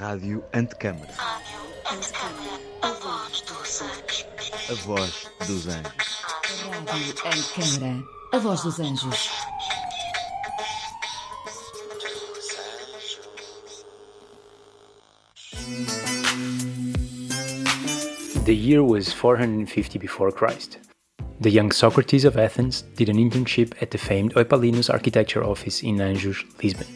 Rádio 0.00 0.42
Antecâmara. 0.50 1.12
A 2.80 2.88
voz 2.88 3.42
dos 3.42 3.82
anjos. 3.82 4.24
A 4.70 4.74
voz 4.86 5.30
dos 5.46 5.68
anjos. 5.68 6.22
Rádio 6.86 7.14
Antecâmara. 7.26 8.02
A 8.32 8.38
voz 8.38 8.62
dos 8.62 8.80
anjos. 8.80 9.30
The 18.46 18.54
year 18.54 18.82
was 18.82 19.12
450 19.12 19.98
before 19.98 20.32
Christ. 20.32 20.78
The 21.40 21.50
young 21.50 21.72
Socrates 21.72 22.24
of 22.24 22.38
Athens 22.38 22.84
did 22.96 23.10
an 23.10 23.16
internship 23.16 23.74
at 23.82 23.90
the 23.90 23.98
famed 23.98 24.32
Eupalinus 24.32 24.88
architecture 24.88 25.44
office 25.44 25.82
in 25.82 25.96
Anjos, 25.96 26.42
Lisbon. 26.62 26.86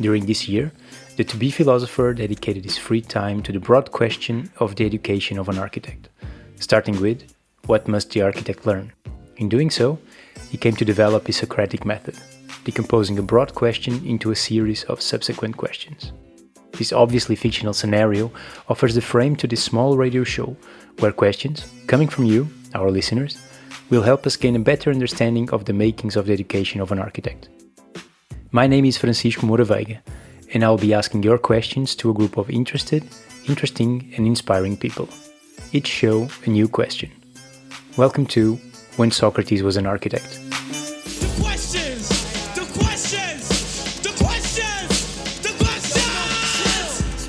During 0.00 0.24
this 0.24 0.48
year, 0.48 0.72
the 1.16 1.24
to 1.24 1.36
be 1.36 1.50
philosopher 1.50 2.14
dedicated 2.14 2.64
his 2.64 2.78
free 2.78 3.02
time 3.02 3.42
to 3.42 3.52
the 3.52 3.60
broad 3.60 3.90
question 3.90 4.50
of 4.58 4.76
the 4.76 4.86
education 4.86 5.38
of 5.38 5.50
an 5.50 5.58
architect, 5.58 6.08
starting 6.58 6.98
with 7.00 7.22
what 7.66 7.86
must 7.86 8.10
the 8.10 8.22
architect 8.22 8.64
learn? 8.64 8.92
In 9.36 9.50
doing 9.50 9.68
so, 9.68 9.98
he 10.50 10.56
came 10.56 10.74
to 10.76 10.84
develop 10.84 11.26
his 11.26 11.36
Socratic 11.36 11.84
method, 11.84 12.16
decomposing 12.64 13.18
a 13.18 13.22
broad 13.22 13.54
question 13.54 14.04
into 14.06 14.30
a 14.30 14.36
series 14.36 14.84
of 14.84 15.02
subsequent 15.02 15.58
questions. 15.58 16.12
This 16.72 16.92
obviously 16.92 17.36
fictional 17.36 17.74
scenario 17.74 18.32
offers 18.68 18.94
the 18.94 19.02
frame 19.02 19.36
to 19.36 19.46
this 19.46 19.62
small 19.62 19.98
radio 19.98 20.24
show 20.24 20.56
where 21.00 21.12
questions, 21.12 21.70
coming 21.86 22.08
from 22.08 22.24
you, 22.24 22.48
our 22.74 22.90
listeners, 22.90 23.38
will 23.90 24.02
help 24.02 24.26
us 24.26 24.36
gain 24.36 24.56
a 24.56 24.60
better 24.60 24.90
understanding 24.90 25.50
of 25.50 25.66
the 25.66 25.74
makings 25.74 26.16
of 26.16 26.24
the 26.24 26.32
education 26.32 26.80
of 26.80 26.90
an 26.90 26.98
architect. 26.98 27.48
My 28.52 28.66
name 28.66 28.84
is 28.84 28.98
Francisco 28.98 29.46
Moraveiga, 29.46 30.00
and 30.52 30.64
I'll 30.64 30.76
be 30.76 30.92
asking 30.92 31.22
your 31.22 31.38
questions 31.38 31.94
to 31.94 32.10
a 32.10 32.12
group 32.12 32.36
of 32.36 32.50
interested, 32.50 33.04
interesting, 33.46 34.12
and 34.16 34.26
inspiring 34.26 34.76
people. 34.76 35.08
Each 35.70 35.86
show 35.86 36.28
a 36.44 36.50
new 36.50 36.66
question. 36.66 37.12
Welcome 37.96 38.26
to 38.34 38.58
When 38.96 39.12
Socrates 39.12 39.62
Was 39.62 39.76
an 39.76 39.86
Architect. 39.86 40.40
The 40.50 41.30
questions! 41.40 42.08
The 42.56 42.66
questions! 42.76 43.46
The 44.02 44.10
questions! 44.24 45.40
The 45.42 45.52
questions! 45.62 47.22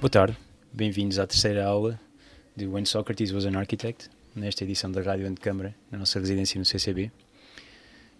Boa 0.00 0.08
tarde, 0.08 0.34
bem-vindos 0.72 1.18
à 1.18 1.26
terceira 1.26 1.66
aula 1.66 2.00
de 2.56 2.66
When 2.66 2.86
Socrates 2.86 3.32
Was 3.32 3.44
an 3.44 3.54
Architect, 3.56 4.08
nesta 4.34 4.64
edição 4.64 4.90
da 4.90 5.02
Rádio 5.02 5.26
Antecâmara, 5.26 5.74
na 5.92 5.98
nossa 5.98 6.18
residência 6.18 6.58
no 6.58 6.64
CCB. 6.64 7.12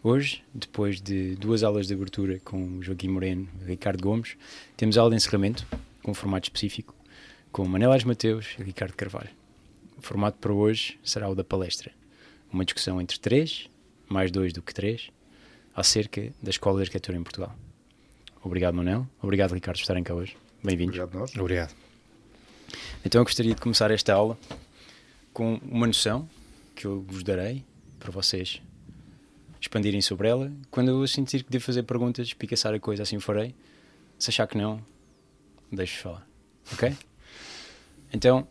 Hoje, 0.02 0.44
depois 0.54 1.00
de 1.00 1.34
duas 1.34 1.64
aulas 1.64 1.88
de 1.88 1.94
abertura 1.94 2.38
com 2.44 2.80
Joaquim 2.80 3.08
Moreno 3.08 3.48
e 3.60 3.64
Ricardo 3.64 4.00
Gomes, 4.00 4.36
temos 4.76 4.96
aula 4.96 5.10
de 5.10 5.16
encerramento, 5.16 5.66
com 6.04 6.12
um 6.12 6.14
formato 6.14 6.46
específico, 6.46 6.94
com 7.50 7.66
Manel 7.66 7.90
Ás 7.90 8.04
Mateus 8.04 8.54
e 8.60 8.62
Ricardo 8.62 8.94
Carvalho. 8.94 9.30
O 9.96 10.00
formato 10.00 10.38
para 10.38 10.52
hoje 10.52 10.96
será 11.02 11.28
o 11.28 11.34
da 11.34 11.42
palestra, 11.42 11.90
uma 12.52 12.64
discussão 12.64 13.00
entre 13.00 13.18
três, 13.18 13.68
mais 14.08 14.30
dois 14.30 14.52
do 14.52 14.62
que 14.62 14.72
três, 14.72 15.10
acerca 15.74 16.32
da 16.40 16.50
Escola 16.50 16.76
de 16.76 16.82
Arquitetura 16.82 17.18
em 17.18 17.22
Portugal. 17.24 17.52
Obrigado, 18.40 18.76
Manel. 18.76 19.04
Obrigado, 19.20 19.52
Ricardo, 19.52 19.78
por 19.78 19.82
estarem 19.82 20.04
cá 20.04 20.14
hoje. 20.14 20.36
Bem-vindos. 20.62 20.96
Obrigado 20.96 21.18
nós. 21.18 21.36
Obrigado. 21.36 21.74
Então 23.04 23.20
eu 23.20 23.24
gostaria 23.24 23.52
de 23.52 23.60
começar 23.60 23.90
esta 23.90 24.14
aula 24.14 24.38
com 25.32 25.60
uma 25.68 25.88
noção 25.88 26.28
que 26.76 26.86
eu 26.86 27.02
vos 27.02 27.24
darei 27.24 27.64
para 27.98 28.12
vocês 28.12 28.62
expandirem 29.68 30.00
sobre 30.00 30.28
ela. 30.28 30.50
Quando 30.70 30.90
eu 30.90 31.06
sentir 31.06 31.44
que 31.44 31.50
devo 31.50 31.64
fazer 31.64 31.82
perguntas, 31.82 32.26
espicaçar 32.26 32.74
a 32.74 32.80
coisa, 32.80 33.02
assim 33.02 33.16
o 33.16 33.20
farei. 33.20 33.54
Se 34.18 34.30
achar 34.30 34.46
que 34.46 34.56
não, 34.56 34.82
deixo 35.70 36.00
falar. 36.00 36.26
Ok? 36.72 36.92
Então, 38.10 38.48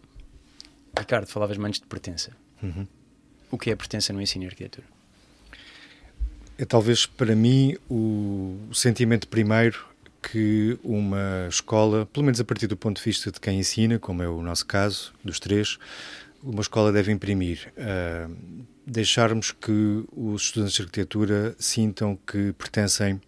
Ricardo, 0.96 1.26
falavas 1.26 1.58
antes 1.58 1.80
de 1.80 1.88
pertença. 1.88 2.32
O 3.50 3.58
que 3.58 3.72
é 3.72 3.76
pertença 3.76 4.14
no 4.14 4.22
ensino 4.22 4.44
e 4.44 4.48
arquitetura? 4.48 4.86
É 6.60 6.64
talvez 6.64 7.08
para 7.08 7.36
mim 7.36 7.76
o 7.90 8.70
sentimento 8.72 9.28
primeiro 9.28 9.84
que 10.22 10.78
uma 10.84 11.48
escola, 11.50 12.06
pelo 12.06 12.24
menos 12.24 12.40
a 12.40 12.46
partir 12.46 12.68
do 12.68 12.78
ponto 12.78 12.98
de 12.98 13.04
vista 13.04 13.32
de 13.32 13.40
quem 13.40 13.58
ensina, 13.58 13.98
como 13.98 14.22
é 14.22 14.30
o 14.30 14.44
nosso 14.44 14.68
caso, 14.68 15.12
dos 15.24 15.40
três, 15.40 15.80
uma 16.44 16.62
escola 16.62 16.92
deve 16.92 17.12
imprimir. 17.12 17.72
Uh, 17.78 18.66
deixarmos 18.86 19.52
que 19.52 20.06
os 20.16 20.44
estudantes 20.44 20.76
de 20.76 20.82
arquitetura 20.82 21.56
sintam 21.60 22.16
que 22.16 22.54
pertencem 22.54 23.20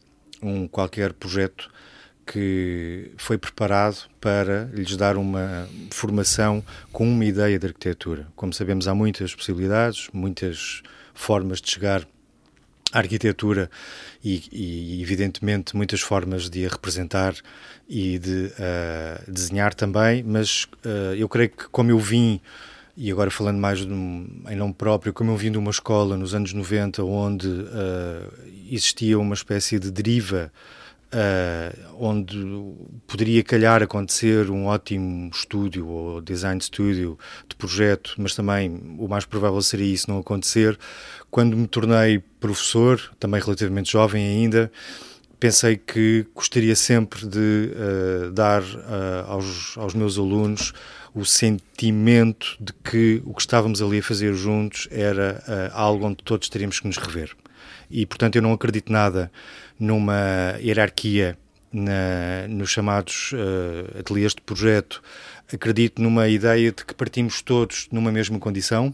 a 0.41 0.45
um 0.45 0.67
qualquer 0.67 1.13
projeto 1.13 1.69
que 2.25 3.11
foi 3.17 3.37
preparado 3.37 4.07
para 4.21 4.69
lhes 4.71 4.95
dar 4.95 5.17
uma 5.17 5.67
formação 5.89 6.63
com 6.91 7.03
uma 7.03 7.25
ideia 7.25 7.57
de 7.57 7.65
arquitetura. 7.65 8.27
Como 8.35 8.53
sabemos, 8.53 8.87
há 8.87 8.93
muitas 8.93 9.33
possibilidades, 9.33 10.09
muitas 10.13 10.83
formas 11.13 11.59
de 11.59 11.71
chegar 11.71 12.07
à 12.93 12.99
arquitetura 12.99 13.69
e, 14.23 14.43
e 14.51 15.01
evidentemente, 15.01 15.75
muitas 15.75 16.01
formas 16.01 16.49
de 16.49 16.65
a 16.65 16.69
representar 16.69 17.35
e 17.87 18.19
de 18.19 18.45
uh, 18.45 19.31
desenhar 19.31 19.73
também, 19.73 20.21
mas 20.23 20.65
uh, 20.85 21.15
eu 21.17 21.27
creio 21.27 21.49
que, 21.49 21.67
como 21.69 21.89
eu 21.89 21.97
vim 21.97 22.39
e 22.99 23.09
agora 23.09 23.31
falando 23.31 23.57
mais 23.57 23.81
um, 23.85 24.27
em 24.49 24.57
nome 24.57 24.73
próprio, 24.73 25.13
como 25.13 25.31
eu 25.31 25.37
vim 25.37 25.53
de 25.53 25.57
uma 25.57 25.71
escola 25.71 26.17
nos 26.17 26.35
anos 26.35 26.51
90 26.51 27.01
onde 27.01 27.47
uh, 27.47 28.33
existia 28.69 29.17
uma 29.17 29.33
espécie 29.33 29.79
de 29.79 29.89
deriva 29.89 30.51
uh, 31.13 31.95
onde 31.97 32.37
poderia 33.07 33.41
calhar 33.41 33.81
acontecer 33.81 34.51
um 34.51 34.65
ótimo 34.65 35.31
estúdio 35.33 35.87
ou 35.87 36.19
design 36.19 36.61
studio 36.61 37.17
de 37.47 37.55
projeto, 37.55 38.15
mas 38.17 38.35
também 38.35 38.97
o 38.99 39.07
mais 39.07 39.23
provável 39.23 39.61
seria 39.61 39.93
isso 39.93 40.11
não 40.11 40.19
acontecer. 40.19 40.77
Quando 41.31 41.55
me 41.55 41.67
tornei 41.67 42.21
professor, 42.41 42.99
também 43.17 43.39
relativamente 43.39 43.93
jovem 43.93 44.27
ainda, 44.27 44.69
pensei 45.39 45.77
que 45.77 46.27
gostaria 46.35 46.75
sempre 46.75 47.25
de 47.25 47.71
uh, 48.27 48.31
dar 48.31 48.61
aos, 49.25 49.77
aos 49.77 49.93
meus 49.93 50.17
alunos 50.17 50.73
o 51.13 51.25
sentimento 51.25 52.55
de 52.59 52.73
que 52.73 53.21
o 53.25 53.33
que 53.33 53.41
estávamos 53.41 53.81
ali 53.81 53.99
a 53.99 54.03
fazer 54.03 54.33
juntos 54.33 54.87
era 54.91 55.43
uh, 55.47 55.77
algo 55.77 56.05
onde 56.05 56.17
todos 56.23 56.49
teríamos 56.49 56.79
que 56.79 56.87
nos 56.87 56.97
rever. 56.97 57.35
E, 57.89 58.05
portanto, 58.05 58.35
eu 58.35 58.41
não 58.41 58.53
acredito 58.53 58.91
nada 58.91 59.31
numa 59.79 60.55
hierarquia 60.59 61.37
na, 61.71 62.47
nos 62.47 62.69
chamados 62.69 63.31
uh, 63.33 63.99
ateliês 63.99 64.33
de 64.33 64.41
projeto. 64.41 65.01
Acredito 65.51 66.01
numa 66.01 66.27
ideia 66.27 66.71
de 66.71 66.85
que 66.85 66.93
partimos 66.93 67.41
todos 67.41 67.87
numa 67.91 68.11
mesma 68.11 68.37
condição, 68.39 68.93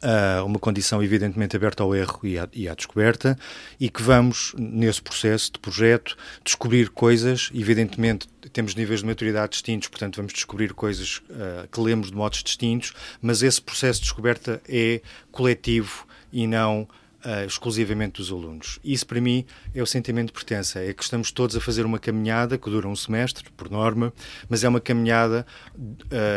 Uh, 0.00 0.44
uma 0.44 0.60
condição 0.60 1.02
evidentemente 1.02 1.56
aberta 1.56 1.82
ao 1.82 1.92
erro 1.92 2.20
e 2.22 2.38
à, 2.38 2.48
e 2.52 2.68
à, 2.68 2.74
descoberta 2.74 3.36
e 3.80 3.90
que 3.90 4.00
vamos, 4.00 4.54
nesse 4.56 5.02
processo 5.02 5.50
de 5.52 5.58
projeto, 5.58 6.16
descobrir 6.44 6.90
coisas, 6.90 7.50
evidentemente 7.52 8.28
temos 8.52 8.76
níveis 8.76 9.00
de 9.00 9.06
maturidade 9.06 9.50
distintos, 9.50 9.88
portanto 9.88 10.14
vamos 10.14 10.32
descobrir 10.32 10.72
coisas 10.72 11.20
uh, 11.30 11.66
que 11.72 11.80
lemos 11.80 12.12
de 12.12 12.16
modos 12.16 12.44
distintos, 12.44 12.94
mas 13.20 13.42
esse 13.42 13.60
processo 13.60 13.98
de 13.98 14.04
descoberta 14.04 14.62
é 14.68 15.00
coletivo 15.32 16.06
e 16.32 16.46
não 16.46 16.82
uh, 16.82 17.44
exclusivamente 17.44 18.18
dos 18.18 18.30
alunos. 18.30 18.78
Isso 18.84 19.04
para 19.04 19.20
mim 19.20 19.44
é 19.74 19.82
o 19.82 19.86
sentimento 19.86 20.28
de 20.28 20.34
pertença, 20.34 20.78
é 20.78 20.92
que 20.94 21.02
estamos 21.02 21.32
todos 21.32 21.56
a 21.56 21.60
fazer 21.60 21.84
uma 21.84 21.98
caminhada 21.98 22.56
que 22.56 22.70
dura 22.70 22.86
um 22.86 22.94
semestre, 22.94 23.50
por 23.56 23.68
norma, 23.68 24.12
mas 24.48 24.62
é 24.62 24.68
uma 24.68 24.80
caminhada 24.80 25.44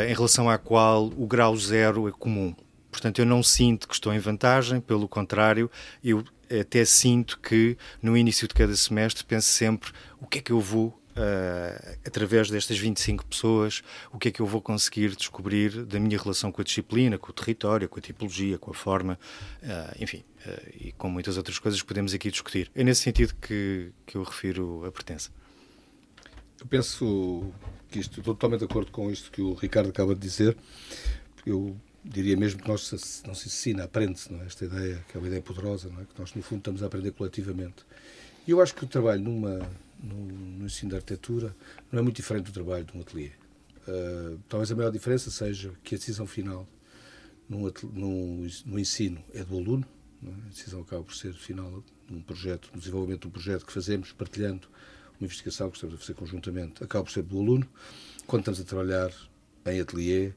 em 0.10 0.14
relação 0.16 0.50
à 0.50 0.58
qual 0.58 1.06
o 1.16 1.28
grau 1.28 1.56
zero 1.56 2.08
é 2.08 2.12
comum. 2.12 2.56
Portanto, 2.92 3.20
eu 3.20 3.26
não 3.26 3.42
sinto 3.42 3.88
que 3.88 3.94
estou 3.94 4.14
em 4.14 4.20
vantagem, 4.20 4.82
pelo 4.82 5.08
contrário, 5.08 5.72
eu 6.04 6.24
até 6.60 6.84
sinto 6.84 7.40
que 7.40 7.78
no 8.02 8.18
início 8.18 8.48
de 8.48 8.54
cada 8.54 8.76
semestre 8.76 9.24
penso 9.24 9.48
sempre 9.48 9.92
o 10.20 10.28
que 10.28 10.40
é 10.40 10.42
que 10.42 10.52
eu 10.52 10.60
vou, 10.60 10.88
uh, 10.88 11.98
através 12.06 12.50
destas 12.50 12.78
25 12.78 13.26
pessoas, 13.26 13.82
o 14.12 14.20
que 14.20 14.28
é 14.28 14.32
que 14.32 14.42
eu 14.42 14.46
vou 14.46 14.62
conseguir 14.62 15.16
descobrir 15.16 15.86
da 15.86 16.00
minha 16.00 16.18
relação 16.18 16.52
com 16.52 16.62
a 16.62 16.64
disciplina, 16.64 17.18
com 17.18 17.30
o 17.30 17.34
território, 17.34 17.88
com 17.88 18.00
a 18.00 18.02
tipologia, 18.02 18.58
com 18.58 18.72
a 18.72 18.74
forma, 18.74 19.18
uh, 19.64 20.04
enfim, 20.04 20.24
uh, 20.46 20.70
e 20.74 20.92
com 20.92 21.10
muitas 21.10 21.38
outras 21.38 21.58
coisas 21.58 21.82
que 21.82 21.88
podemos 21.88 22.14
aqui 22.14 22.30
discutir. 22.30 22.70
É 22.76 22.84
nesse 22.84 23.02
sentido 23.02 23.34
que, 23.42 23.92
que 24.06 24.18
eu 24.18 24.24
refiro 24.24 24.84
a 24.86 24.92
pertença. 24.92 25.32
Eu 26.60 26.68
penso 26.68 27.52
que 27.90 28.00
isto, 28.00 28.20
estou 28.20 28.36
totalmente 28.36 28.60
de 28.60 28.66
acordo 28.66 28.92
com 28.92 29.10
isto 29.10 29.32
que 29.32 29.42
o 29.42 29.54
Ricardo 29.54 29.90
acaba 29.90 30.14
de 30.14 30.22
dizer. 30.22 30.56
Eu 31.44 31.76
diria 32.04 32.36
mesmo 32.36 32.62
que 32.62 32.68
nós 32.68 33.24
não 33.26 33.34
se 33.34 33.48
ensina, 33.48 33.84
aprende-se, 33.84 34.34
é? 34.34 34.46
Esta 34.46 34.66
ideia, 34.66 35.06
que 35.08 35.18
é 35.18 35.20
uma 35.20 35.28
ideia 35.28 35.42
poderosa, 35.42 35.90
é? 35.90 36.06
Que 36.06 36.20
nós, 36.20 36.34
no 36.34 36.42
fundo, 36.42 36.60
estamos 36.60 36.84
a 36.84 36.88
aprender 36.88 37.12
coletivamente. 37.12 37.86
E 38.48 38.52
eu 38.52 38.62
acho 38.62 38.74
que 38.74 38.84
o 38.84 38.88
trabalho 38.88 39.22
numa, 39.22 39.60
no, 40.02 40.16
no 40.16 40.66
ensino 40.66 40.90
de 40.90 40.96
arquitetura 40.96 41.56
não 41.92 42.00
é 42.00 42.02
muito 42.02 42.16
diferente 42.16 42.46
do 42.46 42.52
trabalho 42.52 42.84
de 42.84 42.98
um 42.98 43.02
ateliê. 43.02 43.32
Uh, 43.88 44.40
talvez 44.50 44.72
a 44.72 44.76
maior 44.76 44.92
diferença 44.92 45.30
seja 45.32 45.72
que 45.84 45.96
a 45.96 45.98
decisão 45.98 46.26
final 46.28 46.68
num, 47.48 47.72
num, 47.94 48.48
no 48.66 48.80
ensino 48.80 49.24
é 49.34 49.44
do 49.44 49.58
aluno, 49.58 49.86
é? 50.24 50.30
a 50.30 50.50
decisão 50.50 50.82
acaba 50.82 51.04
por 51.04 51.16
ser 51.16 51.34
final 51.34 51.84
num 52.10 52.22
projeto, 52.22 52.70
no 52.74 52.80
desenvolvimento 52.80 53.22
de 53.22 53.28
um 53.28 53.32
projeto 53.32 53.66
que 53.66 53.74
fazemos 53.74 54.12
partilhando 54.12 54.68
uma 55.20 55.26
investigação 55.26 55.70
que 55.70 55.78
estamos 55.78 55.96
a 55.96 55.98
fazer 55.98 56.14
conjuntamente, 56.14 56.84
acaba 56.84 57.04
por 57.04 57.12
ser 57.12 57.24
do 57.24 57.40
aluno. 57.40 57.68
Quando 58.26 58.42
estamos 58.42 58.60
a 58.60 58.64
trabalhar 58.64 59.12
em 59.66 59.80
ateliê, 59.80 60.34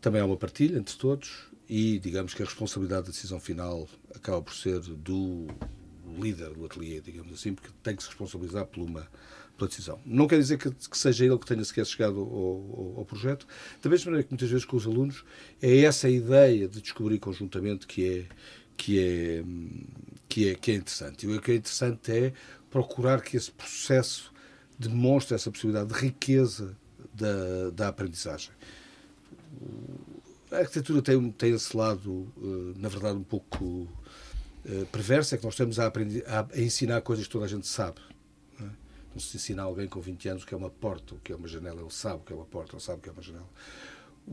também 0.00 0.20
há 0.20 0.24
uma 0.24 0.36
partilha 0.36 0.78
entre 0.78 0.96
todos 0.96 1.46
e 1.68 1.98
digamos 1.98 2.34
que 2.34 2.42
a 2.42 2.46
responsabilidade 2.46 3.06
da 3.06 3.10
decisão 3.10 3.40
final 3.40 3.88
acaba 4.14 4.40
por 4.40 4.54
ser 4.54 4.80
do 4.80 5.46
líder 6.18 6.50
do 6.50 6.64
ateliê, 6.64 7.00
digamos 7.00 7.32
assim, 7.32 7.54
porque 7.54 7.70
tem 7.82 7.96
que 7.96 8.02
se 8.02 8.08
responsabilizar 8.08 8.66
por 8.66 8.82
uma 8.82 9.08
pela 9.56 9.68
decisão. 9.68 9.98
Não 10.04 10.26
quer 10.26 10.38
dizer 10.38 10.58
que, 10.58 10.70
que 10.70 10.98
seja 10.98 11.24
ele 11.24 11.38
que 11.38 11.46
tenha 11.46 11.64
sequer 11.64 11.86
chegado 11.86 12.20
ao, 12.20 12.26
ao, 12.26 12.94
ao, 12.98 13.04
projeto, 13.04 13.46
da 13.82 13.88
mesma 13.88 14.10
maneira 14.10 14.24
que 14.24 14.32
muitas 14.32 14.50
vezes 14.50 14.64
com 14.64 14.76
os 14.76 14.86
alunos 14.86 15.24
é 15.60 15.80
essa 15.80 16.08
ideia 16.08 16.68
de 16.68 16.80
descobrir 16.80 17.18
conjuntamente 17.18 17.86
que 17.86 18.06
é 18.06 18.26
que 18.76 19.00
é 19.00 19.44
que 20.28 20.50
é 20.50 20.54
que 20.54 20.70
é 20.70 20.74
interessante. 20.74 21.26
E 21.26 21.34
o 21.34 21.40
que 21.40 21.52
é 21.52 21.54
interessante 21.54 22.12
é 22.12 22.32
procurar 22.70 23.22
que 23.22 23.36
esse 23.36 23.50
processo 23.50 24.32
demonstre 24.78 25.34
essa 25.34 25.50
possibilidade 25.50 25.92
de 25.92 25.98
riqueza 25.98 26.76
da, 27.14 27.70
da 27.70 27.88
aprendizagem. 27.88 28.50
A 30.56 30.60
arquitetura 30.60 31.02
tem, 31.02 31.30
tem 31.32 31.52
esse 31.52 31.76
lado, 31.76 32.32
eh, 32.38 32.78
na 32.78 32.88
verdade, 32.88 33.18
um 33.18 33.22
pouco 33.22 33.86
eh, 34.64 34.86
perverso, 34.90 35.34
é 35.34 35.38
que 35.38 35.44
nós 35.44 35.52
estamos 35.52 35.78
a, 35.78 35.86
aprender, 35.86 36.24
a, 36.26 36.48
ensinar 36.58 37.02
coisas 37.02 37.26
que 37.26 37.32
toda 37.32 37.44
a 37.44 37.48
gente 37.48 37.66
sabe. 37.66 38.00
Não, 38.58 38.66
é? 38.66 38.70
não 39.12 39.20
se 39.20 39.36
ensina 39.36 39.62
a 39.62 39.66
alguém 39.66 39.86
com 39.86 40.00
20 40.00 40.28
anos 40.30 40.42
o 40.44 40.46
que 40.46 40.54
é 40.54 40.56
uma 40.56 40.70
porta, 40.70 41.14
o 41.14 41.18
que 41.18 41.30
é 41.30 41.36
uma 41.36 41.46
janela, 41.46 41.82
ele 41.82 41.90
sabe 41.90 42.16
o 42.16 42.24
que 42.24 42.32
é 42.32 42.36
uma 42.36 42.46
porta, 42.46 42.74
ele 42.74 42.82
sabe 42.82 42.98
o 42.98 43.02
que 43.02 43.08
é 43.10 43.12
uma 43.12 43.22
janela. 43.22 43.48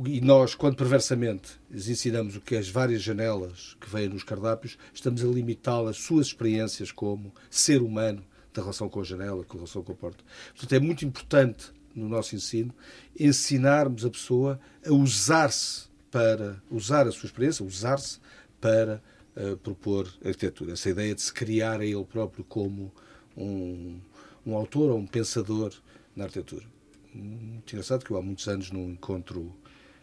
E 0.05 0.21
nós, 0.21 0.55
quando 0.55 0.77
perversamente 0.77 1.51
lhes 1.69 1.89
ensinamos 1.89 2.37
o 2.37 2.41
que 2.41 2.55
é 2.55 2.59
as 2.59 2.69
várias 2.69 3.01
janelas 3.01 3.75
que 3.81 3.89
vêm 3.89 4.07
nos 4.07 4.23
cardápios, 4.23 4.77
estamos 4.93 5.23
a 5.23 5.27
limitá-las 5.27 5.97
as 5.97 6.03
suas 6.03 6.27
experiências 6.27 6.89
como 6.89 7.33
ser 7.49 7.81
humano 7.81 8.23
da 8.53 8.61
relação 8.61 8.87
com 8.87 9.01
a 9.01 9.03
janela, 9.03 9.43
com 9.43 9.57
a 9.57 9.59
relação 9.59 9.83
com 9.83 9.91
a 9.91 9.95
porta. 9.95 10.23
Portanto, 10.53 10.73
é 10.73 10.79
muito 10.79 11.03
importante 11.03 11.71
no 11.93 12.07
nosso 12.07 12.33
ensino 12.33 12.73
ensinarmos 13.19 14.05
a 14.05 14.09
pessoa 14.09 14.59
a 14.83 14.91
usar-se 14.91 15.92
para 16.13 16.61
usar 16.69 17.07
a 17.07 17.11
sua 17.11 17.25
experiência, 17.25 17.65
usar-se 17.65 18.19
para 18.61 19.01
uh, 19.35 19.57
propor 19.57 20.07
arquitetura. 20.23 20.73
Essa 20.73 20.91
ideia 20.91 21.15
de 21.15 21.21
se 21.23 21.33
criar 21.33 21.79
a 21.79 21.85
ele 21.85 22.05
próprio 22.05 22.43
como 22.43 22.93
um, 23.35 23.99
um 24.45 24.55
autor 24.55 24.91
ou 24.91 24.99
um 24.99 25.07
pensador 25.07 25.73
na 26.15 26.25
arquitetura. 26.25 26.63
Muito 27.11 27.73
engraçado 27.73 28.05
que 28.05 28.11
eu 28.11 28.17
há 28.17 28.21
muitos 28.21 28.47
anos 28.47 28.69
num 28.69 28.91
encontro 28.91 29.55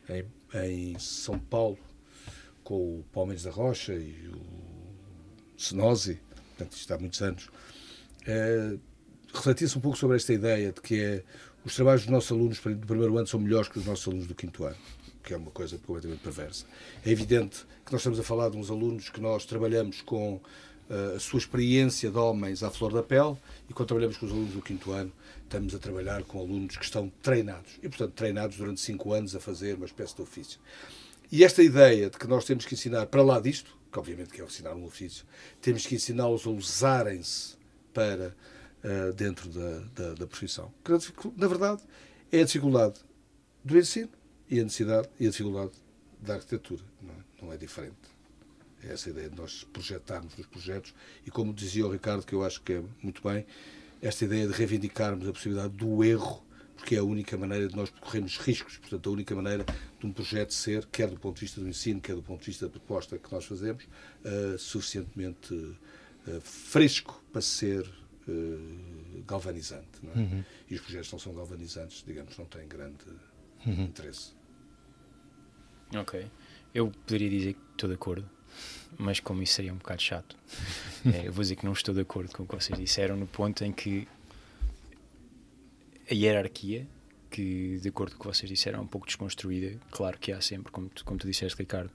em, 0.08 0.24
em 0.60 0.98
São 0.98 1.38
Paulo 1.38 1.78
com 2.64 2.98
o 2.98 3.04
Palmeiras 3.12 3.44
da 3.44 3.52
Rocha 3.52 3.94
e 3.94 4.28
o 4.34 4.40
Senosi, 5.56 6.18
portanto 6.56 6.72
isto 6.72 6.92
há 6.92 6.98
muitos 6.98 7.22
anos, 7.22 7.48
é, 8.26 8.76
refletia-se 9.32 9.78
um 9.78 9.80
pouco 9.80 9.96
sobre 9.96 10.16
esta 10.16 10.32
ideia 10.32 10.72
de 10.72 10.80
que 10.80 11.00
é, 11.00 11.24
os 11.64 11.76
trabalhos 11.76 12.02
dos 12.02 12.10
nossos 12.10 12.32
alunos 12.32 12.58
do 12.58 12.86
primeiro 12.86 13.16
ano 13.16 13.28
são 13.28 13.38
melhores 13.38 13.68
que 13.68 13.78
os 13.78 13.86
nossos 13.86 14.08
alunos 14.08 14.26
do 14.26 14.34
quinto 14.34 14.64
ano, 14.64 14.76
que 15.30 15.34
é 15.34 15.36
uma 15.36 15.52
coisa 15.52 15.78
completamente 15.78 16.22
perversa. 16.22 16.66
É 17.06 17.10
evidente 17.10 17.64
que 17.86 17.92
nós 17.92 18.00
estamos 18.00 18.18
a 18.18 18.22
falar 18.24 18.50
de 18.50 18.56
uns 18.56 18.68
alunos 18.68 19.10
que 19.10 19.20
nós 19.20 19.46
trabalhamos 19.46 20.00
com 20.00 20.34
uh, 20.34 21.14
a 21.14 21.20
sua 21.20 21.38
experiência 21.38 22.10
de 22.10 22.18
homens 22.18 22.64
à 22.64 22.70
flor 22.70 22.92
da 22.92 23.00
pele 23.00 23.36
e 23.68 23.72
quando 23.72 23.86
trabalhamos 23.86 24.16
com 24.16 24.26
os 24.26 24.32
alunos 24.32 24.54
do 24.54 24.60
quinto 24.60 24.90
ano 24.90 25.12
estamos 25.44 25.72
a 25.72 25.78
trabalhar 25.78 26.24
com 26.24 26.40
alunos 26.40 26.76
que 26.76 26.84
estão 26.84 27.08
treinados 27.22 27.78
e, 27.80 27.88
portanto, 27.88 28.12
treinados 28.14 28.56
durante 28.56 28.80
cinco 28.80 29.12
anos 29.12 29.36
a 29.36 29.38
fazer 29.38 29.76
uma 29.76 29.86
espécie 29.86 30.16
de 30.16 30.22
ofício. 30.22 30.58
E 31.30 31.44
esta 31.44 31.62
ideia 31.62 32.10
de 32.10 32.18
que 32.18 32.26
nós 32.26 32.44
temos 32.44 32.66
que 32.66 32.74
ensinar 32.74 33.06
para 33.06 33.22
lá 33.22 33.38
disto, 33.38 33.76
que 33.92 34.00
obviamente 34.00 34.40
é 34.40 34.44
ensinar 34.44 34.74
um 34.74 34.84
ofício, 34.84 35.24
temos 35.62 35.86
que 35.86 35.94
ensiná-los 35.94 36.44
a 36.44 36.50
usarem-se 36.50 37.54
para 37.94 38.34
uh, 38.82 39.12
dentro 39.12 39.48
da, 39.48 39.78
da, 39.94 40.14
da 40.14 40.26
profissão. 40.26 40.74
Na 41.36 41.46
verdade, 41.46 41.82
é 42.32 42.40
a 42.40 42.44
dificuldade 42.44 42.94
do 43.64 43.78
ensino 43.78 44.10
e 44.50 44.60
a 44.60 44.64
necessidade 44.64 45.08
e 45.18 45.26
a 45.26 45.30
dificuldade 45.30 45.72
da 46.20 46.34
arquitetura. 46.34 46.82
Não 47.00 47.12
é, 47.12 47.16
não 47.42 47.52
é 47.52 47.56
diferente. 47.56 47.96
É 48.82 48.92
essa 48.92 49.10
ideia 49.10 49.28
de 49.28 49.36
nós 49.36 49.64
projetarmos 49.72 50.36
os 50.38 50.46
projetos 50.46 50.94
e, 51.26 51.30
como 51.30 51.52
dizia 51.52 51.86
o 51.86 51.90
Ricardo, 51.90 52.24
que 52.24 52.34
eu 52.34 52.44
acho 52.44 52.62
que 52.62 52.74
é 52.74 52.82
muito 53.02 53.22
bem, 53.22 53.46
esta 54.00 54.24
ideia 54.24 54.46
de 54.46 54.52
reivindicarmos 54.54 55.28
a 55.28 55.32
possibilidade 55.32 55.74
do 55.74 56.02
erro, 56.02 56.42
porque 56.74 56.94
é 56.94 56.98
a 56.98 57.04
única 57.04 57.36
maneira 57.36 57.68
de 57.68 57.76
nós 57.76 57.90
corrermos 57.90 58.38
riscos, 58.38 58.78
portanto, 58.78 59.10
a 59.10 59.12
única 59.12 59.34
maneira 59.34 59.66
de 59.98 60.06
um 60.06 60.12
projeto 60.12 60.54
ser, 60.54 60.86
quer 60.86 61.08
do 61.10 61.20
ponto 61.20 61.34
de 61.34 61.42
vista 61.42 61.60
do 61.60 61.68
ensino, 61.68 62.00
quer 62.00 62.14
do 62.14 62.22
ponto 62.22 62.40
de 62.40 62.46
vista 62.46 62.66
da 62.66 62.70
proposta 62.70 63.18
que 63.18 63.30
nós 63.30 63.44
fazemos, 63.44 63.84
uh, 63.84 64.58
suficientemente 64.58 65.52
uh, 65.52 66.40
fresco 66.40 67.22
para 67.30 67.42
ser 67.42 67.82
uh, 68.26 69.22
galvanizante. 69.26 70.00
É? 70.14 70.18
Uhum. 70.18 70.44
E 70.70 70.74
os 70.74 70.80
projetos 70.80 71.12
não 71.12 71.18
são 71.18 71.34
galvanizantes, 71.34 72.02
digamos, 72.06 72.38
não 72.38 72.46
têm 72.46 72.66
grande 72.66 73.04
uhum. 73.66 73.84
interesse. 73.84 74.39
Ok. 75.94 76.24
Eu 76.74 76.90
poderia 77.06 77.28
dizer 77.28 77.54
que 77.54 77.60
estou 77.72 77.88
de 77.88 77.94
acordo 77.94 78.28
mas 78.98 79.20
como 79.20 79.42
isso 79.42 79.54
seria 79.54 79.72
um 79.72 79.76
bocado 79.76 80.02
chato, 80.02 80.36
é, 81.06 81.26
eu 81.28 81.32
vou 81.32 81.42
dizer 81.42 81.56
que 81.56 81.64
não 81.64 81.72
estou 81.72 81.94
de 81.94 82.00
acordo 82.00 82.32
com 82.32 82.42
o 82.42 82.46
que 82.46 82.54
vocês 82.54 82.78
disseram, 82.78 83.16
no 83.16 83.26
ponto 83.26 83.64
em 83.64 83.72
que 83.72 84.06
a 86.10 86.14
hierarquia, 86.14 86.86
que 87.30 87.78
de 87.80 87.88
acordo 87.88 88.16
com 88.16 88.28
o 88.28 88.30
que 88.30 88.36
vocês 88.36 88.50
disseram, 88.50 88.80
é 88.80 88.82
um 88.82 88.86
pouco 88.86 89.06
desconstruída. 89.06 89.78
Claro 89.90 90.18
que 90.18 90.32
há 90.32 90.40
sempre, 90.40 90.72
como 90.72 90.88
tu, 90.88 91.04
como 91.04 91.18
tu 91.18 91.26
disseste, 91.26 91.56
Ricardo, 91.56 91.90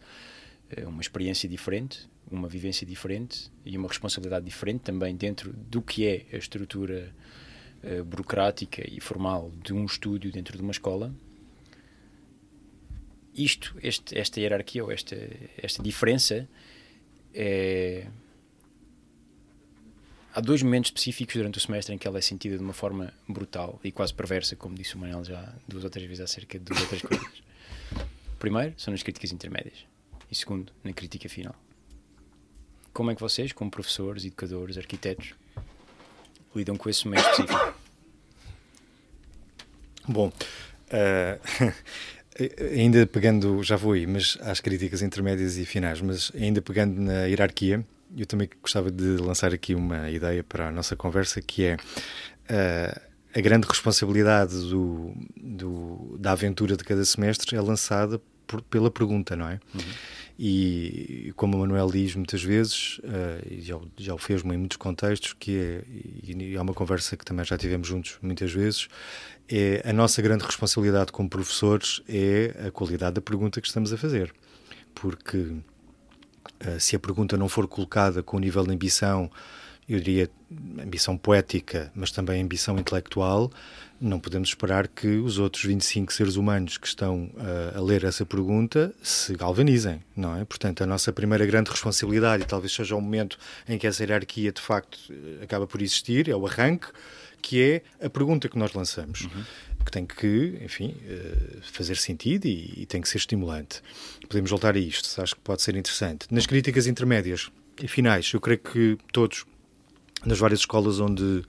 é 0.70 0.88
uma 0.88 1.02
experiência 1.02 1.48
diferente, 1.50 2.10
uma 2.32 2.48
vivência 2.48 2.88
diferente 2.88 3.52
e 3.66 3.78
uma 3.78 3.88
responsabilidade 3.88 4.46
diferente 4.46 4.82
também 4.82 5.16
dentro 5.16 5.54
do 5.54 5.82
que 5.82 6.08
é 6.08 6.26
a 6.34 6.38
estrutura 6.38 7.14
uh, 7.84 8.04
burocrática 8.04 8.84
e 8.90 9.00
formal 9.00 9.52
de 9.62 9.74
um 9.74 9.86
estúdio 9.86 10.32
dentro 10.32 10.58
de 10.58 10.64
uma 10.64 10.72
escola 10.72 11.14
isto, 13.36 13.76
este, 13.82 14.18
esta 14.18 14.40
hierarquia 14.40 14.84
ou 14.84 14.92
esta, 14.92 15.16
esta 15.58 15.84
diferença 15.84 16.48
é... 17.34 18.08
Há 20.34 20.42
dois 20.42 20.62
momentos 20.62 20.90
específicos 20.90 21.36
durante 21.36 21.58
o 21.58 21.62
semestre 21.62 21.96
em 21.96 21.98
que 21.98 22.06
ela 22.06 22.18
é 22.18 22.22
sentida 22.22 22.58
de 22.58 22.64
uma 22.64 22.74
forma 22.74 23.14
brutal 23.28 23.80
e 23.84 23.92
quase 23.92 24.14
perversa, 24.14 24.56
como 24.56 24.76
disse 24.76 24.96
o 24.96 24.98
Manel 24.98 25.24
já 25.24 25.54
duas 25.66 25.84
ou 25.84 25.90
três 25.90 26.08
vezes 26.08 26.22
acerca 26.22 26.60
de 26.60 26.66
duas 26.66 26.82
ou 26.82 26.88
três 26.88 27.02
coisas. 27.02 27.44
Primeiro, 28.38 28.74
são 28.78 28.92
nas 28.92 29.02
críticas 29.02 29.32
intermédias. 29.32 29.86
E 30.30 30.36
segundo, 30.36 30.74
na 30.84 30.92
crítica 30.92 31.30
final. 31.30 31.56
Como 32.92 33.12
é 33.12 33.16
que 33.16 33.22
vocês, 33.22 33.54
como 33.54 33.72
professores, 33.72 34.26
educadores, 34.26 34.78
arquitetos, 34.78 35.34
lidam 36.54 36.76
com 36.76 36.90
esse 36.90 37.06
momento 37.06 37.30
específico? 37.30 37.76
Bom, 40.08 40.28
uh, 40.28 41.72
Ainda 42.74 43.08
pegando, 43.08 43.64
já 43.64 43.78
vou 43.78 43.94
aí, 43.94 44.06
mas 44.06 44.38
às 44.42 44.60
críticas 44.60 45.02
intermédias 45.02 45.58
e 45.58 45.66
finais, 45.66 46.02
mas 46.02 46.32
ainda 46.36 46.62
pegando 46.62 47.00
na 47.00 47.26
hierarquia, 47.26 47.86
eu 48.18 48.26
também 48.26 48.50
gostava 48.62 48.92
de 48.92 49.18
lançar 49.18 49.54
aqui 49.54 49.74
uma 49.74 50.10
ideia 50.10 50.44
para 50.44 50.68
a 50.68 50.72
nossa 50.72 50.96
conversa, 50.96 51.42
que 51.42 51.64
é 51.64 51.76
uh, 51.76 53.02
a 53.34 53.42
grande 53.42 53.68
responsabilidade 53.68 54.54
do, 54.70 55.14
do, 55.36 56.18
da 56.20 56.34
aventura 56.34 56.76
de 56.76 56.84
cada 56.84 57.04
semestre 57.06 57.56
é 57.56 57.62
lançada 57.62 58.22
por, 58.48 58.62
pela 58.64 58.92
pergunta, 58.92 59.36
não 59.36 59.48
é? 59.48 59.60
Uhum. 59.74 59.82
E 60.38 61.32
como 61.38 61.56
o 61.56 61.60
Manuel 61.62 61.90
diz 61.90 62.14
muitas 62.14 62.44
vezes, 62.44 63.00
uh, 63.00 63.48
e 63.50 63.62
já, 63.62 63.80
já 63.98 64.14
o 64.14 64.18
fez 64.18 64.44
em 64.44 64.58
muitos 64.58 64.76
contextos, 64.76 65.34
que 65.34 65.58
é, 65.58 65.84
e 66.24 66.56
é 66.56 66.62
uma 66.62 66.74
conversa 66.74 67.16
que 67.16 67.24
também 67.24 67.46
já 67.46 67.58
tivemos 67.58 67.88
juntos 67.88 68.18
muitas 68.22 68.52
vezes, 68.52 68.90
é 69.48 69.82
a 69.86 69.94
nossa 69.94 70.22
grande 70.22 70.44
responsabilidade 70.44 71.12
como 71.12 71.30
professores 71.30 72.02
é 72.10 72.68
a 72.68 72.72
qualidade 72.72 73.16
da 73.16 73.22
pergunta 73.22 73.62
que 73.62 73.68
estamos 73.68 73.94
a 73.94 73.98
fazer. 73.98 74.34
Porque 74.94 75.38
uh, 75.38 75.64
se 76.80 76.98
a 76.98 77.00
pergunta 77.00 77.38
não 77.38 77.48
for 77.48 77.66
colocada 77.66 78.22
com 78.22 78.36
o 78.36 78.40
nível 78.40 78.66
de 78.66 78.74
ambição, 78.74 79.32
eu 79.88 80.00
diria 80.00 80.30
ambição 80.82 81.18
poética, 81.18 81.92
mas 81.94 82.12
também 82.12 82.42
ambição 82.42 82.78
intelectual, 82.78 83.52
não 84.00 84.20
podemos 84.20 84.50
esperar 84.50 84.88
que 84.88 85.08
os 85.08 85.38
outros 85.38 85.64
25 85.64 86.12
seres 86.12 86.36
humanos 86.36 86.78
que 86.78 86.88
estão 86.88 87.32
uh, 87.36 87.78
a 87.78 87.82
ler 87.82 88.04
essa 88.04 88.26
pergunta 88.26 88.94
se 89.02 89.34
galvanizem, 89.36 90.02
não 90.16 90.36
é? 90.36 90.44
Portanto, 90.44 90.84
a 90.84 90.86
nossa 90.86 91.14
primeira 91.14 91.46
grande 91.46 91.72
responsabilidade, 91.72 92.44
e 92.44 92.46
talvez 92.46 92.74
seja 92.74 92.96
o 92.96 93.02
momento 93.02 93.38
em 93.68 93.78
que 93.78 93.88
essa 93.88 94.04
hierarquia 94.04 94.52
de 94.52 94.62
facto 94.62 95.00
acaba 95.42 95.66
por 95.66 95.82
existir, 95.82 96.30
é 96.30 96.36
o 96.36 96.46
arranque, 96.46 96.88
que 97.42 97.62
é 97.62 98.06
a 98.06 98.10
pergunta 98.10 98.50
que 98.50 98.58
nós 98.58 98.74
lançamos. 98.74 99.22
Uhum. 99.22 99.44
Que 99.86 99.92
tem 99.92 100.06
que, 100.06 100.60
enfim, 100.64 100.96
uh, 101.06 101.62
fazer 101.62 101.96
sentido 101.96 102.46
e, 102.46 102.82
e 102.82 102.86
tem 102.86 103.02
que 103.02 103.08
ser 103.08 103.18
estimulante. 103.18 103.82
Podemos 104.28 104.50
voltar 104.50 104.76
a 104.76 104.80
isto, 104.80 105.22
acho 105.22 105.36
que 105.36 105.42
pode 105.42 105.62
ser 105.62 105.76
interessante. 105.76 106.28
Nas 106.32 106.46
críticas 106.46 106.88
intermédias 106.88 107.50
e 107.82 107.88
finais, 107.88 108.32
eu 108.34 108.42
creio 108.42 108.60
que 108.60 108.98
todos, 109.12 109.46
nas 110.26 110.40
várias 110.40 110.62
escolas 110.62 111.00
onde 111.00 111.44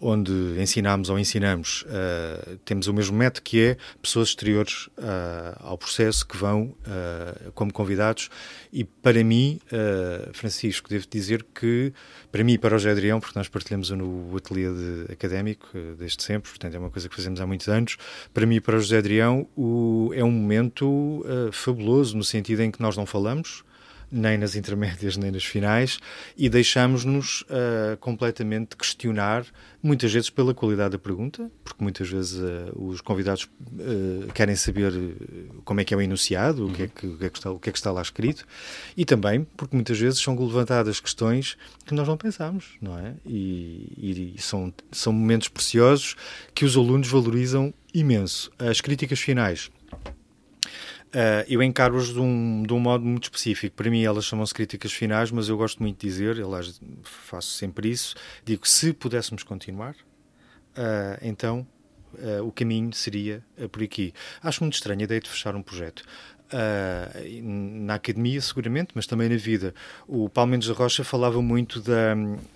onde 0.00 0.32
ensinamos 0.60 1.08
ou 1.08 1.18
ensinamos, 1.18 1.82
uh, 1.82 2.56
temos 2.64 2.86
o 2.86 2.92
mesmo 2.92 3.16
método 3.16 3.42
que 3.42 3.62
é 3.62 3.76
pessoas 4.02 4.28
exteriores 4.28 4.88
uh, 4.98 5.56
ao 5.60 5.78
processo 5.78 6.26
que 6.26 6.36
vão 6.36 6.74
uh, 6.86 7.52
como 7.52 7.72
convidados. 7.72 8.28
E 8.72 8.84
para 8.84 9.24
mim, 9.24 9.58
Francisco, 10.34 10.88
devo 10.88 11.06
dizer 11.08 11.46
que, 11.54 11.94
para 12.30 12.44
mim 12.44 12.54
e 12.54 12.58
para 12.58 12.74
o 12.74 12.78
José 12.78 12.90
Adrião, 12.90 13.18
porque 13.18 13.38
nós 13.38 13.48
partilhamos 13.48 13.88
no 13.90 14.36
ateliê 14.36 14.68
de, 14.68 15.12
académico 15.12 15.66
desde 15.96 16.22
sempre, 16.22 16.50
portanto 16.50 16.74
é 16.74 16.78
uma 16.78 16.90
coisa 16.90 17.08
que 17.08 17.14
fazemos 17.14 17.40
há 17.40 17.46
muitos 17.46 17.68
anos, 17.68 17.96
para 18.34 18.44
mim 18.44 18.56
e 18.56 18.60
para 18.60 18.76
o 18.76 18.80
José 18.80 18.98
Adrião 18.98 19.48
o, 19.56 20.10
é 20.14 20.22
um 20.22 20.30
momento 20.30 21.24
fabuloso 21.52 22.16
no 22.16 22.24
sentido 22.24 22.60
em 22.60 22.70
que 22.70 22.82
nós 22.82 22.98
não 22.98 23.06
falamos, 23.06 23.64
nem 24.10 24.38
nas 24.38 24.54
intermédias 24.54 25.16
nem 25.16 25.30
nas 25.30 25.44
finais, 25.44 25.98
e 26.36 26.48
deixamos-nos 26.48 27.42
uh, 27.42 27.96
completamente 27.98 28.76
questionar, 28.76 29.44
muitas 29.82 30.12
vezes 30.12 30.30
pela 30.30 30.54
qualidade 30.54 30.92
da 30.92 30.98
pergunta, 30.98 31.50
porque 31.64 31.82
muitas 31.82 32.08
vezes 32.08 32.38
uh, 32.38 32.72
os 32.76 33.00
convidados 33.00 33.44
uh, 33.44 34.32
querem 34.32 34.56
saber 34.56 34.92
como 35.64 35.80
é 35.80 35.84
que 35.84 35.92
é 35.92 35.96
o 35.96 36.00
enunciado, 36.00 36.64
uhum. 36.64 36.70
o, 36.70 36.74
que 36.74 36.82
é 36.82 36.88
que, 36.88 37.06
o, 37.06 37.18
que 37.18 37.24
é 37.24 37.30
que 37.30 37.38
está, 37.38 37.50
o 37.50 37.58
que 37.58 37.68
é 37.68 37.72
que 37.72 37.78
está 37.78 37.90
lá 37.90 38.02
escrito, 38.02 38.46
e 38.96 39.04
também 39.04 39.46
porque 39.56 39.74
muitas 39.74 39.98
vezes 39.98 40.20
são 40.20 40.38
levantadas 40.38 41.00
questões 41.00 41.56
que 41.84 41.94
nós 41.94 42.06
não 42.06 42.16
pensamos, 42.16 42.76
não 42.80 42.98
é? 42.98 43.14
E, 43.24 44.34
e 44.36 44.40
são, 44.40 44.72
são 44.90 45.12
momentos 45.12 45.48
preciosos 45.48 46.16
que 46.54 46.64
os 46.64 46.76
alunos 46.76 47.08
valorizam 47.08 47.72
imenso. 47.94 48.50
As 48.58 48.80
críticas 48.80 49.20
finais 49.20 49.70
Uh, 51.08 51.46
eu 51.48 51.62
encaro-as 51.62 52.08
de 52.08 52.20
um, 52.20 52.62
de 52.66 52.74
um 52.74 52.80
modo 52.80 53.04
muito 53.04 53.24
específico. 53.24 53.74
Para 53.76 53.88
mim, 53.88 54.02
elas 54.02 54.24
chamam-se 54.24 54.52
críticas 54.52 54.92
finais, 54.92 55.30
mas 55.30 55.48
eu 55.48 55.56
gosto 55.56 55.82
muito 55.82 55.98
de 55.98 56.06
dizer, 56.06 56.42
aliás, 56.42 56.80
faço 57.02 57.52
sempre 57.52 57.88
isso. 57.88 58.14
Digo, 58.44 58.66
se 58.68 58.92
pudéssemos 58.92 59.42
continuar, 59.42 59.92
uh, 59.92 61.18
então 61.22 61.66
uh, 62.14 62.44
o 62.46 62.52
caminho 62.52 62.92
seria 62.92 63.42
por 63.72 63.82
aqui. 63.82 64.12
Acho 64.42 64.62
muito 64.62 64.74
estranha 64.74 65.00
a 65.00 65.04
ideia 65.04 65.20
de 65.20 65.30
fechar 65.30 65.54
um 65.54 65.62
projeto. 65.62 66.02
na 67.42 67.94
academia, 67.94 68.40
seguramente, 68.40 68.90
mas 68.94 69.06
também 69.06 69.28
na 69.28 69.36
vida. 69.36 69.74
O 70.06 70.28
Paulo 70.28 70.50
Mendes 70.50 70.68
da 70.68 70.74
Rocha 70.74 71.02
falava 71.02 71.40
muito 71.40 71.80
da, 71.80 72.14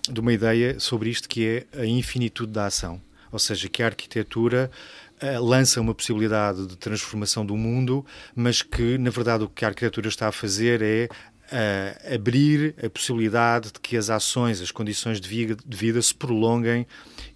de 0.09 0.19
uma 0.19 0.31
ideia 0.31 0.79
sobre 0.79 1.09
isto 1.09 1.27
que 1.27 1.45
é 1.73 1.79
a 1.79 1.85
infinitude 1.85 2.51
da 2.51 2.67
ação. 2.67 3.01
Ou 3.31 3.39
seja, 3.39 3.69
que 3.69 3.81
a 3.81 3.87
arquitetura 3.87 4.69
uh, 4.69 5.10
lança 5.39 5.79
uma 5.79 5.93
possibilidade 5.93 6.65
de 6.65 6.75
transformação 6.77 7.45
do 7.45 7.55
mundo, 7.55 8.05
mas 8.35 8.61
que, 8.61 8.97
na 8.97 9.09
verdade, 9.09 9.43
o 9.43 9.49
que 9.49 9.63
a 9.63 9.67
arquitetura 9.67 10.07
está 10.07 10.27
a 10.27 10.31
fazer 10.31 10.81
é 10.81 11.07
uh, 11.51 12.15
abrir 12.15 12.75
a 12.83 12.89
possibilidade 12.89 13.71
de 13.73 13.79
que 13.79 13.97
as 13.97 14.09
ações, 14.09 14.61
as 14.61 14.71
condições 14.71 15.19
de 15.19 15.27
vida, 15.27 15.57
de 15.65 15.77
vida 15.77 16.01
se 16.01 16.13
prolonguem 16.15 16.87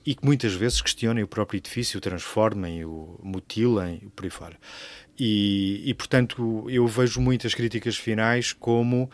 e 0.05 0.15
que 0.15 0.25
muitas 0.25 0.53
vezes 0.53 0.81
questionem 0.81 1.23
o 1.23 1.27
próprio 1.27 1.57
edifício, 1.57 1.97
o 1.97 2.01
transformem, 2.01 2.85
o 2.85 3.19
mutilem, 3.21 4.11
por 4.15 4.25
aí 4.25 4.31
fora. 4.31 4.57
E, 5.17 5.81
e, 5.85 5.93
portanto, 5.93 6.65
eu 6.69 6.85
vejo 6.87 7.21
muitas 7.21 7.53
críticas 7.53 7.95
finais 7.95 8.51
como 8.51 9.03
uh, 9.03 9.09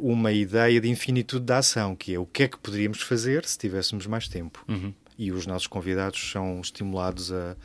uma 0.00 0.32
ideia 0.32 0.80
de 0.80 0.88
infinitude 0.88 1.44
da 1.44 1.58
ação, 1.58 1.94
que 1.94 2.14
é 2.14 2.18
o 2.18 2.26
que 2.26 2.42
é 2.42 2.48
que 2.48 2.58
poderíamos 2.58 3.00
fazer 3.00 3.44
se 3.44 3.56
tivéssemos 3.56 4.06
mais 4.06 4.26
tempo. 4.26 4.64
Uhum 4.68 4.92
e 5.18 5.32
os 5.32 5.46
nossos 5.46 5.66
convidados 5.66 6.30
são 6.30 6.60
estimulados 6.60 7.32
a, 7.32 7.56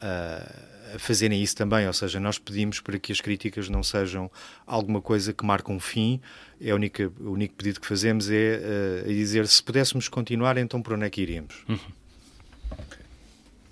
a, 0.00 0.94
a, 0.94 0.98
fazerem 0.98 1.42
isso 1.42 1.56
também, 1.56 1.86
ou 1.86 1.92
seja, 1.92 2.20
nós 2.20 2.38
pedimos 2.38 2.80
para 2.80 2.98
que 2.98 3.12
as 3.12 3.20
críticas 3.20 3.68
não 3.68 3.82
sejam 3.82 4.30
alguma 4.66 5.00
coisa 5.00 5.32
que 5.32 5.44
marque 5.44 5.70
um 5.70 5.80
fim, 5.80 6.20
é 6.60 6.70
a 6.70 6.74
única, 6.74 7.10
o 7.20 7.30
único 7.30 7.54
pedido 7.54 7.80
que 7.80 7.86
fazemos 7.86 8.30
é, 8.30 9.04
uh, 9.04 9.08
dizer 9.08 9.46
se 9.46 9.62
pudéssemos 9.62 10.08
continuar, 10.08 10.56
então 10.58 10.82
por 10.82 10.92
onde 10.92 11.06
é 11.06 11.10
que 11.10 11.22
iríamos? 11.22 11.64
Uhum. 11.68 11.78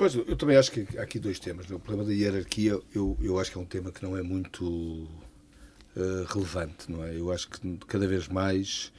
Pois, 0.00 0.14
eu 0.14 0.34
também 0.34 0.56
acho 0.56 0.72
que 0.72 0.86
há 0.96 1.02
aqui 1.02 1.18
dois 1.18 1.38
temas. 1.38 1.66
Né? 1.66 1.76
O 1.76 1.78
problema 1.78 2.08
da 2.08 2.14
hierarquia, 2.14 2.80
eu, 2.94 3.18
eu 3.20 3.38
acho 3.38 3.52
que 3.52 3.58
é 3.58 3.60
um 3.60 3.66
tema 3.66 3.92
que 3.92 4.02
não 4.02 4.16
é 4.16 4.22
muito 4.22 4.64
uh, 4.64 6.24
relevante, 6.26 6.90
não 6.90 7.04
é? 7.04 7.14
Eu 7.14 7.30
acho 7.30 7.50
que 7.50 7.76
cada 7.86 8.06
vez 8.06 8.26
mais 8.26 8.90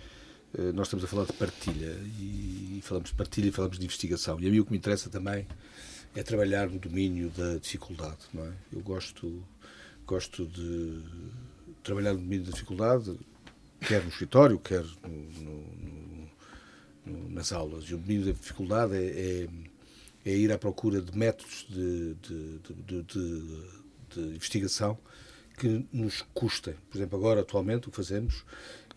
nós 0.74 0.88
estamos 0.88 1.06
a 1.06 1.08
falar 1.08 1.26
de 1.26 1.34
partilha 1.34 1.98
e 2.20 2.80
falamos 2.84 3.10
de 3.10 3.16
partilha 3.16 3.48
e 3.48 3.52
falamos 3.52 3.80
de 3.80 3.86
investigação. 3.86 4.40
E 4.40 4.48
a 4.48 4.52
mim 4.52 4.60
o 4.60 4.66
que 4.66 4.72
me 4.72 4.78
interessa 4.78 5.10
também 5.10 5.48
é 6.16 6.24
trabalhar 6.24 6.70
no 6.70 6.78
domínio 6.78 7.30
da 7.30 7.58
dificuldade, 7.58 8.20
não 8.34 8.46
é? 8.46 8.54
Eu 8.74 8.82
gosto, 8.82 9.44
gosto 10.06 10.46
de 10.46 11.02
trabalhar 11.84 12.14
no 12.14 12.20
domínio 12.20 12.46
da 12.46 12.52
dificuldade, 12.52 13.18
quer 13.88 14.04
no 14.04 14.10
escritório, 14.10 14.60
quer 14.60 14.84
no, 15.04 15.42
no, 15.42 16.30
no, 17.06 17.30
nas 17.30 17.54
aulas. 17.54 17.86
E 17.86 17.94
o 17.94 17.98
domínio 17.98 18.26
da 18.26 18.32
dificuldade 18.34 18.96
é, 18.96 19.48
é, 20.26 20.30
é 20.30 20.36
ir 20.36 20.52
à 20.52 20.58
procura 20.58 21.02
de 21.02 21.18
métodos 21.18 21.66
de, 21.70 22.14
de, 22.16 22.60
de, 22.88 23.04
de 24.10 24.36
investigação 24.36 24.98
que 25.58 25.86
nos 25.94 26.26
custem. 26.34 26.76
Por 26.90 26.98
exemplo, 26.98 27.18
agora, 27.18 27.42
atualmente, 27.42 27.88
o 27.88 27.92
que 27.92 27.96
fazemos 27.96 28.44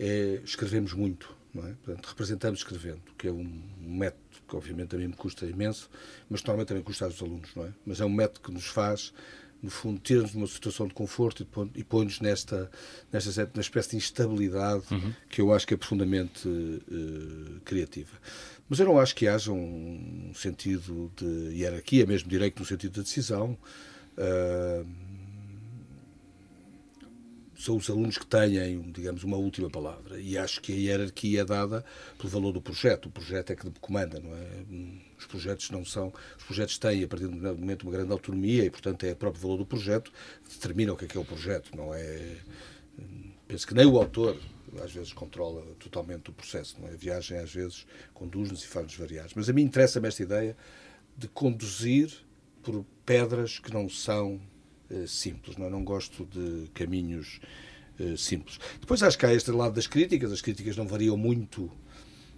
é 0.01 0.41
escrevemos 0.45 0.93
muito 0.93 1.44
não 1.55 1.67
é? 1.67 1.73
Portanto, 1.85 2.07
representamos 2.07 2.61
escrevendo, 2.61 3.03
que 3.17 3.29
é 3.29 3.33
um 3.33 3.63
método 3.79 4.25
que 4.49 4.57
obviamente 4.57 4.89
também 4.89 5.09
me 5.09 5.15
custa 5.15 5.47
imenso, 5.47 5.89
mas 6.29 6.43
normalmente 6.43 6.69
também 6.69 6.83
custa 6.83 7.05
aos 7.05 7.23
alunos, 7.23 7.51
não 7.55 7.65
é? 7.65 7.73
Mas 7.87 8.01
é 8.01 8.05
um 8.05 8.11
método 8.11 8.41
que 8.41 8.53
nos 8.53 8.67
faz, 8.67 9.13
no 9.63 9.71
fundo, 9.71 10.01
de 10.03 10.37
uma 10.37 10.47
situação 10.47 10.87
de 10.87 10.93
conforto 10.93 11.47
e 11.75 11.85
põe-nos 11.85 12.21
nesta, 12.21 12.71
nesta 13.11 13.51
na 13.55 13.61
espécie 13.61 13.91
de 13.91 13.97
instabilidade 13.97 14.85
uhum. 14.91 15.15
que 15.29 15.41
eu 15.41 15.55
acho 15.55 15.67
que 15.67 15.73
é 15.73 15.77
profundamente 15.77 16.47
uh, 16.47 17.61
criativa. 17.65 18.13
Mas 18.69 18.79
eu 18.79 18.87
não 18.87 18.99
acho 18.99 19.15
que 19.15 19.27
haja 19.27 19.53
um 19.53 20.33
sentido 20.35 21.11
de 21.17 21.55
hierarquia, 21.55 22.05
mesmo 22.05 22.29
direito 22.29 22.59
no 22.59 22.67
sentido 22.67 22.97
da 22.97 23.03
decisão. 23.03 23.57
Uh, 24.17 24.87
são 27.65 27.77
os 27.77 27.89
alunos 27.89 28.19
que 28.19 28.27
têm, 28.27 28.83
digamos, 28.93 29.25
uma 29.25 29.39
última 29.39 29.71
palavra. 29.71 30.21
E 30.21 30.37
acho 30.37 30.61
que 30.61 30.71
a 30.71 30.77
hierarquia 30.77 31.41
é 31.41 31.45
dada 31.47 31.83
pelo 32.19 32.29
valor 32.29 32.53
do 32.53 32.61
projeto. 32.61 33.07
O 33.07 33.11
projeto 33.11 33.53
é 33.53 33.57
que 33.57 33.71
comanda, 33.81 34.21
não 34.21 34.35
é? 34.35 34.65
Os 35.19 35.25
projetos 35.25 35.71
não 35.71 35.83
são. 35.83 36.13
Os 36.37 36.45
projetos 36.45 36.77
têm, 36.77 37.03
a 37.03 37.09
partir 37.09 37.27
de 37.27 37.35
um 37.35 37.55
momento, 37.55 37.85
uma 37.85 37.93
grande 37.93 38.13
autonomia 38.13 38.67
e, 38.67 38.71
portanto, 38.71 39.05
é 39.05 39.13
o 39.13 39.17
próprio 39.17 39.41
valor 39.41 39.57
do 39.57 39.65
projeto 39.65 40.13
que 40.45 40.51
determina 40.55 40.93
o 40.93 40.97
que 40.97 41.07
é 41.07 41.09
que 41.09 41.17
é 41.17 41.21
o 41.21 41.25
projeto. 41.25 41.75
Não 41.75 41.95
é. 41.95 42.37
Penso 43.49 43.67
que 43.67 43.73
nem 43.75 43.87
o 43.87 43.97
autor 43.97 44.39
às 44.83 44.93
vezes 44.93 45.15
controla 45.15 45.63
totalmente 45.79 46.29
o 46.29 46.35
processo. 46.35 46.77
Não 46.79 46.89
é? 46.89 46.93
A 46.93 46.97
viagem 46.97 47.39
às 47.39 47.51
vezes 47.51 47.87
conduz-nos 48.13 48.63
e 48.63 48.67
faz-nos 48.67 48.95
variar. 48.95 49.29
Mas 49.35 49.49
a 49.49 49.55
mim 49.55 49.63
interessa-me 49.63 50.07
esta 50.07 50.23
ideia 50.23 50.55
de 51.17 51.29
conduzir 51.29 52.13
por 52.63 52.85
pedras 53.07 53.59
que 53.59 53.73
não 53.73 53.89
são 53.89 54.39
simples. 55.07 55.57
Não, 55.57 55.67
é? 55.67 55.71
não 55.71 55.85
gosto 55.85 56.25
de 56.27 56.69
caminhos 56.75 57.41
uh, 57.99 58.17
simples. 58.17 58.59
Depois 58.81 59.03
acho 59.03 59.19
que 59.19 59.27
há 59.27 59.35
este 59.35 59.51
lado 59.51 59.75
das 59.75 59.87
críticas. 59.87 60.33
As 60.33 60.41
críticas 60.41 60.77
não 60.77 60.87
variam 60.87 61.17
muito 61.17 61.71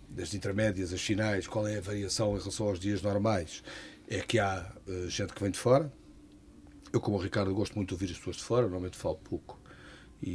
das 0.09 0.35
intermédias 0.35 0.93
às 0.93 1.01
finais. 1.01 1.47
Qual 1.47 1.67
é 1.67 1.79
a 1.79 1.81
variação 1.81 2.37
em 2.37 2.39
relação 2.39 2.69
aos 2.69 2.79
dias 2.79 3.03
normais? 3.03 3.63
É 4.09 4.21
que 4.21 4.39
há 4.39 4.73
uh, 4.87 5.09
gente 5.09 5.33
que 5.33 5.43
vem 5.43 5.51
de 5.51 5.59
fora. 5.59 5.93
Eu, 6.93 7.01
como 7.01 7.17
o 7.17 7.21
Ricardo, 7.21 7.53
gosto 7.55 7.75
muito 7.75 7.89
de 7.89 7.95
ouvir 7.95 8.11
as 8.11 8.19
pessoas 8.19 8.37
de 8.37 8.45
fora. 8.45 8.63
Normalmente 8.63 8.97
falo 8.97 9.17
pouco. 9.17 9.61
E, 10.23 10.29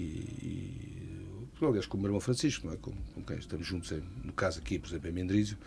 e 1.62 1.66
aliás, 1.66 1.86
como 1.86 2.02
o 2.02 2.04
meu 2.04 2.10
irmão 2.10 2.22
Francisco, 2.22 2.68
não 2.68 2.74
é? 2.74 2.78
com, 2.78 2.92
com 2.92 3.24
quem 3.24 3.38
estamos 3.38 3.66
juntos, 3.66 3.92
no 4.24 4.34
caso 4.34 4.60
aqui, 4.60 4.80
por 4.80 4.90
exemplo, 4.90 5.10
em 5.10 5.14
Mendrísio. 5.14 5.58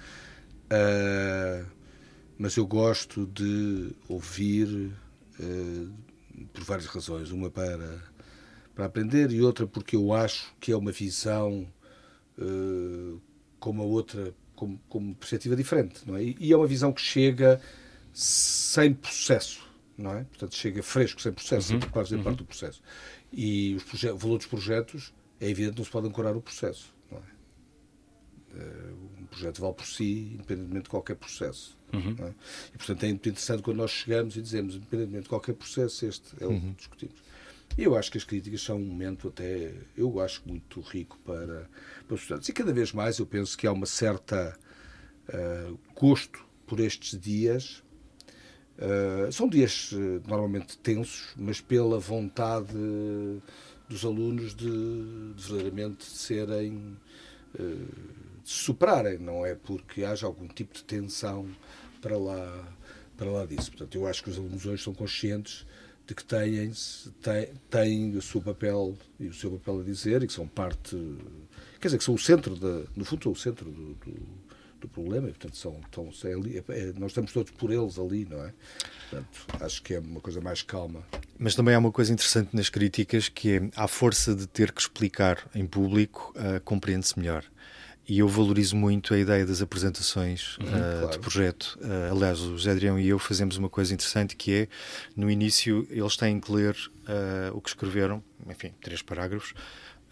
Uh, 0.66 1.66
mas 2.38 2.56
eu 2.56 2.66
gosto 2.66 3.26
de 3.26 3.92
ouvir 4.08 4.92
uh, 5.38 5.92
por 6.52 6.64
várias 6.64 6.86
razões. 6.86 7.30
Uma 7.30 7.50
para, 7.50 8.02
para 8.74 8.86
aprender 8.86 9.30
e 9.30 9.40
outra 9.40 9.66
porque 9.66 9.96
eu 9.96 10.12
acho 10.12 10.54
que 10.60 10.72
é 10.72 10.76
uma 10.76 10.92
visão 10.92 11.66
uh, 12.38 13.20
com 13.58 13.70
uma 13.70 13.84
outra, 13.84 14.34
com, 14.54 14.76
com 14.88 14.98
uma 14.98 15.14
perspectiva 15.14 15.56
diferente. 15.56 16.02
Não 16.06 16.16
é? 16.16 16.22
E 16.22 16.52
é 16.52 16.56
uma 16.56 16.66
visão 16.66 16.92
que 16.92 17.00
chega 17.00 17.60
sem 18.12 18.94
processo. 18.94 19.64
Não 19.96 20.12
é? 20.12 20.24
Portanto, 20.24 20.54
chega 20.54 20.82
fresco, 20.82 21.20
sem 21.20 21.32
processo, 21.32 21.74
uhum. 21.74 21.80
sem 21.80 21.90
fazer 21.90 22.16
uhum. 22.16 22.22
parte 22.22 22.38
do 22.38 22.44
processo. 22.44 22.82
E 23.32 23.74
os 23.74 24.04
o 24.04 24.16
valor 24.16 24.38
dos 24.38 24.46
projetos 24.46 25.12
é 25.40 25.48
evidente 25.48 25.78
não 25.78 25.84
se 25.84 25.90
pode 25.90 26.06
ancorar 26.06 26.36
o 26.36 26.40
processo. 26.40 26.93
Uh, 28.54 29.22
um 29.22 29.26
projeto 29.26 29.60
vale 29.60 29.74
por 29.74 29.86
si, 29.86 30.32
independentemente 30.34 30.84
de 30.84 30.90
qualquer 30.90 31.16
processo. 31.16 31.76
Uhum. 31.92 32.14
É? 32.20 32.32
E, 32.72 32.78
portanto, 32.78 33.02
é 33.02 33.08
muito 33.08 33.28
interessante 33.28 33.62
quando 33.62 33.78
nós 33.78 33.90
chegamos 33.90 34.36
e 34.36 34.42
dizemos, 34.42 34.76
independentemente 34.76 35.24
de 35.24 35.28
qualquer 35.28 35.54
processo, 35.54 36.06
este 36.06 36.34
é 36.40 36.46
o 36.46 36.50
uhum. 36.50 36.60
que 36.60 36.76
discutimos. 36.76 37.16
E 37.76 37.82
eu 37.82 37.96
acho 37.96 38.12
que 38.12 38.18
as 38.18 38.24
críticas 38.24 38.62
são 38.62 38.76
um 38.76 38.84
momento 38.84 39.28
até, 39.28 39.72
eu 39.96 40.20
acho, 40.20 40.42
muito 40.46 40.80
rico 40.80 41.18
para, 41.24 41.68
para 42.06 42.14
os 42.14 42.20
estudantes. 42.20 42.48
E 42.48 42.52
cada 42.52 42.72
vez 42.72 42.92
mais 42.92 43.18
eu 43.18 43.26
penso 43.26 43.58
que 43.58 43.66
há 43.66 43.72
uma 43.72 43.86
certa 43.86 44.56
uh, 45.28 45.78
gosto 45.98 46.44
por 46.66 46.78
estes 46.78 47.18
dias. 47.18 47.82
Uh, 48.78 49.32
são 49.32 49.48
dias 49.48 49.90
uh, 49.92 50.22
normalmente 50.26 50.78
tensos, 50.78 51.32
mas 51.36 51.60
pela 51.60 51.98
vontade 51.98 52.74
dos 53.88 54.04
alunos 54.04 54.54
de, 54.54 55.34
de 55.34 55.42
verdadeiramente 55.42 56.04
serem 56.04 56.96
se 57.56 58.23
superarem, 58.44 59.18
não 59.18 59.44
é 59.44 59.54
porque 59.54 60.04
haja 60.04 60.26
algum 60.26 60.46
tipo 60.46 60.74
de 60.74 60.84
tensão 60.84 61.48
para 62.00 62.16
lá, 62.18 62.68
para 63.16 63.30
lá 63.30 63.46
disso. 63.46 63.70
Portanto, 63.70 63.94
eu 63.96 64.06
acho 64.06 64.22
que 64.22 64.30
os 64.30 64.36
alunos 64.36 64.66
hoje 64.66 64.82
são 64.84 64.92
conscientes 64.94 65.66
de 66.06 66.14
que 66.14 66.22
têm, 66.22 66.70
têm, 67.22 67.48
têm 67.70 68.16
o 68.16 68.20
seu 68.20 68.42
papel 68.42 68.96
e 69.18 69.26
o 69.26 69.32
seu 69.32 69.50
papel 69.52 69.80
a 69.80 69.82
dizer 69.82 70.22
e 70.22 70.26
que 70.26 70.32
são 70.34 70.46
parte, 70.46 70.94
quer 71.80 71.88
dizer, 71.88 71.98
que 71.98 72.04
são 72.04 72.14
o 72.14 72.18
centro, 72.18 72.54
da, 72.56 72.82
no 72.94 73.04
fundo, 73.06 73.22
são 73.22 73.32
o 73.32 73.36
centro 73.36 73.70
do, 73.70 73.94
do, 73.94 74.14
do 74.82 74.88
problema 74.88 75.28
e, 75.28 75.32
portanto, 75.32 75.56
são, 75.56 75.80
é 76.24 76.58
é- 76.58 76.88
é- 76.88 76.92
nós 76.98 77.12
estamos 77.12 77.32
todos 77.32 77.50
por 77.52 77.72
eles 77.72 77.98
ali, 77.98 78.26
não 78.26 78.44
é? 78.44 78.52
Portanto, 79.08 79.64
acho 79.64 79.82
que 79.82 79.94
é 79.94 79.98
uma 79.98 80.20
coisa 80.20 80.42
mais 80.42 80.60
calma. 80.60 81.02
Mas 81.38 81.54
também 81.54 81.74
há 81.74 81.78
uma 81.78 81.90
coisa 81.90 82.12
interessante 82.12 82.54
nas 82.54 82.68
críticas 82.68 83.30
que 83.30 83.52
é, 83.56 83.70
à 83.74 83.88
força 83.88 84.34
de 84.34 84.46
ter 84.46 84.72
que 84.72 84.82
explicar 84.82 85.48
em 85.54 85.66
público, 85.66 86.34
ah, 86.36 86.60
compreende-se 86.60 87.18
melhor. 87.18 87.44
E 88.06 88.18
eu 88.18 88.28
valorizo 88.28 88.76
muito 88.76 89.14
a 89.14 89.18
ideia 89.18 89.46
das 89.46 89.62
apresentações 89.62 90.56
ah, 90.60 90.98
claro. 91.00 91.10
de 91.10 91.18
projeto. 91.18 91.78
Ah, 91.82 92.10
aliás, 92.10 92.40
o 92.40 92.56
José 92.56 92.70
Adrião 92.70 92.98
e 92.98 93.08
eu 93.08 93.18
fazemos 93.18 93.56
uma 93.56 93.68
coisa 93.68 93.94
interessante 93.94 94.36
que 94.36 94.52
é, 94.52 94.68
no 95.16 95.30
início, 95.30 95.86
eles 95.90 96.16
têm 96.16 96.38
que 96.38 96.52
ler 96.52 96.76
ah, 97.06 97.50
o 97.54 97.60
que 97.60 97.70
escreveram, 97.70 98.22
enfim, 98.48 98.72
três 98.82 99.00
parágrafos, 99.00 99.54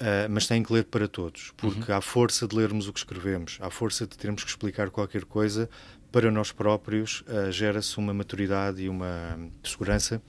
ah, 0.00 0.26
mas 0.28 0.46
têm 0.46 0.62
que 0.62 0.72
ler 0.72 0.84
para 0.84 1.06
todos, 1.06 1.52
porque 1.56 1.92
à 1.92 2.00
força 2.00 2.48
de 2.48 2.56
lermos 2.56 2.88
o 2.88 2.92
que 2.92 2.98
escrevemos, 2.98 3.58
à 3.60 3.70
força 3.70 4.06
de 4.06 4.16
termos 4.16 4.42
que 4.42 4.50
explicar 4.50 4.90
qualquer 4.90 5.24
coisa, 5.24 5.68
para 6.12 6.30
nós 6.30 6.52
próprios 6.52 7.24
ah, 7.26 7.50
gera-se 7.50 7.96
uma 7.98 8.12
maturidade 8.14 8.82
e 8.82 8.88
uma 8.88 9.38
segurança 9.64 10.22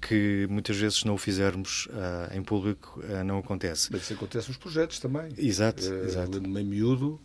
que 0.00 0.46
muitas 0.50 0.76
vezes, 0.76 0.98
se 0.98 1.06
não 1.06 1.14
o 1.14 1.18
fizermos 1.18 1.88
ah, 1.92 2.30
em 2.34 2.42
público, 2.42 3.00
ah, 3.08 3.22
não 3.24 3.38
acontece. 3.38 3.88
Mas 3.92 4.02
isso 4.02 4.12
acontece 4.14 4.48
nos 4.48 4.56
projetos 4.58 4.98
também. 4.98 5.28
Exato, 5.38 5.82
Eh, 5.84 6.04
exato. 6.04 6.32
Lembro-me 6.32 6.60
em 6.60 6.64
miúdo 6.64 7.20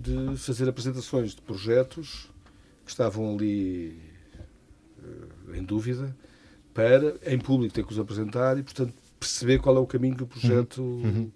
de 0.00 0.36
fazer 0.38 0.68
apresentações 0.68 1.34
de 1.34 1.42
projetos 1.42 2.28
que 2.84 2.90
estavam 2.90 3.34
ali 3.34 3.96
em 5.54 5.62
dúvida 5.62 6.16
para, 6.72 7.16
em 7.24 7.38
público, 7.38 7.72
ter 7.74 7.84
que 7.84 7.92
os 7.92 7.98
apresentar 7.98 8.58
e, 8.58 8.62
portanto, 8.62 8.92
perceber 9.20 9.58
qual 9.60 9.76
é 9.76 9.80
o 9.80 9.86
caminho 9.86 10.16
que 10.16 10.22
o 10.22 10.26
projeto 10.26 10.82
Uhum. 10.82 11.30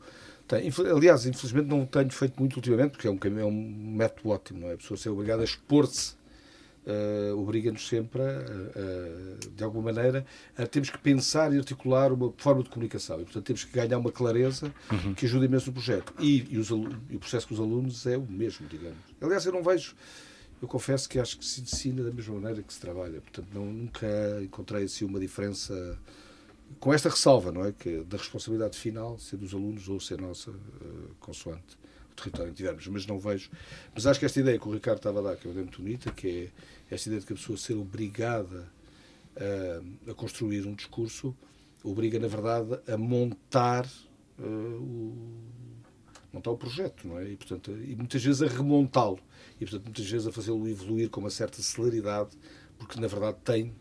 Tem. 0.49 0.71
Aliás, 0.91 1.27
infelizmente 1.27 1.67
não 1.69 1.85
tenho 1.87 2.11
feito 2.11 2.39
muito 2.39 2.57
ultimamente, 2.57 2.93
porque 2.93 3.07
é 3.07 3.11
um, 3.11 3.19
é 3.39 3.45
um 3.45 3.95
método 3.97 4.31
ótimo, 4.31 4.61
não 4.61 4.69
é? 4.71 4.75
A 4.75 4.77
pessoa 4.77 4.97
ser 4.97 5.11
obrigada 5.11 5.43
a 5.43 5.45
expor-se 5.45 6.17
eh, 6.87 7.33
obriga-nos 7.35 7.87
sempre, 7.87 8.23
a, 8.23 8.25
a- 8.27 9.49
de 9.55 9.63
alguma 9.63 9.93
maneira, 9.93 10.25
a 10.57 10.67
temos 10.67 10.89
que 10.91 10.97
pensar 10.99 11.53
e 11.53 11.59
articular 11.59 12.13
uma 12.13 12.33
forma 12.39 12.63
de 12.63 12.71
comunicação. 12.71 13.21
E, 13.21 13.25
portanto, 13.25 13.45
temos 13.45 13.65
que 13.65 13.73
ganhar 13.73 13.99
uma 13.99 14.11
clareza 14.11 14.73
que 15.17 15.27
ajuda 15.27 15.45
imenso 15.45 15.67
no 15.67 15.73
projeto. 15.75 16.15
E, 16.19 16.47
e 16.51 16.57
os 16.59 16.71
e 16.71 17.17
o 17.17 17.19
processo 17.19 17.47
com 17.49 17.55
os 17.55 17.61
alunos 17.61 18.07
é 18.07 18.17
o 18.17 18.23
mesmo, 18.27 18.67
digamos. 18.69 18.97
Aliás, 19.21 19.45
eu 19.45 19.53
não 19.53 19.63
vejo. 19.63 19.95
Eu 20.63 20.67
confesso 20.67 21.09
que 21.09 21.19
acho 21.21 21.39
que 21.39 21.45
se 21.45 21.61
ensina 21.61 22.03
da 22.03 22.11
mesma 22.11 22.35
maneira 22.37 22.63
que 22.63 22.73
se 22.73 22.81
trabalha. 22.81 23.21
Portanto, 23.21 23.49
não, 23.55 23.67
nunca 23.67 24.07
encontrei 24.43 24.85
assim 24.85 25.05
uma 25.05 25.21
diferença 25.21 25.99
com 26.81 26.93
esta 26.93 27.09
ressalva, 27.09 27.51
não 27.51 27.65
é? 27.65 27.73
Que 27.73 28.03
da 28.05 28.17
responsabilidade 28.17 28.77
final 28.77 29.19
ser 29.19 29.37
dos 29.37 29.55
alunos 29.55 29.89
ou 29.89 29.99
ser 30.01 30.21
nossa, 30.21 30.51
eh, 30.51 31.11
consoante 31.19 31.77
o 32.13 32.15
território 32.15 32.51
em 32.51 32.53
que 32.53 32.59
tivermos. 32.59 32.87
Mas 32.89 33.07
não 33.07 33.19
vejo. 33.19 33.51
Mas 33.95 34.07
acho 34.07 34.21
que 34.21 34.27
esta 34.27 34.41
ideia 34.41 34.59
que 34.59 34.69
o 34.69 34.73
Ricardo 34.73 34.99
estava 34.99 35.21
a 35.21 35.23
dar, 35.23 35.37
que 35.37 35.49
é 35.49 35.53
muito 35.53 35.81
bonita, 35.81 36.11
que 36.11 36.51
é 36.91 36.95
esta 36.95 37.09
ideia 37.09 37.21
de 37.21 37.27
que 37.27 37.33
a 37.33 37.37
pessoa 37.37 37.57
ser 37.59 37.75
obrigada 37.75 38.71
a, 39.37 40.11
a 40.11 40.15
construir 40.15 40.67
um 40.67 40.75
discurso, 40.75 41.35
obriga, 41.83 42.19
na 42.19 42.29
verdade, 42.29 42.79
a 42.87 42.97
montar 42.97 43.87
eh, 44.39 44.43
o 44.43 45.15
montar 46.33 46.51
o 46.51 46.57
projeto, 46.57 47.09
não 47.09 47.19
é? 47.19 47.31
E, 47.31 47.37
portanto, 47.37 47.71
e 47.71 47.97
muitas 47.97 48.23
vezes 48.23 48.43
a 48.43 48.47
remontá-lo. 48.47 49.19
E, 49.61 49.65
portanto, 49.65 49.85
muitas 49.85 50.09
vezes 50.09 50.27
a 50.27 50.33
fazê-lo 50.33 50.69
evoluir 50.69 51.09
com 51.09 51.21
uma 51.21 51.31
certa 51.31 51.61
celeridade, 51.63 52.37
porque, 52.79 53.01
na 53.01 53.07
verdade, 53.07 53.39
tem, 53.45 53.75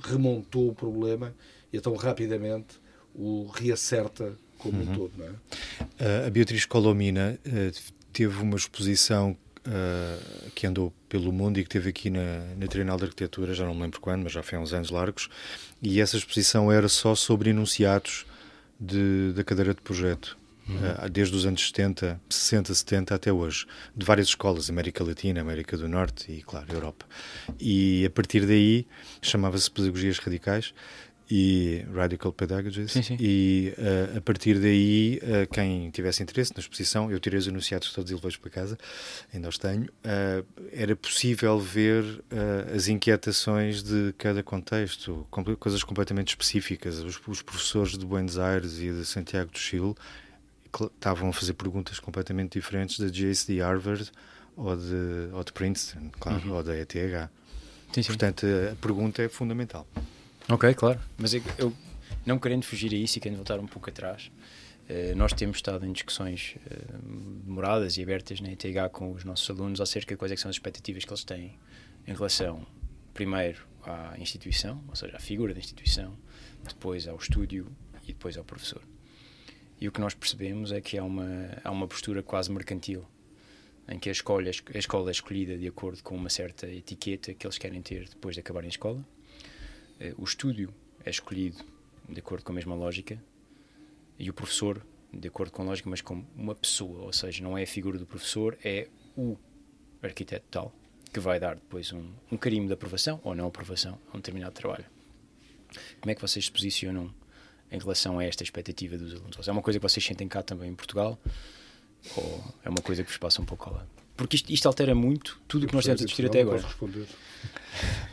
remontou 0.00 0.68
o 0.68 0.74
problema 0.74 1.34
e 1.72 1.76
então 1.76 1.94
rapidamente 1.94 2.80
o 3.14 3.46
reacerta 3.46 4.36
como 4.58 4.82
um 4.82 4.86
todo, 4.94 5.12
não 5.18 5.26
é? 5.26 5.30
Uh, 5.30 6.26
a 6.26 6.30
Beatriz 6.30 6.64
Colomina 6.64 7.38
uh, 7.44 7.92
teve 8.12 8.40
uma 8.40 8.56
exposição 8.56 9.36
uh, 9.66 10.50
que 10.54 10.66
andou 10.66 10.92
pelo 11.08 11.32
mundo 11.32 11.58
e 11.58 11.64
que 11.64 11.68
teve 11.68 11.90
aqui 11.90 12.10
na, 12.10 12.44
na 12.56 12.66
Trienal 12.66 12.96
de 12.96 13.04
Arquitetura, 13.04 13.54
já 13.54 13.64
não 13.64 13.74
me 13.74 13.82
lembro 13.82 14.00
quando, 14.00 14.22
mas 14.22 14.32
já 14.32 14.42
foi 14.42 14.58
há 14.58 14.60
uns 14.60 14.72
anos 14.72 14.90
largos, 14.90 15.28
e 15.82 16.00
essa 16.00 16.16
exposição 16.16 16.70
era 16.70 16.88
só 16.88 17.14
sobre 17.14 17.50
enunciados 17.50 18.24
de, 18.78 19.32
da 19.34 19.44
cadeira 19.44 19.74
de 19.74 19.80
projeto. 19.80 20.40
Uh, 20.62 21.10
desde 21.10 21.34
os 21.34 21.44
anos 21.44 21.66
70, 21.66 22.20
60, 22.30 22.72
70 22.72 23.14
até 23.16 23.32
hoje, 23.32 23.66
de 23.96 24.06
várias 24.06 24.28
escolas, 24.28 24.70
América 24.70 25.02
Latina, 25.02 25.40
América 25.40 25.76
do 25.76 25.88
Norte 25.88 26.30
e, 26.30 26.40
claro, 26.40 26.72
Europa. 26.72 27.04
E 27.58 28.06
a 28.06 28.10
partir 28.10 28.46
daí 28.46 28.86
chamava-se 29.20 29.68
Pedagogias 29.68 30.18
Radicais 30.18 30.72
e 31.34 31.82
Radical 31.94 32.30
Pedagogies 32.30 32.92
Sim, 32.92 33.02
sim. 33.02 33.16
e 33.18 33.72
uh, 33.78 34.18
a 34.18 34.20
partir 34.20 34.58
daí 34.58 35.18
uh, 35.22 35.50
quem 35.50 35.88
tivesse 35.90 36.22
interesse 36.22 36.52
na 36.54 36.60
exposição 36.60 37.10
eu 37.10 37.18
tirei 37.18 37.38
os 37.38 37.46
enunciados 37.46 37.90
todos 37.90 38.10
e 38.10 38.14
levei-os 38.14 38.36
para 38.36 38.50
casa 38.50 38.78
ainda 39.32 39.48
os 39.48 39.56
tenho 39.56 39.84
uh, 39.84 40.44
era 40.70 40.94
possível 40.94 41.58
ver 41.58 42.04
as 42.74 42.86
inquietações 42.88 43.82
de 43.82 44.12
cada 44.18 44.42
contexto 44.42 45.26
com- 45.30 45.42
coisas 45.56 45.82
completamente 45.82 46.28
específicas. 46.28 46.98
Os, 46.98 47.18
os 47.26 47.40
professores 47.40 47.96
de 47.96 48.04
Buenos 48.04 48.38
Aires 48.38 48.78
e 48.78 48.90
de 48.92 49.04
Santiago 49.06 49.50
do 49.52 49.58
Chile 49.58 49.94
estavam 50.94 51.30
a 51.30 51.32
fazer 51.32 51.54
perguntas 51.54 51.98
completamente 51.98 52.58
diferentes 52.58 52.98
da 52.98 53.06
JC 53.08 53.54
de 53.54 53.60
Harvard 53.60 54.10
ou 54.54 54.76
de, 54.76 55.30
ou 55.32 55.42
de 55.42 55.52
Princeton 55.52 56.10
claro, 56.20 56.52
ou 56.52 56.62
da 56.62 56.76
ETH 56.76 56.92
Sim, 56.92 58.02
sim. 58.02 58.02
portanto 58.04 58.46
a 58.70 58.74
pergunta 58.76 59.22
é 59.22 59.28
fundamental 59.30 59.86
Ok, 60.48 60.74
claro. 60.74 61.00
Mas 61.16 61.34
eu, 61.34 61.42
eu, 61.58 61.72
não 62.26 62.38
querendo 62.38 62.64
fugir 62.64 62.92
a 62.92 62.96
isso 62.96 63.18
e 63.18 63.20
querendo 63.20 63.36
voltar 63.38 63.58
um 63.58 63.66
pouco 63.66 63.88
atrás, 63.88 64.30
eh, 64.88 65.14
nós 65.14 65.32
temos 65.32 65.58
estado 65.58 65.86
em 65.86 65.92
discussões 65.92 66.56
eh, 66.70 66.78
demoradas 67.44 67.96
e 67.96 68.02
abertas 68.02 68.40
na 68.40 68.50
ETH 68.52 68.90
com 68.92 69.12
os 69.12 69.24
nossos 69.24 69.48
alunos 69.48 69.80
acerca 69.80 70.14
de 70.14 70.18
quais 70.18 70.32
é 70.32 70.36
são 70.36 70.48
as 70.48 70.56
expectativas 70.56 71.04
que 71.04 71.10
eles 71.10 71.24
têm 71.24 71.58
em 72.06 72.12
relação, 72.12 72.66
primeiro, 73.14 73.66
à 73.84 74.14
instituição, 74.18 74.82
ou 74.88 74.96
seja, 74.96 75.16
à 75.16 75.20
figura 75.20 75.54
da 75.54 75.60
instituição, 75.60 76.16
depois 76.66 77.06
ao 77.08 77.16
estúdio 77.16 77.66
e 78.04 78.08
depois 78.08 78.36
ao 78.36 78.44
professor. 78.44 78.82
E 79.80 79.88
o 79.88 79.92
que 79.92 80.00
nós 80.00 80.14
percebemos 80.14 80.70
é 80.70 80.80
que 80.80 80.96
há 80.98 81.04
uma, 81.04 81.50
há 81.64 81.70
uma 81.70 81.88
postura 81.88 82.22
quase 82.22 82.50
mercantil, 82.52 83.04
em 83.88 83.98
que 83.98 84.08
a 84.08 84.12
escola, 84.12 84.44
a 84.74 84.78
escola 84.78 85.10
é 85.10 85.12
escolhida 85.12 85.56
de 85.56 85.66
acordo 85.66 86.02
com 86.02 86.14
uma 86.14 86.30
certa 86.30 86.68
etiqueta 86.68 87.34
que 87.34 87.46
eles 87.46 87.58
querem 87.58 87.82
ter 87.82 88.08
depois 88.08 88.34
de 88.34 88.40
acabarem 88.40 88.68
a 88.68 88.70
escola. 88.70 89.04
Eh, 90.02 90.14
o 90.18 90.24
estúdio 90.24 90.74
é 91.04 91.10
escolhido 91.10 91.64
de 92.08 92.18
acordo 92.18 92.42
com 92.42 92.50
a 92.50 92.54
mesma 92.56 92.74
lógica 92.74 93.22
e 94.18 94.28
o 94.28 94.34
professor 94.34 94.84
de 95.12 95.28
acordo 95.28 95.52
com 95.52 95.62
a 95.62 95.66
lógica, 95.66 95.88
mas 95.88 96.00
como 96.00 96.26
uma 96.34 96.54
pessoa, 96.56 97.02
ou 97.02 97.12
seja, 97.12 97.42
não 97.44 97.56
é 97.56 97.62
a 97.62 97.66
figura 97.66 97.98
do 97.98 98.06
professor, 98.06 98.58
é 98.64 98.88
o 99.16 99.36
arquiteto 100.02 100.46
tal 100.50 100.74
que 101.12 101.20
vai 101.20 101.38
dar 101.38 101.54
depois 101.54 101.92
um, 101.92 102.10
um 102.32 102.36
carimbo 102.36 102.66
de 102.66 102.72
aprovação 102.72 103.20
ou 103.22 103.34
não 103.34 103.46
aprovação 103.46 103.98
a 104.12 104.16
um 104.16 104.20
determinado 104.20 104.54
trabalho. 104.54 104.86
Como 106.00 106.10
é 106.10 106.14
que 106.14 106.20
vocês 106.20 106.46
se 106.46 106.50
posicionam 106.50 107.14
em 107.70 107.78
relação 107.78 108.18
a 108.18 108.24
esta 108.24 108.42
expectativa 108.42 108.98
dos 108.98 109.14
alunos? 109.14 109.46
É 109.46 109.52
uma 109.52 109.62
coisa 109.62 109.78
que 109.78 109.82
vocês 109.82 110.04
sentem 110.04 110.26
cá 110.26 110.42
também 110.42 110.70
em 110.70 110.74
Portugal 110.74 111.18
ou 112.16 112.44
é 112.64 112.68
uma 112.68 112.82
coisa 112.82 113.04
que 113.04 113.10
vos 113.10 113.18
passa 113.18 113.40
um 113.40 113.44
pouco 113.44 113.68
ao 113.68 113.76
lado? 113.76 114.01
Porque 114.16 114.36
isto, 114.36 114.52
isto 114.52 114.66
altera 114.66 114.94
muito 114.94 115.40
tudo 115.48 115.64
o 115.64 115.66
que 115.66 115.74
nós 115.74 115.84
temos 115.84 116.02
a 116.02 116.04
discutir 116.04 116.26
até 116.26 116.40
agora. 116.42 116.58
Posso 116.58 116.68
responder. 116.68 117.06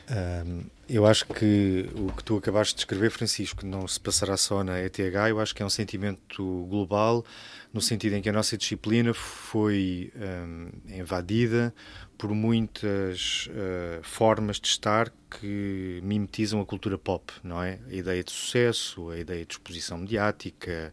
Um, 0.09 0.63
eu 0.87 1.05
acho 1.05 1.27
que 1.27 1.87
o 1.93 2.11
que 2.11 2.23
tu 2.23 2.37
acabaste 2.37 2.73
de 2.73 2.81
escrever, 2.81 3.11
Francisco, 3.11 3.63
não 3.63 3.87
se 3.87 3.99
passará 3.99 4.35
só 4.35 4.63
na 4.63 4.79
ETH, 4.79 4.97
eu 4.97 5.39
acho 5.39 5.53
que 5.53 5.61
é 5.61 5.65
um 5.65 5.69
sentimento 5.69 6.65
global, 6.67 7.23
no 7.71 7.79
sentido 7.79 8.13
em 8.15 8.21
que 8.21 8.29
a 8.29 8.33
nossa 8.33 8.57
disciplina 8.57 9.13
foi 9.13 10.11
um, 10.15 10.69
invadida 10.87 11.73
por 12.17 12.31
muitas 12.31 13.47
uh, 13.47 14.01
formas 14.01 14.59
de 14.59 14.67
estar 14.67 15.13
que 15.29 16.01
mimetizam 16.03 16.59
a 16.59 16.65
cultura 16.65 16.97
pop, 16.97 17.31
não 17.43 17.61
é? 17.61 17.79
A 17.87 17.93
ideia 17.93 18.23
de 18.23 18.31
sucesso, 18.31 19.11
a 19.11 19.19
ideia 19.19 19.45
de 19.45 19.53
exposição 19.53 19.99
mediática, 19.99 20.91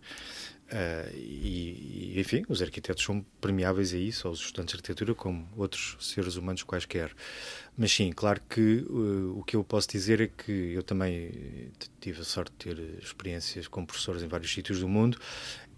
Uh, 0.66 1.14
e, 1.14 2.14
enfim, 2.18 2.42
os 2.48 2.60
arquitetos 2.60 3.04
são 3.04 3.24
premiáveis 3.40 3.94
a 3.94 3.96
isso, 3.96 4.26
aos 4.26 4.40
estudantes 4.40 4.72
de 4.72 4.78
arquitetura, 4.78 5.14
como 5.14 5.48
outros 5.56 5.96
seres 6.00 6.34
humanos 6.34 6.64
quaisquer. 6.64 7.14
Mas 7.76 7.92
sim, 7.92 8.12
claro 8.12 8.40
que 8.48 8.84
uh, 8.88 9.38
o 9.38 9.44
que 9.44 9.54
eu 9.54 9.62
posso 9.62 9.88
dizer 9.88 10.20
é 10.20 10.26
que 10.26 10.72
eu 10.74 10.82
também 10.82 11.70
tive 12.00 12.20
a 12.20 12.24
sorte 12.24 12.52
de 12.58 12.74
ter 12.74 12.98
experiências 13.00 13.68
com 13.68 13.86
professores 13.86 14.22
em 14.22 14.28
vários 14.28 14.52
sítios 14.52 14.80
do 14.80 14.88
mundo. 14.88 15.18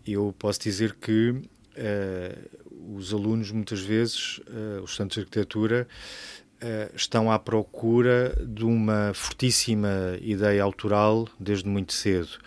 Eu 0.06 0.34
posso 0.38 0.60
dizer 0.60 0.94
que 0.94 1.30
uh, 1.32 2.96
os 2.96 3.12
alunos, 3.12 3.50
muitas 3.50 3.80
vezes, 3.80 4.40
os 4.82 4.90
estudantes 4.90 5.16
de 5.16 5.20
arquitetura, 5.20 5.86
estão 6.94 7.30
à 7.30 7.38
procura 7.38 8.34
de 8.44 8.64
uma 8.64 9.12
fortíssima 9.14 10.18
ideia 10.20 10.62
autoral 10.62 11.28
desde 11.38 11.68
muito 11.68 11.92
cedo 11.92 12.38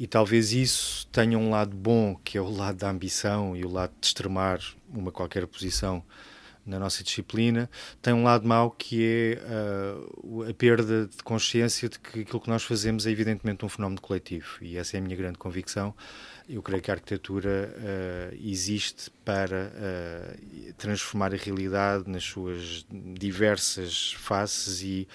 E 0.00 0.06
talvez 0.06 0.54
isso 0.54 1.06
tenha 1.08 1.38
um 1.38 1.50
lado 1.50 1.76
bom, 1.76 2.18
que 2.24 2.38
é 2.38 2.40
o 2.40 2.48
lado 2.48 2.78
da 2.78 2.88
ambição 2.88 3.54
e 3.54 3.66
o 3.66 3.70
lado 3.70 3.92
de 4.00 4.06
extremar 4.06 4.58
uma 4.88 5.12
qualquer 5.12 5.46
posição 5.46 6.02
na 6.64 6.78
nossa 6.78 7.04
disciplina, 7.04 7.68
tem 8.00 8.14
um 8.14 8.22
lado 8.22 8.48
mau 8.48 8.70
que 8.70 9.04
é 9.04 10.02
uh, 10.24 10.48
a 10.48 10.54
perda 10.54 11.06
de 11.06 11.22
consciência 11.22 11.86
de 11.86 11.98
que 11.98 12.20
aquilo 12.20 12.40
que 12.40 12.48
nós 12.48 12.62
fazemos 12.62 13.06
é 13.06 13.10
evidentemente 13.10 13.62
um 13.62 13.68
fenómeno 13.68 14.00
coletivo 14.00 14.46
e 14.62 14.78
essa 14.78 14.96
é 14.96 15.00
a 15.00 15.02
minha 15.02 15.16
grande 15.16 15.36
convicção. 15.36 15.94
Eu 16.48 16.62
creio 16.62 16.82
que 16.82 16.90
a 16.90 16.94
arquitetura 16.94 17.74
uh, 17.76 18.36
existe 18.40 19.10
para 19.22 19.70
uh, 19.70 20.72
transformar 20.78 21.34
a 21.34 21.36
realidade 21.36 22.08
nas 22.08 22.24
suas 22.24 22.86
diversas 22.90 24.14
faces 24.14 24.80
e, 24.82 25.06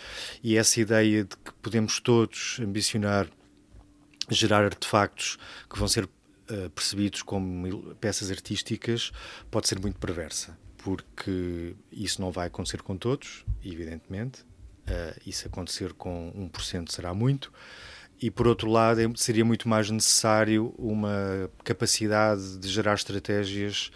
e 0.44 0.58
essa 0.58 0.80
ideia 0.80 1.24
de 1.24 1.36
que 1.38 1.54
podemos 1.60 2.00
todos 2.00 2.60
ambicionar 2.62 3.28
gerar 4.30 4.64
artefactos 4.64 5.38
que 5.70 5.78
vão 5.78 5.88
ser 5.88 6.06
uh, 6.06 6.70
percebidos 6.72 7.22
como 7.22 7.96
peças 7.96 8.32
artísticas 8.32 9.12
pode 9.50 9.68
ser 9.68 9.80
muito 9.80 10.00
perversa, 10.00 10.58
porque 10.78 11.76
isso 11.92 12.22
não 12.22 12.32
vai 12.32 12.48
acontecer 12.48 12.82
com 12.82 12.98
todos, 12.98 13.46
evidentemente. 13.64 14.42
Uh, 14.42 15.20
isso 15.26 15.48
acontecer 15.48 15.94
com 15.94 16.32
1% 16.54 16.92
será 16.92 17.14
muito. 17.14 17.52
E 18.22 18.32
por 18.32 18.48
outro 18.48 18.70
lado, 18.70 19.02
é, 19.02 19.12
seria 19.16 19.44
muito 19.44 19.68
mais 19.68 19.90
necessário 19.90 20.74
uma 20.78 21.50
capacidade 21.64 22.58
de 22.58 22.70
gerar 22.70 22.94
estratégias 22.94 23.92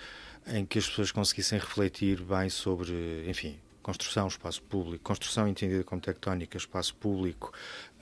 em 0.48 0.66
que 0.66 0.78
as 0.80 0.88
pessoas 0.88 1.12
conseguissem 1.12 1.60
refletir 1.60 2.22
bem 2.22 2.50
sobre, 2.50 3.24
enfim, 3.30 3.60
construção, 3.90 4.28
espaço 4.28 4.62
público, 4.62 5.04
construção 5.04 5.48
entendida 5.48 5.84
como 5.84 6.00
tectónica, 6.00 6.56
espaço 6.56 6.94
público, 6.96 7.52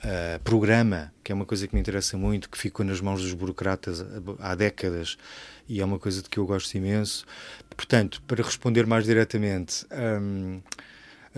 uh, 0.04 0.38
programa, 0.40 1.10
que 1.24 1.32
é 1.32 1.34
uma 1.34 1.46
coisa 1.46 1.66
que 1.66 1.74
me 1.74 1.80
interessa 1.80 2.18
muito, 2.18 2.50
que 2.50 2.58
ficou 2.58 2.84
nas 2.84 3.00
mãos 3.00 3.22
dos 3.22 3.32
burocratas 3.32 4.04
há 4.38 4.54
décadas 4.54 5.16
e 5.66 5.80
é 5.80 5.84
uma 5.84 5.98
coisa 5.98 6.22
de 6.22 6.28
que 6.28 6.38
eu 6.38 6.44
gosto 6.44 6.74
imenso. 6.74 7.24
Portanto, 7.74 8.22
para 8.26 8.42
responder 8.42 8.86
mais 8.86 9.04
diretamente, 9.06 9.86
um, 10.20 10.60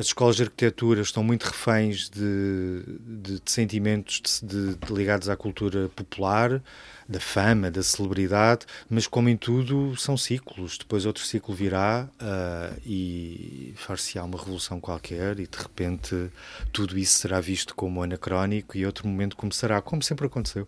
as 0.00 0.06
escolas 0.06 0.36
de 0.36 0.44
arquitetura 0.44 1.02
estão 1.02 1.22
muito 1.22 1.42
reféns 1.42 2.08
de, 2.08 2.82
de, 3.00 3.38
de 3.38 3.50
sentimentos 3.50 4.40
de, 4.42 4.74
ligados 4.90 5.28
à 5.28 5.36
cultura 5.36 5.90
popular, 5.90 6.62
da 7.06 7.20
fama, 7.20 7.70
da 7.70 7.82
celebridade, 7.82 8.64
mas 8.88 9.06
como 9.06 9.28
em 9.28 9.36
tudo, 9.36 9.94
são 9.96 10.16
ciclos. 10.16 10.78
Depois 10.78 11.04
outro 11.04 11.22
ciclo 11.22 11.54
virá 11.54 12.08
uh, 12.14 12.80
e 12.86 13.74
far-se-á 13.76 14.24
uma 14.24 14.38
revolução 14.38 14.80
qualquer 14.80 15.38
e 15.38 15.46
de 15.46 15.58
repente 15.58 16.30
tudo 16.72 16.96
isso 16.96 17.18
será 17.18 17.38
visto 17.38 17.74
como 17.74 18.02
anacrónico 18.02 18.78
e 18.78 18.86
outro 18.86 19.06
momento 19.06 19.36
começará, 19.36 19.82
como 19.82 20.02
sempre 20.02 20.26
aconteceu. 20.26 20.66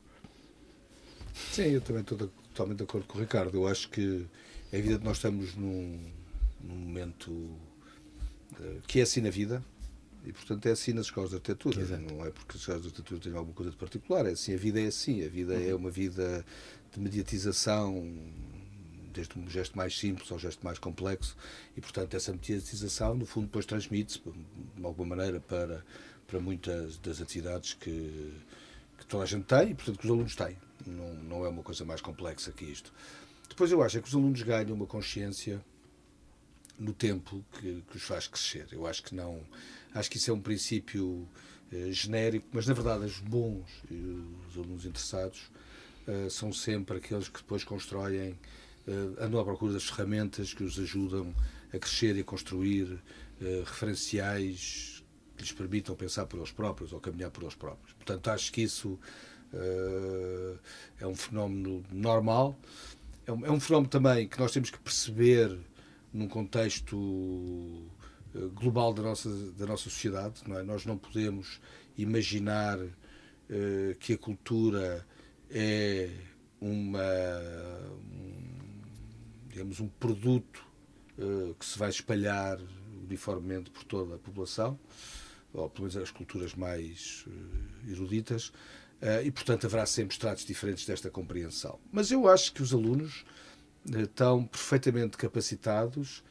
Sim, 1.53 1.71
eu 1.71 1.81
também 1.81 2.03
estou 2.03 2.19
totalmente 2.19 2.79
de 2.79 2.85
acordo 2.85 3.07
com 3.07 3.17
o 3.17 3.21
Ricardo. 3.23 3.57
Eu 3.57 3.67
acho 3.67 3.89
que 3.89 4.27
é 4.71 4.77
evidente 4.77 5.01
que 5.01 5.07
nós 5.07 5.17
estamos 5.17 5.55
num, 5.55 5.99
num 6.63 6.77
momento 6.77 7.57
que 8.87 9.01
é 9.01 9.03
assim 9.03 9.21
na 9.21 9.31
vida, 9.31 9.63
e, 10.25 10.33
portanto, 10.33 10.67
é 10.67 10.71
assim 10.71 10.93
nas 10.93 11.07
escolas 11.07 11.31
de 11.31 11.37
arquitetura. 11.37 11.81
Exato. 11.81 12.03
Não 12.03 12.25
é 12.25 12.31
porque 12.31 12.53
as 12.53 12.61
escolas 12.61 12.83
de 12.83 12.89
arquitetura 12.89 13.21
têm 13.21 13.33
alguma 13.35 13.55
coisa 13.55 13.71
de 13.73 13.77
particular. 13.77 14.27
É 14.27 14.31
assim, 14.31 14.55
a 14.55 14.57
vida 14.57 14.81
é 14.81 14.87
assim. 14.87 15.25
A 15.25 15.29
vida 15.29 15.55
uhum. 15.55 15.71
é 15.71 15.75
uma 15.75 15.91
vida 15.91 16.45
de 16.93 17.01
mediatização, 17.01 18.09
desde 19.13 19.37
um 19.39 19.49
gesto 19.49 19.77
mais 19.77 19.99
simples 19.99 20.31
ao 20.31 20.39
gesto 20.39 20.65
mais 20.65 20.79
complexo. 20.79 21.37
E, 21.77 21.81
portanto, 21.81 22.15
essa 22.15 22.33
mediatização, 22.33 23.15
no 23.15 23.27
fundo, 23.27 23.47
depois 23.47 23.67
transmite-se, 23.67 24.21
de 24.21 24.85
alguma 24.85 25.17
maneira, 25.17 25.41
para, 25.41 25.85
para 26.27 26.39
muitas 26.39 26.99
das 26.99 27.21
atividades 27.21 27.75
que, 27.75 28.33
que 28.99 29.07
toda 29.07 29.25
a 29.25 29.27
gente 29.27 29.45
tem 29.45 29.71
e, 29.71 29.75
portanto, 29.75 29.99
que 29.99 30.05
os 30.05 30.11
alunos 30.11 30.37
têm. 30.37 30.57
Não, 30.87 31.15
não 31.15 31.45
é 31.45 31.49
uma 31.49 31.63
coisa 31.65 31.85
mais 31.85 32.01
complexa 32.01 32.53
que 32.53 32.65
isto. 32.65 32.93
Depois, 33.49 33.73
eu 33.73 33.83
acho 33.83 33.99
é 33.99 34.01
que 34.01 34.09
os 34.09 34.15
alunos 34.15 34.41
ganham 34.43 34.75
uma 34.75 34.87
consciência 34.87 35.61
no 36.83 36.93
tempo 36.93 37.45
que, 37.53 37.83
que 37.91 37.97
os 37.97 38.03
faz 38.03 38.27
crescer. 38.27 38.67
Eu 38.73 38.87
acho 38.87 39.03
que 39.03 39.15
não 39.15 39.41
Acho 39.95 40.11
que 40.11 40.17
isso 40.17 40.31
é 40.31 40.35
um 40.35 40.41
princípio 40.41 41.29
uh, 41.73 41.93
genérico, 41.93 42.47
mas 42.53 42.67
na 42.67 42.73
verdade 42.73 43.05
os 43.05 43.19
bons, 43.19 43.67
os 44.49 44.57
alunos 44.57 44.87
interessados, 44.87 45.51
uh, 46.09 46.31
são 46.31 46.53
sempre 46.53 46.97
aqueles 46.97 47.29
que 47.29 47.41
depois 47.41 47.63
constroem, 47.63 48.39
uh, 48.89 49.23
andam 49.23 49.39
à 49.39 49.45
procura 49.45 49.75
das 49.75 49.85
ferramentas 49.85 50.55
que 50.55 50.65
os 50.65 50.79
ajudam 50.79 51.35
a 51.73 51.79
crescer 51.79 52.17
e 52.17 52.21
a 52.21 52.25
construir 52.25 52.99
referenciais 53.65 55.03
que 55.37 55.43
lhes 55.43 55.51
permitam 55.51 55.97
pensar 55.97 56.27
por 56.27 56.37
eles 56.37 56.53
próprios 56.53 56.93
ou 56.93 57.01
caminhar 57.01 57.31
por 57.31 57.43
eles 57.43 57.57
próprios. 57.57 57.93
Portanto, 57.95 58.29
acho 58.29 58.53
que 58.53 58.61
isso 58.61 59.01
é 61.01 61.07
um 61.07 61.15
fenómeno 61.15 61.83
normal. 61.91 62.57
É 63.27 63.33
um, 63.33 63.47
é 63.47 63.51
um 63.51 63.59
fenómeno 63.59 63.89
também 63.89 64.29
que 64.29 64.39
nós 64.39 64.53
temos 64.53 64.71
que 64.71 64.79
perceber 64.79 65.59
num 66.13 66.29
contexto 66.29 67.89
eh, 68.35 68.49
global 68.55 68.93
da 68.93 69.03
nossa, 69.03 69.29
da 69.53 69.67
nossa 69.67 69.85
sociedade. 69.85 70.43
Não 70.47 70.59
é? 70.59 70.63
Nós 70.63 70.85
não 70.85 70.97
podemos 70.97 71.61
imaginar 71.97 72.79
uh, 72.79 73.95
que 73.99 74.15
a 74.15 74.19
cultura 74.19 75.07
é 75.51 76.11
uma, 76.61 77.03
um, 77.91 78.81
digamos, 79.49 79.81
um 79.81 79.89
produto 79.89 80.65
uh, 81.19 81.55
que 81.55 81.65
se 81.67 81.79
vai 81.79 81.91
espalhar 81.91 82.59
uniformemente 83.05 83.71
por 83.71 83.85
toda 83.85 84.15
a 84.15 84.19
população, 84.19 84.79
ou 85.53 85.69
pelo 85.69 85.83
menos 85.87 85.97
as 85.97 86.11
culturas 86.11 86.55
mais 86.55 87.27
eruditas, 87.87 88.53
e 89.23 89.31
portanto 89.31 89.67
haverá 89.67 89.85
sempre 89.85 90.15
estratos 90.15 90.47
diferentes 90.47 90.87
desta 90.87 91.11
compreensão. 91.11 91.79
Mas 91.91 92.11
eu 92.11 92.27
acho 92.27 92.55
que 92.55 92.63
os 92.63 92.73
alunos 92.73 93.25
estão 93.87 94.45
perfeitamente 94.47 95.17
capacitados 95.17 96.23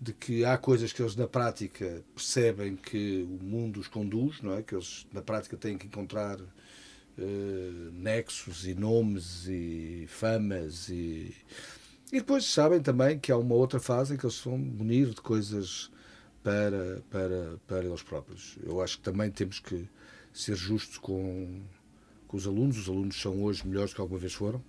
de 0.00 0.12
que 0.12 0.44
há 0.44 0.58
coisas 0.58 0.92
que 0.92 1.00
eles 1.00 1.14
na 1.14 1.28
prática 1.28 2.02
percebem 2.14 2.74
que 2.76 3.22
o 3.22 3.44
mundo 3.44 3.78
os 3.78 3.86
conduz, 3.86 4.40
não 4.42 4.54
é? 4.54 4.62
Que 4.62 4.74
eles 4.74 5.06
na 5.12 5.22
prática 5.22 5.56
têm 5.56 5.78
que 5.78 5.86
encontrar 5.86 6.40
uh, 6.40 7.92
nexos 7.92 8.66
e 8.66 8.74
nomes 8.74 9.46
e 9.46 10.06
famas 10.08 10.88
e 10.88 11.34
e 12.12 12.18
depois 12.18 12.44
sabem 12.44 12.80
também 12.80 13.18
que 13.18 13.32
há 13.32 13.36
uma 13.38 13.54
outra 13.54 13.80
fase 13.80 14.14
em 14.14 14.16
que 14.18 14.26
eles 14.26 14.38
vão 14.40 14.58
munir 14.58 15.10
de 15.10 15.20
coisas 15.20 15.90
para 16.42 17.02
para 17.10 17.58
para 17.66 17.84
eles 17.84 18.02
próprios. 18.02 18.58
Eu 18.64 18.80
acho 18.80 18.98
que 18.98 19.04
também 19.04 19.30
temos 19.30 19.60
que 19.60 19.88
ser 20.32 20.56
justos 20.56 20.98
com 20.98 21.62
com 22.26 22.36
os 22.36 22.46
alunos. 22.46 22.78
Os 22.78 22.88
alunos 22.88 23.20
são 23.20 23.42
hoje 23.42 23.66
melhores 23.66 23.92
do 23.92 23.96
que 23.96 24.00
alguma 24.00 24.18
vez 24.18 24.34
foram. 24.34 24.62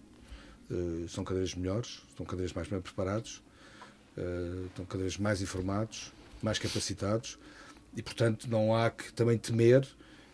Uh, 0.72 1.08
são 1.10 1.24
cada 1.24 1.40
vez 1.40 1.54
melhores, 1.56 2.02
estão 2.10 2.26
cada 2.26 2.42
vez 2.42 2.54
mais 2.54 2.68
bem 2.68 2.80
preparados 2.80 3.44
uh, 4.18 4.66
estão 4.68 4.86
cada 4.86 5.04
vez 5.04 5.18
mais 5.18 5.42
informados, 5.42 6.12
mais 6.42 6.60
capacitados 6.60 7.38
e, 7.96 8.02
portanto, 8.02 8.50
não 8.50 8.76
há 8.76 8.90
que 8.90 9.12
também 9.14 9.38
temer 9.38 9.88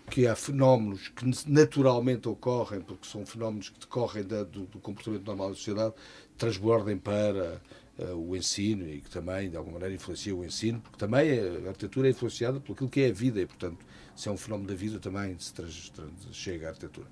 que 0.10 0.26
há 0.26 0.36
fenómenos 0.36 1.10
que 1.10 1.24
naturalmente 1.48 2.28
ocorrem, 2.28 2.82
porque 2.82 3.08
são 3.08 3.26
fenómenos 3.28 3.70
que 3.70 3.80
decorrem 3.80 4.24
da, 4.24 4.44
do, 4.44 4.66
do, 4.66 4.80
comportamento 4.80 5.24
normal 5.24 5.50
da 5.50 5.56
sociedade, 5.56 5.94
transbordem 6.36 6.98
para 6.98 7.62
uh, 8.00 8.16
o 8.16 8.36
ensino 8.36 8.90
e 8.90 9.02
que 9.02 9.10
também, 9.10 9.52
de 9.52 9.56
alguma 9.56 9.74
maneira, 9.74 9.94
influenciam 9.94 10.40
o 10.40 10.46
ensino, 10.46 10.82
porque 10.82 10.98
também 10.98 11.30
a 11.40 11.70
arquitetura 11.70 12.08
é 12.08 12.12
influenciada 12.12 12.60
por 12.60 12.74
aquilo 12.74 12.90
que 12.90 13.02
é 13.02 13.10
a 13.10 13.14
vida 13.14 13.40
e, 13.40 13.46
portanto, 13.46 13.86
se 14.16 14.28
é 14.28 14.32
um 14.32 14.38
fenómeno 14.38 14.68
da 14.68 14.76
vida, 14.76 15.00
também 15.00 15.38
se 15.38 15.54
trans, 15.54 15.92
trans, 15.92 16.12
chega 16.32 16.68
à 16.68 16.70
arquitetura. 16.70 17.08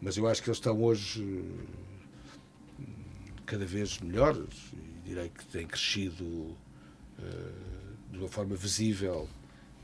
Mas 0.00 0.16
eu 0.16 0.26
acho 0.26 0.42
que 0.42 0.48
eles 0.48 0.56
estão 0.56 0.82
hoje 0.82 1.44
cada 3.52 3.66
vez 3.66 4.00
melhores 4.00 4.72
direi 5.04 5.28
que 5.28 5.44
tem 5.48 5.66
crescido 5.66 6.24
uh, 6.24 6.56
de 8.10 8.18
uma 8.18 8.28
forma 8.28 8.56
visível 8.56 9.28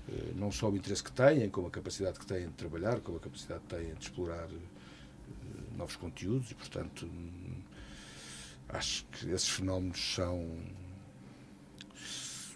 uh, 0.08 0.34
não 0.34 0.50
só 0.50 0.70
o 0.70 0.76
interesse 0.76 1.04
que 1.04 1.12
têm, 1.12 1.50
como 1.50 1.66
a 1.66 1.70
capacidade 1.70 2.18
que 2.18 2.24
têm 2.24 2.46
de 2.46 2.54
trabalhar, 2.54 2.98
como 3.00 3.18
a 3.18 3.20
capacidade 3.20 3.60
que 3.68 3.76
têm 3.76 3.92
de 3.92 4.04
explorar 4.04 4.48
uh, 4.48 5.76
novos 5.76 5.96
conteúdos 5.96 6.50
e, 6.50 6.54
portanto, 6.54 7.10
acho 8.70 9.04
que 9.12 9.28
esses 9.32 9.50
fenómenos 9.50 10.14
são, 10.14 10.50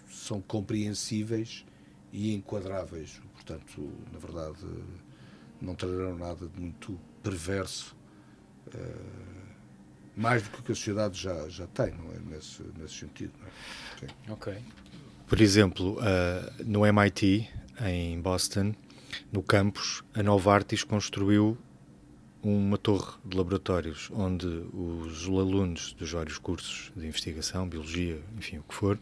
são 0.09 0.41
compreensíveis 0.41 1.63
e 2.11 2.33
enquadráveis. 2.33 3.21
Portanto, 3.33 3.93
na 4.11 4.17
verdade, 4.17 4.65
não 5.61 5.75
trarão 5.75 6.17
nada 6.17 6.47
de 6.47 6.59
muito 6.59 6.99
perverso. 7.21 7.95
Uh, 8.73 9.42
mais 10.15 10.43
do 10.43 10.49
que 10.49 10.71
a 10.71 10.75
sociedade 10.75 11.19
já, 11.19 11.47
já 11.49 11.67
tem, 11.67 11.91
não 11.91 12.11
é? 12.11 12.35
Nesse, 12.35 12.63
nesse 12.77 12.95
sentido. 12.95 13.33
É? 14.01 14.31
Ok. 14.31 14.55
Por 15.27 15.41
exemplo, 15.41 15.97
uh, 15.99 16.63
no 16.63 16.85
MIT, 16.85 17.49
em 17.81 18.21
Boston, 18.21 18.73
no 19.31 19.41
campus, 19.41 20.03
a 20.13 20.21
Novartis 20.21 20.83
construiu 20.83 21.57
uma 22.43 22.77
torre 22.77 23.13
de 23.23 23.37
laboratórios 23.37 24.09
onde 24.13 24.45
os 24.73 25.27
alunos 25.27 25.93
dos 25.93 26.11
vários 26.11 26.37
cursos 26.37 26.91
de 26.95 27.07
investigação, 27.07 27.67
biologia, 27.67 28.21
enfim, 28.37 28.57
o 28.57 28.63
que 28.63 28.75
for, 28.75 28.99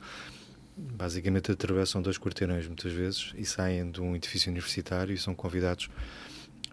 basicamente 0.77 1.51
atravessam 1.51 2.01
dois 2.01 2.17
quarteirões 2.17 2.67
muitas 2.67 2.91
vezes 2.91 3.33
e 3.35 3.43
saem 3.43 3.89
de 3.89 3.99
um 3.99 4.15
edifício 4.15 4.49
universitário 4.49 5.13
e 5.13 5.17
são 5.17 5.33
convidados 5.33 5.89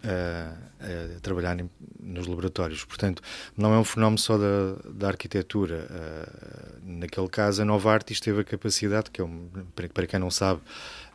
a, 0.03 1.15
a 1.17 1.19
trabalhar 1.19 1.59
em, 1.59 1.69
nos 1.99 2.27
laboratórios. 2.27 2.83
Portanto, 2.85 3.21
não 3.55 3.73
é 3.73 3.77
um 3.77 3.83
fenómeno 3.83 4.17
só 4.17 4.37
da, 4.37 4.91
da 4.91 5.07
arquitetura. 5.07 5.87
Uh, 5.89 6.79
naquele 6.83 7.27
caso, 7.27 7.61
a 7.61 7.65
Nova 7.65 7.91
Artis 7.91 8.19
teve 8.19 8.41
a 8.41 8.43
capacidade, 8.43 9.11
que 9.11 9.21
é 9.21 9.23
um, 9.23 9.49
para 9.93 10.07
quem 10.07 10.19
não 10.19 10.31
sabe, 10.31 10.61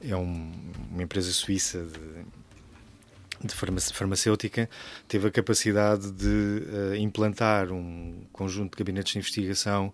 é 0.01 0.17
um, 0.17 0.53
uma 0.91 1.03
empresa 1.03 1.33
suíça 1.33 1.85
de, 1.85 3.47
de 3.47 3.55
farmacêutica, 3.93 4.69
teve 5.09 5.29
a 5.29 5.31
capacidade 5.31 6.11
de 6.11 6.27
uh, 6.27 6.95
implantar 6.97 7.73
um 7.73 8.25
conjunto 8.33 8.77
de 8.77 8.79
gabinetes 8.79 9.13
de 9.13 9.19
investigação 9.19 9.93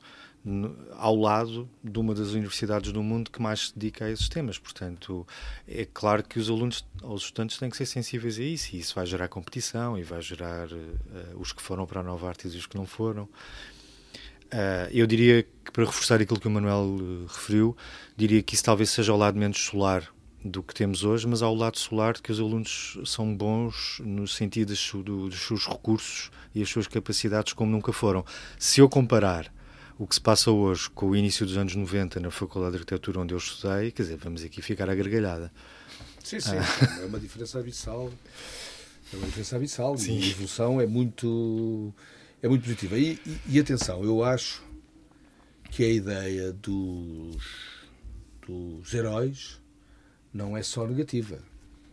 ao 0.96 1.14
lado 1.14 1.68
de 1.84 1.98
uma 1.98 2.14
das 2.14 2.30
universidades 2.30 2.92
do 2.92 3.02
mundo 3.02 3.30
que 3.30 3.42
mais 3.42 3.68
se 3.68 3.78
dedica 3.78 4.06
a 4.06 4.10
esses 4.10 4.28
temas. 4.28 4.58
Portanto, 4.58 5.26
é 5.68 5.84
claro 5.84 6.22
que 6.24 6.38
os 6.38 6.48
alunos, 6.48 6.84
os 7.02 7.24
estudantes 7.24 7.58
têm 7.58 7.68
que 7.68 7.76
ser 7.76 7.86
sensíveis 7.86 8.38
a 8.38 8.42
isso, 8.42 8.74
e 8.74 8.78
isso 8.78 8.94
vai 8.94 9.04
gerar 9.04 9.28
competição 9.28 9.98
e 9.98 10.02
vai 10.02 10.22
gerar 10.22 10.68
uh, 10.68 11.38
os 11.38 11.52
que 11.52 11.60
foram 11.60 11.86
para 11.86 12.00
a 12.00 12.02
Nova 12.02 12.28
Artes 12.28 12.54
e 12.54 12.56
os 12.56 12.66
que 12.66 12.76
não 12.76 12.86
foram. 12.86 13.24
Uh, 13.24 14.88
eu 14.90 15.06
diria 15.06 15.42
que, 15.42 15.70
para 15.72 15.84
reforçar 15.84 16.20
aquilo 16.20 16.40
que 16.40 16.48
o 16.48 16.50
Manuel 16.50 16.96
uh, 16.98 17.26
referiu, 17.26 17.76
diria 18.16 18.42
que 18.42 18.54
isso 18.54 18.64
talvez 18.64 18.90
seja 18.90 19.12
ao 19.12 19.18
lado 19.18 19.38
menos 19.38 19.58
solar 19.62 20.10
do 20.42 20.62
que 20.62 20.72
temos 20.72 21.04
hoje, 21.04 21.26
mas 21.28 21.42
ao 21.42 21.54
lado 21.54 21.78
solar 21.78 22.14
de 22.14 22.22
que 22.22 22.32
os 22.32 22.40
alunos 22.40 22.98
são 23.04 23.36
bons 23.36 24.00
no 24.02 24.26
sentido 24.26 24.68
dos, 24.68 25.42
seus 25.42 25.66
recursos 25.66 26.30
e 26.54 26.62
as 26.62 26.68
suas 26.70 26.86
capacidades 26.86 27.52
como 27.52 27.70
nunca 27.70 27.92
foram. 27.92 28.24
Se 28.58 28.80
eu 28.80 28.88
comparar 28.88 29.52
o 30.00 30.06
que 30.06 30.14
se 30.14 30.20
passa 30.20 30.50
hoje 30.50 30.88
com 30.88 31.10
o 31.10 31.14
início 31.14 31.44
dos 31.44 31.58
anos 31.58 31.76
90 31.76 32.20
na 32.20 32.30
Faculdade 32.30 32.72
de 32.72 32.78
Arquitetura 32.78 33.20
onde 33.20 33.34
eu 33.34 33.38
estudei, 33.38 33.90
quer 33.90 34.04
dizer, 34.04 34.16
vamos 34.16 34.42
aqui 34.42 34.62
ficar 34.62 34.88
a 34.88 34.94
gargalhada. 34.94 35.52
Sim, 36.24 36.40
sim, 36.40 36.52
ah. 36.56 37.02
é 37.02 37.04
uma 37.04 37.20
diferença 37.20 37.58
abissal. 37.58 38.10
É 39.12 39.16
uma 39.16 39.26
diferença 39.26 39.56
abissal 39.56 39.98
sim. 39.98 40.18
e 40.18 40.22
a 40.22 40.26
evolução 40.28 40.80
é 40.80 40.86
muito, 40.86 41.92
é 42.42 42.48
muito 42.48 42.62
positiva. 42.62 42.96
E, 42.98 43.20
e, 43.26 43.40
e, 43.46 43.60
atenção, 43.60 44.02
eu 44.02 44.24
acho 44.24 44.62
que 45.70 45.84
a 45.84 45.90
ideia 45.90 46.50
dos, 46.50 47.36
dos 48.48 48.94
heróis 48.94 49.60
não 50.32 50.56
é 50.56 50.62
só 50.62 50.86
negativa. 50.86 51.44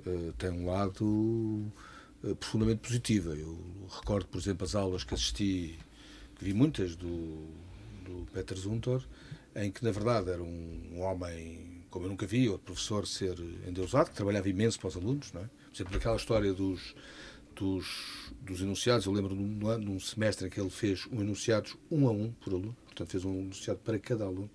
Uh, 0.05 0.31
tem 0.37 0.49
um 0.49 0.65
lado 0.65 1.03
uh, 2.23 2.35
profundamente 2.39 2.79
positivo. 2.79 3.33
Eu 3.33 3.59
recordo, 3.89 4.27
por 4.27 4.37
exemplo, 4.37 4.63
as 4.63 4.75
aulas 4.75 5.03
que 5.03 5.13
assisti, 5.13 5.77
que 6.37 6.45
vi 6.45 6.53
muitas 6.53 6.95
do 6.95 7.66
do 8.07 8.25
Peter 8.31 8.57
Zuntor, 8.57 9.03
em 9.55 9.71
que, 9.71 9.83
na 9.83 9.91
verdade, 9.91 10.29
era 10.29 10.41
um, 10.41 11.01
homem, 11.01 11.83
como 11.89 12.05
eu 12.05 12.09
nunca 12.09 12.25
vi, 12.25 12.47
outro 12.47 12.65
professor 12.65 13.05
ser 13.07 13.37
endeusado, 13.67 14.09
que 14.09 14.15
trabalhava 14.15 14.47
imenso 14.47 14.79
para 14.79 14.89
os 14.89 14.95
alunos, 14.95 15.31
não 15.33 15.41
é? 15.41 15.45
Por 15.45 15.75
exemplo, 15.75 15.97
aquela 15.97 16.15
história 16.15 16.53
dos, 16.53 16.95
dos, 17.55 18.31
dos 18.41 18.61
enunciados, 18.61 19.05
eu 19.05 19.11
lembro 19.11 19.35
num, 19.35 19.77
num 19.77 19.99
semestre 19.99 20.47
em 20.47 20.49
que 20.49 20.59
ele 20.59 20.69
fez 20.69 21.07
um 21.11 21.21
enunciados 21.21 21.75
um 21.91 22.07
a 22.07 22.11
um 22.11 22.31
por 22.31 22.53
aluno, 22.53 22.75
portanto 22.85 23.09
fez 23.09 23.25
um 23.25 23.39
enunciado 23.39 23.79
para 23.83 23.99
cada 23.99 24.25
aluno, 24.25 24.49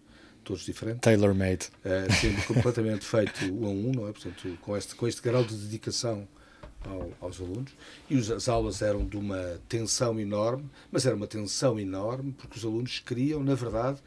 todos 0.45 0.65
diferentes. 0.65 1.01
Tailor-made. 1.01 1.69
Uh, 1.85 2.13
sendo 2.21 2.47
completamente 2.47 3.05
feito 3.05 3.45
um 3.53 3.67
a 3.67 3.71
um, 3.71 3.93
não 3.93 4.09
é? 4.09 4.13
Portanto, 4.13 4.59
com 4.61 4.77
este, 4.77 4.95
com 4.95 5.07
este 5.07 5.23
grau 5.23 5.45
de 5.45 5.55
dedicação 5.55 6.27
ao, 6.89 7.11
aos 7.21 7.41
alunos 7.41 7.73
e 8.09 8.17
os, 8.17 8.31
as 8.31 8.49
aulas 8.49 8.83
eram 8.83 9.05
de 9.05 9.17
uma 9.17 9.61
tensão 9.69 10.19
enorme, 10.19 10.69
mas 10.91 11.07
era 11.07 11.15
uma 11.15 11.27
tensão 11.27 11.79
enorme 11.79 12.33
porque 12.33 12.59
os 12.59 12.65
alunos 12.65 12.99
queriam, 13.01 13.43
na 13.43 13.55
verdade, 13.55 14.01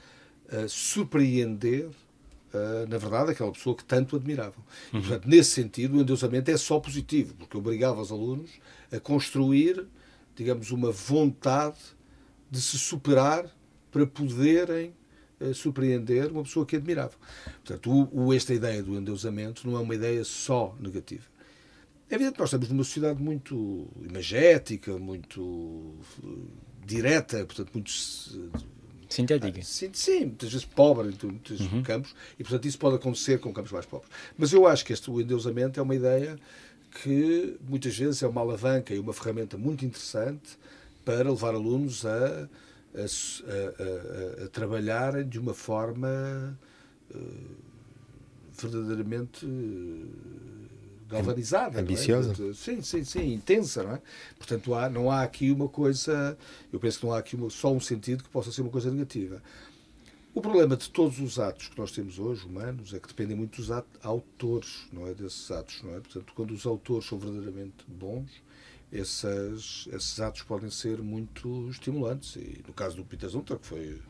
uh, 0.51 0.67
surpreender, 0.67 1.87
uh, 1.87 2.87
na 2.87 2.97
verdade, 2.97 3.31
aquela 3.31 3.51
pessoa 3.51 3.75
que 3.75 3.83
tanto 3.83 4.15
admiravam. 4.15 4.63
Uhum. 4.93 4.99
E, 4.99 5.01
portanto, 5.03 5.27
nesse 5.27 5.51
sentido, 5.51 5.97
o 5.97 6.01
endeusamento 6.01 6.51
é 6.51 6.57
só 6.57 6.79
positivo, 6.79 7.33
porque 7.35 7.57
obrigava 7.57 8.01
os 8.01 8.11
alunos 8.11 8.51
a 8.91 8.99
construir, 8.99 9.85
digamos, 10.35 10.71
uma 10.71 10.91
vontade 10.91 11.79
de 12.49 12.61
se 12.61 12.77
superar 12.77 13.45
para 13.91 14.05
poderem 14.05 14.93
uh, 15.39 15.53
surpreender 15.53 16.31
uma 16.31 16.43
pessoa 16.43 16.65
que 16.65 16.75
admiravam. 16.75 17.17
Portanto, 17.63 17.91
o, 17.91 18.25
o, 18.25 18.33
esta 18.33 18.53
ideia 18.53 18.83
do 18.83 18.95
endeusamento 18.95 19.67
não 19.67 19.77
é 19.77 19.81
uma 19.81 19.95
ideia 19.95 20.23
só 20.23 20.75
negativa 20.79 21.34
é 22.09 22.15
evidente 22.15 22.33
que 22.33 22.39
nós 22.39 22.49
estamos 22.49 22.69
numa 22.69 22.83
sociedade 22.83 23.21
muito 23.21 23.87
imagética, 24.01 24.97
muito 24.97 25.95
eh, 26.23 26.27
direta, 26.85 27.45
portanto, 27.45 27.71
muito. 27.73 27.91
Sintética. 29.09 29.61
Sim, 29.63 29.91
sim, 29.93 30.25
muitas 30.25 30.51
vezes 30.51 30.65
pobre 30.65 31.09
em 31.09 31.25
muitos 31.25 31.59
uhum. 31.61 31.83
campos, 31.83 32.13
e 32.39 32.43
portanto 32.43 32.65
isso 32.65 32.77
pode 32.77 32.95
acontecer 32.95 33.39
com 33.39 33.53
campos 33.53 33.71
mais 33.71 33.85
pobres. 33.85 34.09
Mas 34.37 34.51
eu 34.51 34.67
acho 34.67 34.83
que 34.83 34.93
este 34.93 35.09
o 35.09 35.21
endeusamento 35.21 35.79
é 35.79 35.83
uma 35.83 35.95
ideia 35.95 36.37
que 37.01 37.57
muitas 37.67 37.97
vezes 37.97 38.21
é 38.23 38.27
uma 38.27 38.41
alavanca 38.41 38.93
e 38.93 38.99
uma 38.99 39.13
ferramenta 39.13 39.57
muito 39.57 39.85
interessante 39.85 40.57
para 41.03 41.29
levar 41.29 41.53
alunos 41.53 42.05
a, 42.05 42.49
a, 42.95 44.41
a, 44.41 44.45
a 44.45 44.47
trabalharem 44.49 45.27
de 45.27 45.39
uma 45.39 45.53
forma 45.53 46.57
uh, 47.13 47.55
verdadeiramente. 48.59 49.45
Uh, 49.45 50.54
galvanizada. 51.17 51.79
Ambiciosa. 51.79 52.31
É? 52.31 52.53
Sim, 52.53 52.81
sim, 52.81 53.03
sim, 53.03 53.33
intensa, 53.33 53.83
não 53.83 53.93
é? 53.93 54.01
Portanto, 54.37 54.73
há, 54.73 54.89
não 54.89 55.09
há 55.11 55.23
aqui 55.23 55.51
uma 55.51 55.67
coisa, 55.67 56.37
eu 56.71 56.79
penso 56.79 56.99
que 56.99 57.05
não 57.05 57.13
há 57.13 57.19
aqui 57.19 57.35
uma, 57.35 57.49
só 57.49 57.71
um 57.71 57.79
sentido 57.79 58.23
que 58.23 58.29
possa 58.29 58.51
ser 58.51 58.61
uma 58.61 58.71
coisa 58.71 58.91
negativa. 58.91 59.41
O 60.33 60.41
problema 60.41 60.75
de 60.75 60.89
todos 60.89 61.19
os 61.19 61.39
atos 61.39 61.69
que 61.69 61.79
nós 61.79 61.91
temos 61.91 62.19
hoje, 62.19 62.45
humanos, 62.45 62.93
é 62.93 62.99
que 62.99 63.07
dependem 63.07 63.37
muito 63.37 63.61
dos 63.61 63.71
autores, 64.03 64.85
não 64.91 65.07
é? 65.07 65.13
Desses 65.13 65.49
atos, 65.49 65.81
não 65.81 65.95
é? 65.95 66.01
Portanto, 66.01 66.33
quando 66.35 66.51
os 66.51 66.65
autores 66.65 67.07
são 67.07 67.17
verdadeiramente 67.17 67.85
bons, 67.87 68.29
esses, 68.91 69.87
esses 69.91 70.19
atos 70.19 70.43
podem 70.43 70.69
ser 70.69 71.01
muito 71.01 71.69
estimulantes. 71.69 72.35
E 72.35 72.61
no 72.67 72.73
caso 72.73 72.97
do 72.97 73.05
Peter 73.05 73.29
Zunter, 73.29 73.57
que 73.57 73.65
foi. 73.65 74.01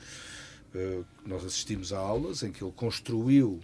Uh, 0.73 1.05
nós 1.25 1.45
assistimos 1.45 1.93
a 1.93 1.99
aulas 1.99 2.43
em 2.43 2.51
que 2.51 2.61
ele 2.61 2.73
construiu 2.75 3.61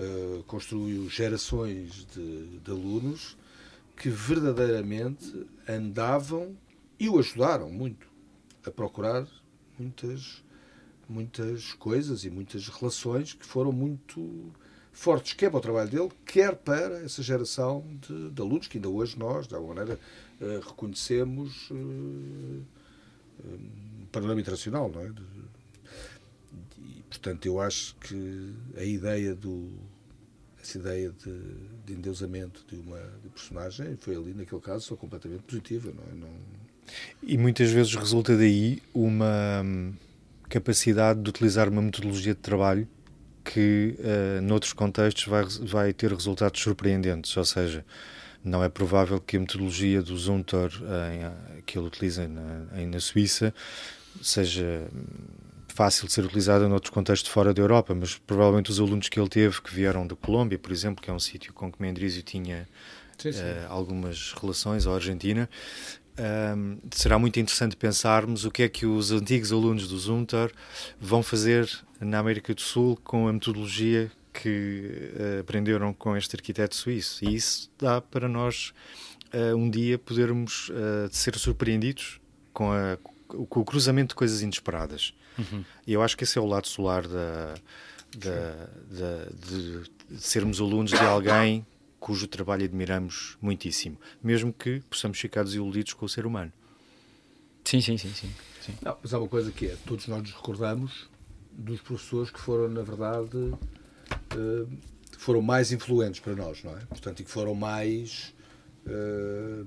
eh, 0.00 0.44
construiu 0.46 1.10
gerações 1.10 2.06
de, 2.14 2.58
de, 2.58 2.70
alunos 2.70 3.36
que 3.96 4.08
verdadeiramente 4.08 5.44
andavam 5.68 6.56
e 7.00 7.08
o 7.08 7.18
ajudaram 7.18 7.68
muito 7.68 8.06
a 8.64 8.70
procurar 8.70 9.26
muitas, 9.76 10.40
muitas 11.08 11.72
coisas 11.72 12.22
e 12.22 12.30
muitas 12.30 12.68
relações 12.68 13.32
que 13.32 13.44
foram 13.44 13.72
muito 13.72 14.52
fortes, 14.92 15.32
quer 15.32 15.50
para 15.50 15.58
o 15.58 15.62
trabalho 15.62 15.90
dele, 15.90 16.12
quer 16.24 16.54
para 16.54 17.02
essa 17.02 17.20
geração 17.20 17.84
de, 18.00 18.30
de 18.30 18.40
alunos 18.40 18.68
que 18.68 18.78
ainda 18.78 18.88
hoje 18.88 19.18
nós, 19.18 19.48
de 19.48 19.56
alguma 19.56 19.74
maneira, 19.74 19.98
uh, 20.40 20.60
reconhecemos 20.60 21.68
uh, 21.70 21.74
no 21.74 22.64
panorama 24.12 24.40
internacional, 24.40 24.88
não 24.88 25.00
é? 25.00 25.12
Portanto, 27.08 27.46
eu 27.46 27.60
acho 27.60 27.96
que 27.96 28.54
a 28.76 28.84
ideia 28.84 29.34
do 29.34 29.70
essa 30.60 30.78
ideia 30.78 31.10
de, 31.10 31.40
de 31.86 31.94
endeusamento 31.94 32.64
de 32.68 32.76
uma 32.76 32.98
de 33.22 33.28
personagem 33.30 33.96
foi 33.96 34.16
ali, 34.16 34.34
naquele 34.34 34.60
caso, 34.60 34.84
só 34.84 34.96
completamente 34.96 35.42
positiva. 35.42 35.90
Não, 35.94 36.04
é? 36.04 36.14
não... 36.14 36.30
E 37.22 37.38
muitas 37.38 37.70
vezes 37.70 37.94
resulta 37.94 38.36
daí 38.36 38.82
uma 38.92 39.62
hum, 39.64 39.94
capacidade 40.48 41.22
de 41.22 41.30
utilizar 41.30 41.68
uma 41.68 41.80
metodologia 41.80 42.34
de 42.34 42.40
trabalho 42.40 42.88
que, 43.44 43.96
uh, 43.98 44.42
noutros 44.42 44.72
contextos, 44.72 45.24
vai, 45.24 45.44
vai 45.62 45.92
ter 45.92 46.12
resultados 46.12 46.60
surpreendentes. 46.60 47.34
Ou 47.36 47.44
seja, 47.44 47.84
não 48.44 48.62
é 48.62 48.68
provável 48.68 49.20
que 49.20 49.36
a 49.36 49.40
metodologia 49.40 50.02
do 50.02 50.16
Zuntor, 50.16 50.70
em, 51.12 51.62
que 51.62 51.78
ele 51.78 51.86
utiliza 51.86 52.28
na, 52.28 52.66
em, 52.78 52.86
na 52.86 53.00
Suíça, 53.00 53.54
seja 54.22 54.88
fácil 55.78 56.08
de 56.08 56.12
ser 56.12 56.24
utilizada 56.24 56.68
noutros 56.68 56.90
contextos 56.90 57.30
fora 57.30 57.54
da 57.54 57.62
Europa, 57.62 57.94
mas 57.94 58.18
provavelmente 58.18 58.68
os 58.68 58.80
alunos 58.80 59.08
que 59.08 59.20
ele 59.20 59.28
teve, 59.28 59.62
que 59.62 59.72
vieram 59.72 60.04
da 60.04 60.16
Colômbia, 60.16 60.58
por 60.58 60.72
exemplo, 60.72 61.00
que 61.00 61.08
é 61.08 61.12
um 61.12 61.20
sítio 61.20 61.52
com 61.52 61.70
que 61.70 61.80
Mendrisio 61.80 62.20
tinha 62.20 62.68
sim, 63.16 63.30
sim. 63.30 63.38
Uh, 63.38 63.66
algumas 63.68 64.32
relações, 64.32 64.86
ou 64.86 64.94
Argentina, 64.96 65.48
um, 66.18 66.22
ehm, 66.22 66.78
será 66.90 67.16
muito 67.16 67.38
interessante 67.38 67.76
pensarmos 67.76 68.44
o 68.44 68.50
que 68.50 68.64
é 68.64 68.68
que 68.68 68.86
os 68.86 69.12
antigos 69.12 69.52
alunos 69.52 69.86
do 69.86 69.96
Zunter 69.96 70.50
vão 71.00 71.22
fazer 71.22 71.70
na 72.00 72.18
América 72.18 72.52
do 72.52 72.60
Sul 72.60 72.98
com 73.04 73.28
a 73.28 73.32
metodologia 73.32 74.10
que 74.32 75.12
uh, 75.14 75.40
aprenderam 75.42 75.94
com 75.94 76.16
este 76.16 76.34
arquiteto 76.34 76.74
suíço. 76.74 77.24
E 77.24 77.36
isso 77.36 77.70
dá 77.78 78.00
para 78.00 78.28
nós 78.28 78.72
uh, 79.32 79.54
um 79.56 79.70
dia 79.70 79.96
podermos 79.96 80.72
ser 81.12 81.36
surpreendidos 81.36 82.20
com, 82.52 82.72
a, 82.72 82.98
com 83.28 83.60
o 83.60 83.64
cruzamento 83.64 84.08
de 84.08 84.16
coisas 84.16 84.42
inesperadas. 84.42 85.14
Uhum. 85.38 85.64
E 85.86 85.92
eu 85.92 86.02
acho 86.02 86.16
que 86.16 86.24
esse 86.24 86.38
é 86.38 86.40
o 86.40 86.46
lado 86.46 86.66
solar 86.66 87.06
da, 87.06 87.54
da, 88.16 88.68
da, 88.90 89.24
de, 89.46 89.82
de 90.10 90.20
sermos 90.20 90.60
alunos 90.60 90.90
de 90.90 90.98
alguém 90.98 91.66
cujo 92.00 92.26
trabalho 92.26 92.64
admiramos 92.64 93.36
muitíssimo, 93.40 93.98
mesmo 94.22 94.52
que 94.52 94.80
possamos 94.88 95.18
ficar 95.18 95.42
desiludidos 95.44 95.92
com 95.92 96.06
o 96.06 96.08
ser 96.08 96.26
humano. 96.26 96.52
Sim, 97.64 97.80
sim, 97.80 97.98
sim. 97.98 98.12
sim, 98.14 98.30
sim. 98.60 98.74
Não, 98.80 98.96
mas 99.02 99.12
há 99.12 99.18
uma 99.18 99.28
coisa 99.28 99.50
que 99.50 99.66
é, 99.66 99.76
todos 99.84 100.06
nós 100.06 100.22
nos 100.22 100.32
recordamos 100.32 101.08
dos 101.52 101.80
professores 101.80 102.30
que 102.30 102.38
foram, 102.38 102.68
na 102.68 102.82
verdade, 102.82 103.36
uh, 103.36 104.78
foram 105.18 105.42
mais 105.42 105.72
influentes 105.72 106.20
para 106.20 106.34
nós, 106.34 106.62
não 106.62 106.72
é? 106.76 106.80
Portanto, 106.86 107.20
e 107.20 107.24
que 107.24 107.30
foram 107.30 107.54
mais 107.54 108.32
eh, 108.88 109.64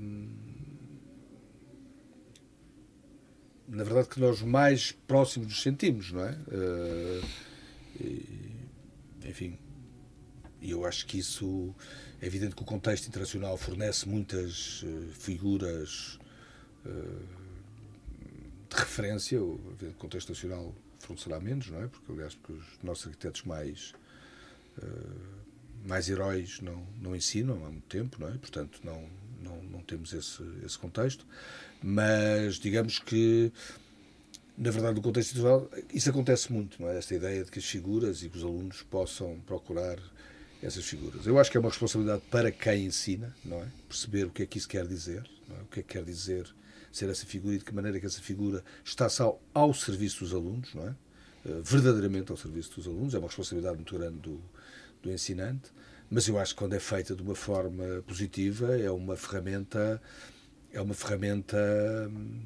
na 3.72 3.84
verdade, 3.86 4.10
que 4.10 4.20
nós 4.20 4.42
mais 4.42 4.92
próximos 4.92 5.48
nos 5.48 5.62
sentimos, 5.62 6.12
não 6.12 6.26
é? 6.26 6.38
Eh, 6.52 7.22
e, 8.02 9.30
enfim, 9.30 9.58
eu 10.62 10.86
acho 10.86 11.06
que 11.06 11.18
isso 11.18 11.74
é 12.22 12.28
evidente 12.28 12.54
que 12.54 12.62
o 12.62 12.66
contexto 12.66 13.08
internacional 13.08 13.58
fornece 13.58 14.08
muitas 14.08 14.84
eh, 14.86 15.14
figuras 15.14 16.20
eh, 16.86 16.90
de 18.70 18.76
referência, 18.76 19.42
o 19.42 19.58
contexto 19.98 20.30
nacional 20.30 20.76
fornecerá 21.00 21.40
menos, 21.40 21.70
não 21.70 21.82
é? 21.82 21.88
Porque, 21.88 22.12
aliás, 22.12 22.36
porque 22.36 22.54
os 22.54 22.84
nossos 22.84 23.08
arquitetos 23.08 23.44
mais 23.44 23.94
eh, 24.82 25.42
mais 25.86 26.10
heróis 26.10 26.60
não, 26.62 26.86
não 27.02 27.16
ensinam 27.16 27.66
há 27.66 27.70
muito 27.70 27.88
tempo, 27.88 28.18
não 28.20 28.28
é? 28.28 28.38
Portanto, 28.38 28.82
não, 28.84 29.10
não, 29.42 29.62
não 29.64 29.82
temos 29.82 30.14
esse, 30.14 30.44
esse 30.66 30.78
contexto. 30.78 31.26
Mas, 31.82 32.56
digamos 32.56 33.00
que, 33.00 33.52
na 34.58 34.72
verdade, 34.72 34.96
no 34.96 35.02
contexto 35.02 35.32
internacional, 35.32 35.70
isso 35.94 36.10
acontece 36.10 36.52
muito, 36.52 36.82
não 36.82 36.90
é? 36.90 36.98
Esta 36.98 37.16
ideia 37.16 37.44
de 37.44 37.52
que 37.52 37.60
as 37.60 37.66
figuras 37.66 38.24
e 38.24 38.30
que 38.30 38.38
os 38.38 38.44
alunos 38.44 38.82
possam 38.84 39.40
procurar 39.46 39.98
essas 40.62 40.86
figuras. 40.86 41.26
Eu 41.26 41.40
acho 41.40 41.50
que 41.50 41.58
é 41.58 41.60
uma 41.60 41.70
responsabilidade 41.70 42.22
para 42.30 42.52
quem 42.52 42.86
ensina, 42.86 43.36
não 43.44 43.58
é? 43.64 43.68
Perceber 43.88 44.26
o 44.26 44.30
que 44.30 44.44
é 44.44 44.46
que 44.46 44.58
isso 44.58 44.70
quer 44.70 44.86
dizer, 44.86 45.28
é? 45.50 45.62
O 45.64 45.66
que 45.66 45.80
é 45.80 45.84
que 45.84 45.94
quer 45.94 46.04
dizer 46.04 46.48
ser 46.92 47.10
essa 47.10 47.26
figura 47.26 47.56
e 47.56 47.58
de 47.58 47.64
que 47.64 47.74
maneira 47.74 48.00
que 48.00 48.06
essa 48.06 48.22
figura 48.22 48.64
está 48.84 49.08
ao, 49.20 49.42
ao 49.54 49.74
serviço 49.74 50.20
dos 50.20 50.34
alunos, 50.34 50.74
não 50.74 50.88
é? 50.88 50.96
Eh, 51.46 51.62
verdadeiramente 51.64 52.32
ao 52.32 52.38
serviço 52.38 52.76
dos 52.76 52.88
alunos. 52.88 53.14
É 53.14 53.18
uma 53.18 53.28
responsabilidade 53.28 53.76
muito 53.76 53.98
grande 53.98 54.18
do, 54.20 54.42
do 55.02 55.12
ensinante, 55.12 55.72
mas 56.12 56.28
eu 56.30 56.40
acho 56.40 56.56
que 56.56 56.60
quando 56.60 56.76
é 56.76 56.82
feita 56.82 57.16
de 57.16 57.24
uma 57.24 57.36
forma 57.36 58.04
positiva 58.08 58.78
é 58.80 58.92
uma 58.92 59.18
ferramenta 59.18 60.02
é 60.72 60.82
uma 60.82 60.94
ferramenta 60.94 61.58
hum, 62.10 62.42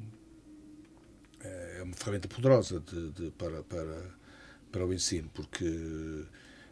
é 1.78 1.82
uma 1.82 1.94
ferramenta 1.94 2.28
poderosa 2.28 2.80
de, 2.80 3.10
de- 3.12 3.30
para, 3.32 3.62
para, 3.62 4.02
para 4.72 4.86
o 4.86 4.92
ensino, 4.92 5.30
porque 5.34 5.64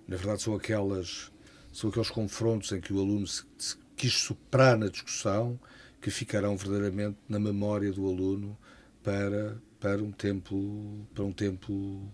na 0.07 0.17
verdade 0.17 0.43
são 0.43 0.55
aquelas 0.55 1.31
são 1.73 1.91
aqueles 1.91 2.11
confrontos 2.11 2.71
em 2.73 2.81
que 2.81 2.93
o 2.93 3.01
aluno 3.01 3.27
se, 3.27 3.45
se 3.59 3.77
quis 3.97 4.15
superar 4.15 4.79
na 4.79 4.89
discussão 4.89 5.59
que 6.01 6.11
ficarão 6.11 6.57
verdadeiramente 6.57 7.19
na 7.29 7.39
memória 7.39 7.93
do 7.93 8.07
aluno 8.09 8.57
para 9.03 9.57
para 9.81 10.03
um 10.03 10.13
tempo 10.13 11.07
para 11.15 11.25
um 11.25 11.33
tempo 11.33 12.09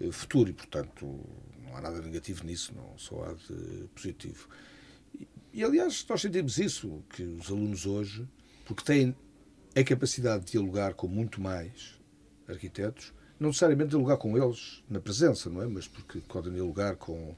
eh, 0.00 0.10
futuro. 0.12 0.50
E 0.50 0.52
portanto 0.52 1.20
não 1.74 1.78
há 1.78 1.80
nada 1.90 2.00
negativo 2.00 2.44
nisso 2.44 2.72
não 2.74 2.96
só 2.96 3.24
há 3.24 3.32
de 3.32 3.88
positivo 3.94 4.48
e, 5.18 5.26
e, 5.52 5.64
aliás 5.64 6.04
nós 6.08 6.20
sentimos 6.20 6.58
isso 6.58 7.02
que 7.10 7.22
os 7.22 7.50
alunos 7.50 7.84
hoje 7.86 8.26
porque 8.64 8.84
têm 8.84 9.14
a 9.76 9.82
capacidade 9.82 10.44
de 10.44 10.52
dialogar 10.52 10.94
com 10.94 11.08
muito 11.08 11.40
mais 11.40 11.98
arquitetos, 12.48 13.12
não 13.40 13.48
necessariamente 13.48 13.90
dialogar 13.90 14.16
com 14.16 14.36
eles 14.38 14.82
na 14.88 15.00
presença, 15.00 15.50
não 15.50 15.62
é? 15.62 15.66
Mas 15.66 15.88
porque 15.88 16.20
podem 16.20 16.52
dialogar 16.52 16.96
com 16.96 17.34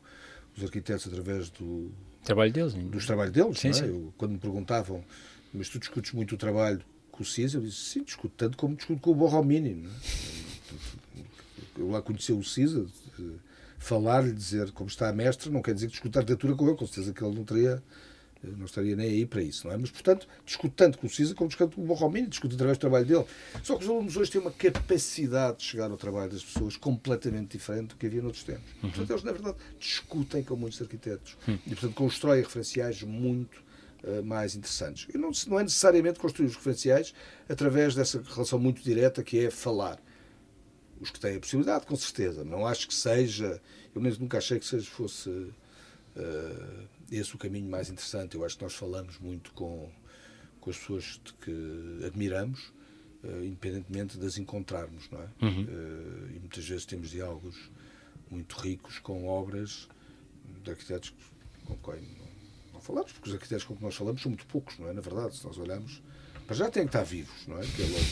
os 0.57 0.63
arquitetos 0.63 1.07
através 1.07 1.49
do, 1.51 1.91
Trabalho 2.23 2.53
deles, 2.53 2.75
dos 2.75 3.07
trabalhos 3.07 3.33
deles, 3.33 3.59
Sim, 3.59 3.69
é? 3.69 3.73
sim. 3.73 3.87
Eu, 3.87 4.13
quando 4.19 4.33
me 4.33 4.39
perguntavam, 4.39 5.05
mas 5.55 5.69
tu 5.69 5.79
discutes 5.79 6.13
muito 6.13 6.35
o 6.35 6.39
trabalho 6.39 6.83
com 7.11 7.23
o 7.23 7.27
CIS, 7.27 7.55
eu 7.55 7.61
disse, 7.61 7.79
sim, 7.79 8.03
discuto 8.03 8.35
tanto 8.37 8.57
como 8.59 8.75
discuto 8.75 9.01
com 9.01 9.13
o 9.13 9.15
Borromini, 9.15 9.75
não 9.75 9.91
é? 9.91 9.95
Eu 11.79 11.91
lá 11.91 12.03
conheci 12.03 12.33
o 12.33 12.43
CISA, 12.43 12.87
falar-lhe, 13.79 14.33
dizer 14.33 14.73
como 14.73 14.89
está 14.89 15.09
a 15.09 15.13
mestre, 15.13 15.51
não 15.51 15.63
quer 15.63 15.75
dizer 15.75 15.87
que 15.87 15.93
discuta 15.93 16.21
arquitetura 16.21 16.55
com 16.55 16.67
ele, 16.67 16.77
com 16.77 16.87
certeza 16.87 17.13
que 17.13 17.25
ele 17.25 17.35
não 17.35 17.45
teria 17.45 17.83
não 18.57 18.67
estaria 18.67 18.95
nem 18.95 19.09
aí 19.09 19.27
para 19.27 19.43
isso, 19.43 19.67
não 19.67 19.75
é? 19.75 19.79
Mas, 19.79 19.91
portanto, 19.91 20.29
discuto 20.45 20.75
tanto 20.77 20.99
com 20.99 21.07
o 21.07 21.11
CISA 21.11 21.35
como 21.35 21.49
discuto 21.49 21.77
com 21.77 21.83
o 21.83 21.85
Borromini, 21.85 22.27
discuto 22.27 22.55
através 22.55 22.79
do 22.79 22.81
trabalho 22.81 23.07
dele. 23.07 23.25
Só 23.63 23.77
que 23.77 23.85
os 23.85 23.91
alunos 23.91 24.17
hoje 24.17 24.31
têm 24.31 24.41
uma 24.41 24.53
capacidade 24.53 25.59
de 25.59 25.65
chegar 25.65 25.91
ao 25.91 25.97
trabalho 25.97 26.31
das 26.31 26.45
pessoas 26.45 26.77
completamente 26.77 27.57
diferente 27.57 27.89
do 27.89 27.97
que 27.97 28.07
havia 28.07 28.23
noutros 28.23 28.45
tempos. 28.45 28.71
Portanto, 28.81 29.11
eles, 29.11 29.23
na 29.23 29.33
verdade, 29.33 29.57
discutem 29.79 30.43
com 30.43 30.57
muitos 30.57 30.81
arquitetos 30.81 31.37
e, 31.49 31.71
portanto, 31.71 31.95
constroem 31.95 32.43
referenciais 32.43 33.03
muito 33.03 33.63
eh, 34.05 34.23
mais 34.23 34.55
interessantes. 34.55 35.09
E 35.13 35.19
não, 35.19 35.31
não 35.49 35.59
é 35.59 35.63
necessariamente 35.63 36.19
construir 36.19 36.47
os 36.47 36.55
referenciais 36.55 37.15
através 37.49 37.95
dessa 37.95 38.23
relação 38.23 38.59
muito 38.59 38.83
direta 38.83 39.23
que 39.23 39.47
é 39.47 39.51
falar. 39.51 39.99
Os 41.01 41.11
que 41.11 41.21
têm 41.21 41.37
a 41.37 41.41
possibilidade, 41.41 41.87
com 41.87 41.97
certeza. 41.97 42.45
Não 42.45 42.67
acho 42.67 42.89
que 42.89 42.95
seja. 42.95 43.61
Eu 43.95 44.01
nem 44.01 44.13
nunca 44.19 44.39
achei 44.39 44.59
que 44.59 44.67
seja, 44.67 44.89
fosse 44.89 45.53
eh, 46.17 46.87
esse 47.11 47.35
o 47.35 47.39
caminho 47.39 47.69
mais 47.69 47.89
interessante. 47.89 48.35
Eu 48.35 48.45
acho 48.45 48.57
que 48.57 48.65
nós 48.65 48.75
falamos 48.75 49.19
muito 49.19 49.53
com, 49.53 49.91
com 50.61 50.71
as 50.71 50.79
pessoas 50.79 51.21
de 51.23 51.33
que 51.35 52.05
admiramos, 52.07 52.73
eh, 53.23 53.45
independentemente 53.45 54.19
de 54.19 54.27
as 54.27 54.39
encontrarmos, 54.39 55.09
não 55.11 55.21
é? 55.21 55.29
Eh, 55.69 56.37
e 56.37 56.39
muitas 56.41 56.67
vezes 56.67 56.87
temos 56.87 57.11
diálogos 57.11 57.71
muito 58.31 58.57
ricos 58.57 58.99
com 58.99 59.29
obras 59.29 59.89
de 60.65 60.71
arquitetos 60.71 61.13
com 61.65 61.77
quem 61.77 62.03
não, 62.03 62.27
não 62.75 62.81
falamos, 62.81 63.13
porque 63.13 63.29
os 63.29 63.35
arquitetos 63.35 63.65
com 63.65 63.77
que 63.77 63.83
nós 63.83 63.95
falamos 63.95 64.23
são 64.23 64.31
muito 64.31 64.47
poucos, 64.47 64.79
não 64.79 64.89
é? 64.89 64.93
Na 64.93 65.01
verdade, 65.01 65.37
se 65.37 65.45
nós 65.45 65.59
olharmos, 65.59 66.03
para 66.47 66.57
já 66.57 66.71
têm 66.71 66.85
que 66.85 66.89
estar 66.91 67.03
vivos, 67.03 67.35
não 67.47 67.59
é? 67.59 67.63
Que 67.67 67.83
é 67.83 67.87
logo 67.87 68.05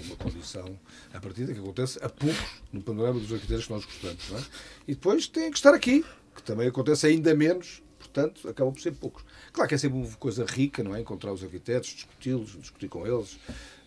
uma, 0.00 0.06
uma 0.06 0.16
condição 0.16 0.78
a 1.12 1.20
partir 1.20 1.46
que 1.46 1.52
acontece 1.58 1.98
a 2.02 2.08
poucos 2.08 2.62
no 2.72 2.82
panorama 2.82 3.20
dos 3.20 3.32
arquitetos 3.32 3.66
que 3.66 3.72
nós 3.72 3.84
gostamos, 3.84 4.28
não 4.30 4.38
é? 4.38 4.42
E 4.88 4.94
depois 4.94 5.26
têm 5.28 5.50
que 5.50 5.56
estar 5.56 5.72
aqui, 5.74 6.04
que 6.34 6.42
também 6.42 6.68
acontece 6.68 7.06
ainda 7.06 7.34
menos, 7.34 7.82
portanto, 7.98 8.48
acabam 8.48 8.72
por 8.74 8.80
ser 8.80 8.92
poucos. 8.92 9.24
Claro 9.52 9.68
que 9.68 9.74
é 9.74 9.78
sempre 9.78 9.98
uma 9.98 10.16
coisa 10.16 10.44
rica, 10.44 10.82
não 10.82 10.94
é? 10.94 11.00
Encontrar 11.00 11.32
os 11.32 11.42
arquitetos, 11.44 11.90
discuti-los, 11.90 12.58
discutir 12.60 12.88
com 12.88 13.06
eles. 13.06 13.38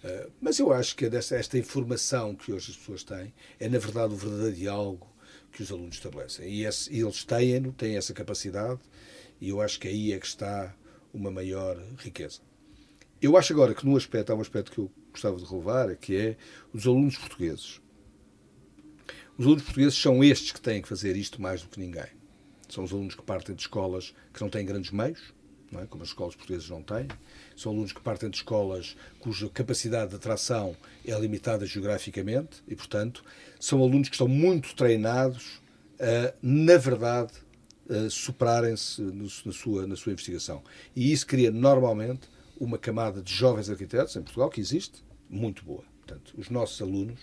eh, 0.03 0.29
mas 0.41 0.57
eu 0.59 0.71
acho 0.71 0.95
que 0.95 1.05
é 1.05 1.09
dessa, 1.09 1.35
esta 1.35 1.57
informação 1.57 2.33
que 2.35 2.51
hoje 2.53 2.71
as 2.71 2.77
pessoas 2.77 3.03
têm 3.03 3.33
é, 3.59 3.67
na 3.67 3.77
verdade, 3.79 4.13
o 4.13 4.17
verdadeiro 4.17 4.55
diálogo 4.55 5.07
que 5.51 5.61
os 5.61 5.71
alunos 5.71 5.95
estabelecem. 5.95 6.47
E, 6.47 6.65
esse- 6.65 6.91
e 6.93 7.01
eles 7.01 7.23
têm, 7.23 7.71
têm 7.73 7.97
essa 7.97 8.13
capacidade, 8.13 8.79
e 9.41 9.49
eu 9.49 9.59
acho 9.61 9.79
que 9.79 9.87
aí 9.87 10.13
é 10.13 10.19
que 10.19 10.25
está 10.27 10.73
uma 11.13 11.29
maior 11.31 11.77
riqueza. 11.97 12.39
Eu 13.21 13.35
acho 13.35 13.51
agora 13.51 13.73
que, 13.73 13.85
num 13.85 13.97
aspecto, 13.97 14.31
há 14.31 14.35
um 14.35 14.41
aspecto 14.41 14.71
que 14.71 14.79
eu 14.79 14.91
gostava 15.11 15.35
de 15.35 15.43
relevar, 15.43 15.93
que 15.97 16.15
é 16.15 16.37
os 16.73 16.87
alunos 16.87 17.17
portugueses. 17.17 17.81
Os 19.37 19.45
alunos 19.45 19.63
portugueses 19.63 19.97
são 19.97 20.23
estes 20.23 20.53
que 20.53 20.61
têm 20.61 20.81
que 20.81 20.87
fazer 20.87 21.17
isto 21.17 21.41
mais 21.41 21.61
do 21.61 21.67
que 21.67 21.79
ninguém. 21.79 22.07
São 22.69 22.83
os 22.83 22.93
alunos 22.93 23.15
que 23.15 23.21
partem 23.21 23.55
de 23.55 23.61
escolas 23.61 24.13
que 24.33 24.39
não 24.41 24.49
têm 24.49 24.65
grandes 24.65 24.91
meios, 24.91 25.33
é? 25.73 25.85
como 25.85 26.03
as 26.03 26.09
escolas 26.09 26.33
portuguesas 26.35 26.69
não 26.69 26.81
têm. 26.81 27.07
São 27.57 27.73
alunos 27.73 27.91
que 27.91 28.01
partem 28.01 28.29
de 28.29 28.37
escolas 28.37 28.95
cuja 29.19 29.49
capacidade 29.49 30.11
de 30.11 30.15
atração 30.15 30.77
é 31.05 31.17
limitada 31.19 31.65
geograficamente 31.65 32.63
e, 32.67 32.75
portanto, 32.75 33.23
são 33.59 33.81
alunos 33.83 34.07
que 34.07 34.15
estão 34.15 34.29
muito 34.29 34.73
treinados 34.75 35.61
a, 35.99 36.33
na 36.41 36.77
verdade, 36.77 37.33
superarem-se 38.09 39.01
na 39.01 39.51
sua, 39.51 39.87
na 39.87 39.95
sua 39.95 40.13
investigação. 40.13 40.63
E 40.95 41.11
isso 41.11 41.25
cria, 41.25 41.51
normalmente, 41.51 42.29
uma 42.59 42.77
camada 42.77 43.21
de 43.21 43.33
jovens 43.33 43.69
arquitetos 43.69 44.15
em 44.15 44.21
Portugal, 44.21 44.49
que 44.49 44.59
existe, 44.59 45.03
muito 45.29 45.63
boa. 45.63 45.83
Portanto, 46.05 46.33
os 46.37 46.49
nossos 46.49 46.81
alunos 46.81 47.19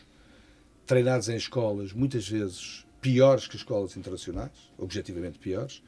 treinados 0.87 1.29
em 1.29 1.37
escolas 1.37 1.93
muitas 1.93 2.29
vezes 2.29 2.87
piores 3.01 3.47
que 3.47 3.57
escolas 3.57 3.97
internacionais, 3.97 4.73
objetivamente 4.79 5.39
piores, 5.39 5.83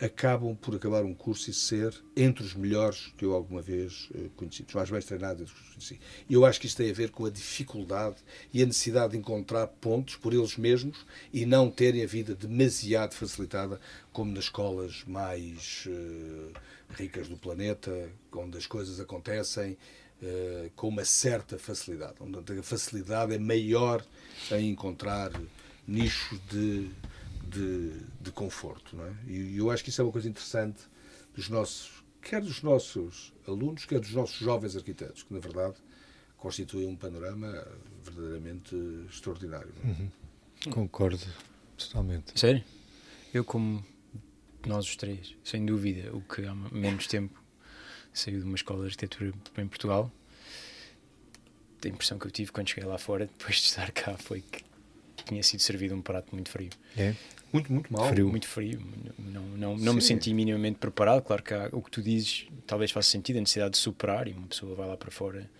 acabam 0.00 0.56
por 0.56 0.74
acabar 0.74 1.04
um 1.04 1.12
curso 1.12 1.50
e 1.50 1.52
ser 1.52 1.94
entre 2.16 2.42
os 2.42 2.54
melhores 2.54 3.12
que 3.18 3.24
eu 3.24 3.34
alguma 3.34 3.60
vez 3.60 4.08
eh, 4.14 4.30
conheci, 4.34 4.64
os 4.66 4.74
mais 4.74 4.90
bem 4.90 5.00
treinados 5.02 5.52
que 5.52 5.70
conheci. 5.72 6.00
E 6.28 6.32
eu 6.32 6.46
acho 6.46 6.58
que 6.58 6.66
isto 6.66 6.78
tem 6.78 6.90
a 6.90 6.94
ver 6.94 7.10
com 7.10 7.26
a 7.26 7.30
dificuldade 7.30 8.16
e 8.52 8.62
a 8.62 8.66
necessidade 8.66 9.12
de 9.12 9.18
encontrar 9.18 9.66
pontos 9.66 10.16
por 10.16 10.32
eles 10.32 10.56
mesmos 10.56 11.04
e 11.32 11.44
não 11.44 11.70
terem 11.70 12.02
a 12.02 12.06
vida 12.06 12.34
demasiado 12.34 13.14
facilitada 13.14 13.78
como 14.10 14.32
nas 14.32 14.44
escolas 14.44 15.04
mais 15.06 15.84
eh, 15.86 16.52
ricas 16.96 17.28
do 17.28 17.36
planeta, 17.36 18.10
onde 18.32 18.58
as 18.58 18.66
coisas 18.66 19.00
acontecem 19.00 19.76
eh, 20.22 20.70
com 20.76 20.88
uma 20.88 21.04
certa 21.04 21.58
facilidade, 21.58 22.14
onde 22.20 22.58
a 22.58 22.62
facilidade 22.62 23.34
é 23.34 23.38
maior 23.38 24.04
em 24.50 24.70
encontrar 24.70 25.30
nichos 25.86 26.38
de, 26.50 26.90
de, 27.48 27.92
de 28.20 28.30
conforto. 28.30 28.96
Não 28.96 29.06
é? 29.06 29.14
E 29.26 29.56
eu 29.56 29.70
acho 29.70 29.82
que 29.82 29.90
isso 29.90 30.00
é 30.00 30.04
uma 30.04 30.12
coisa 30.12 30.28
interessante 30.28 30.82
dos 31.34 31.48
nossos, 31.48 32.04
quer 32.20 32.42
dos 32.42 32.62
nossos 32.62 33.32
alunos, 33.46 33.86
quer 33.86 33.98
dos 33.98 34.12
nossos 34.12 34.36
jovens 34.36 34.76
arquitetos, 34.76 35.22
que 35.22 35.32
na 35.32 35.40
verdade 35.40 35.76
constituem 36.36 36.86
um 36.86 36.96
panorama 36.96 37.66
verdadeiramente 38.02 38.76
extraordinário. 39.08 39.72
não 39.82 39.90
é? 39.90 40.70
Concordo 40.70 41.26
totalmente. 41.78 42.38
Sério? 42.38 42.62
Eu, 43.32 43.44
como 43.44 43.82
nós 44.68 44.84
os 44.86 44.96
três, 44.96 45.34
sem 45.44 45.64
dúvida, 45.64 46.14
o 46.14 46.20
que 46.20 46.44
há 46.46 46.54
menos 46.54 47.06
tempo 47.06 47.40
saiu 48.12 48.38
de 48.40 48.44
uma 48.44 48.56
escola 48.56 48.80
de 48.80 48.86
arquitetura 48.86 49.32
em 49.58 49.66
Portugal, 49.68 50.10
a 51.84 51.88
impressão 51.88 52.18
que 52.18 52.26
eu 52.26 52.30
tive 52.30 52.52
quando 52.52 52.68
cheguei 52.68 52.84
lá 52.88 52.98
fora, 52.98 53.26
depois 53.26 53.56
de 53.56 53.62
estar 53.62 53.90
cá, 53.92 54.16
foi 54.18 54.42
que 54.42 54.62
tinha 55.24 55.42
sido 55.42 55.60
servido 55.60 55.94
um 55.94 56.02
prato 56.02 56.34
muito 56.34 56.50
frio. 56.50 56.70
É? 56.96 57.14
Muito, 57.52 57.72
muito 57.72 57.92
mal. 57.92 58.08
Frio. 58.08 58.28
muito 58.28 58.46
frio. 58.46 58.80
Não, 59.18 59.42
não, 59.42 59.76
não 59.76 59.94
me 59.94 60.02
senti 60.02 60.32
minimamente 60.34 60.78
preparado. 60.78 61.22
Claro 61.22 61.42
que 61.42 61.54
há- 61.54 61.68
o 61.72 61.80
que 61.82 61.90
tu 61.90 62.02
dizes 62.02 62.46
talvez 62.66 62.90
faça 62.90 63.10
sentido, 63.10 63.36
a 63.36 63.40
necessidade 63.40 63.72
de 63.72 63.78
superar 63.78 64.28
e 64.28 64.32
uma 64.32 64.46
pessoa 64.46 64.74
vai 64.76 64.86
lá 64.86 64.96
para 64.96 65.10
fora 65.10 65.50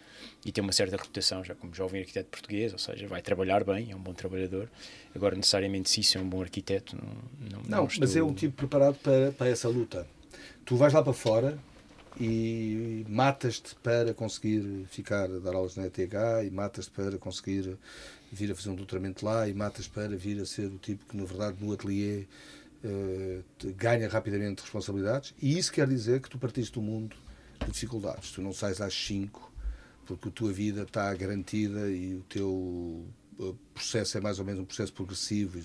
e 0.45 0.53
tem 0.53 0.63
uma 0.63 0.73
certa 0.73 0.97
reputação 0.97 1.45
já 1.45 1.55
como 1.55 1.75
jovem 1.75 2.01
arquiteto 2.01 2.29
português, 2.31 2.73
ou 2.73 2.79
seja, 2.79 3.07
vai 3.07 3.23
trabalhar 3.23 3.65
bem, 3.65 3.91
é 3.91 3.97
um 3.97 4.01
bom 4.01 4.13
trabalhador. 4.13 4.71
Agora, 5.15 5.37
necessariamente, 5.37 5.91
se 5.91 6.01
isso 6.01 6.19
é 6.19 6.21
um 6.21 6.29
bom 6.29 6.41
arquiteto, 6.41 6.97
não, 6.97 7.59
não, 7.59 7.63
Não, 7.83 7.89
mas 7.99 8.17
é 8.17 8.23
um 8.23 8.33
tipo 8.33 8.57
preparado 8.57 8.97
para, 8.97 9.33
para 9.33 9.49
essa 9.49 9.69
luta. 9.69 10.07
Tu 10.65 10.77
vais 10.77 10.93
lá 10.93 11.03
para 11.03 11.13
fora 11.13 11.59
e 12.19 13.05
matas-te 13.09 13.75
para 13.77 14.13
conseguir 14.15 14.87
ficar 14.89 15.25
a 15.25 15.39
dar 15.39 15.55
aulas 15.55 15.77
na 15.77 15.87
ETH 15.87 15.99
e 16.45 16.51
matas-te 16.51 16.91
para 16.91 17.19
conseguir 17.19 17.77
vir 18.33 18.53
a 18.53 18.55
fazer 18.55 18.71
um 18.71 18.75
doutoramento 18.75 19.25
lá 19.25 19.49
e 19.49 19.55
matas 19.55 19.89
para 19.89 20.17
vir 20.17 20.41
a 20.41 20.47
ser 20.47 20.67
o 20.67 20.79
tipo 20.79 21.05
que, 21.07 21.17
na 21.17 21.25
verdade, 21.25 21.57
no 21.61 21.73
ateliê 21.73 22.27
eh, 22.83 23.41
te 23.59 23.73
ganha 23.73 24.09
rapidamente 24.09 24.63
responsabilidades. 24.63 25.35
E 25.41 25.59
isso 25.59 25.73
quer 25.73 25.87
dizer 25.87 26.21
que 26.21 26.31
tu 26.31 26.39
partiste 26.39 26.73
do 26.73 26.83
mundo 26.83 27.15
de 27.61 27.73
dificuldades. 27.73 28.31
Tu 28.31 28.41
não 28.41 28.53
sais 28.53 28.81
às 28.81 28.95
5 28.95 29.50
porque 30.07 30.29
a 30.29 30.33
tua 30.33 30.53
vida 30.53 30.83
está 30.83 31.13
garantida 31.15 31.91
e 31.91 32.15
o 32.15 32.23
teu 32.23 33.07
eh, 33.41 33.55
processo 33.75 34.19
é 34.19 34.21
mais 34.21 34.39
ou 34.39 34.45
menos 34.45 34.61
um 34.61 34.65
processo 34.65 34.93
progressivo. 34.93 35.59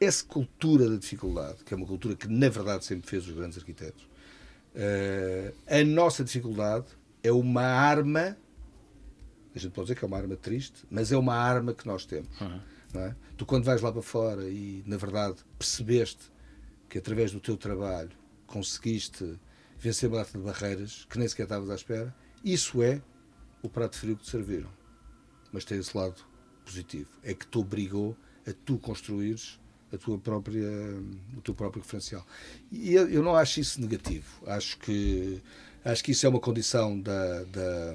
Essa 0.00 0.24
cultura 0.24 0.88
da 0.88 0.96
dificuldade, 0.96 1.64
que 1.64 1.74
é 1.74 1.76
uma 1.76 1.86
cultura 1.86 2.14
que 2.14 2.28
na 2.28 2.48
verdade 2.48 2.84
sempre 2.84 3.08
fez 3.08 3.26
os 3.26 3.34
grandes 3.34 3.58
arquitetos, 3.58 4.08
eh, 4.74 5.52
a 5.66 5.84
nossa 5.84 6.22
dificuldade 6.24 6.86
é 7.22 7.32
uma 7.32 7.62
arma, 7.62 8.36
a 9.54 9.58
gente 9.58 9.72
pode 9.72 9.86
dizer 9.86 9.98
que 9.98 10.04
é 10.04 10.08
uma 10.08 10.16
arma 10.16 10.36
triste, 10.36 10.84
mas 10.90 11.10
é 11.10 11.16
uma 11.16 11.34
arma 11.34 11.74
que 11.74 11.86
nós 11.86 12.04
temos. 12.06 12.28
não 12.94 13.02
é? 13.02 13.14
Tu 13.36 13.44
quando 13.44 13.64
vais 13.64 13.80
lá 13.82 13.92
para 13.92 14.02
fora 14.02 14.48
e 14.48 14.82
na 14.86 14.96
verdade 14.96 15.36
percebeste 15.58 16.30
que 16.88 16.98
através 16.98 17.32
do 17.32 17.40
teu 17.40 17.56
trabalho 17.56 18.10
conseguiste 18.46 19.38
vencer 19.78 20.08
uma 20.08 20.18
data 20.18 20.38
de 20.38 20.44
barreiras 20.44 21.06
que 21.08 21.18
nem 21.18 21.28
sequer 21.28 21.42
estavas 21.44 21.68
à 21.70 21.74
espera, 21.74 22.14
isso 22.44 22.82
é 22.82 23.00
o 23.62 23.68
prato 23.68 23.96
frio 23.96 24.16
que 24.16 24.24
te 24.24 24.30
serviram. 24.30 24.70
Mas 25.52 25.64
tem 25.64 25.78
esse 25.78 25.96
lado 25.96 26.16
positivo. 26.64 27.08
É 27.22 27.34
que 27.34 27.46
te 27.46 27.58
obrigou 27.58 28.16
a 28.46 28.52
tu 28.64 28.78
construires 28.78 29.58
a 29.92 29.96
tua 29.96 30.18
própria, 30.18 30.68
o 31.36 31.40
teu 31.40 31.54
próprio 31.54 31.82
referencial. 31.82 32.26
E 32.70 32.94
eu, 32.94 33.08
eu 33.08 33.22
não 33.22 33.34
acho 33.34 33.60
isso 33.60 33.80
negativo. 33.80 34.26
Acho 34.46 34.78
que, 34.78 35.40
acho 35.84 36.04
que 36.04 36.12
isso 36.12 36.26
é 36.26 36.28
uma 36.28 36.40
condição 36.40 37.00
da, 37.00 37.44
da, 37.44 37.94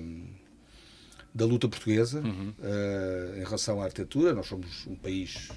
da 1.33 1.45
luta 1.45 1.67
portuguesa 1.67 2.23
eh, 2.61 3.35
em 3.37 3.43
relação 3.43 3.81
à 3.81 3.85
arquitetura. 3.85 4.33
Nós 4.33 4.47
somos 4.47 4.87
um 4.87 4.95
país 4.95 5.49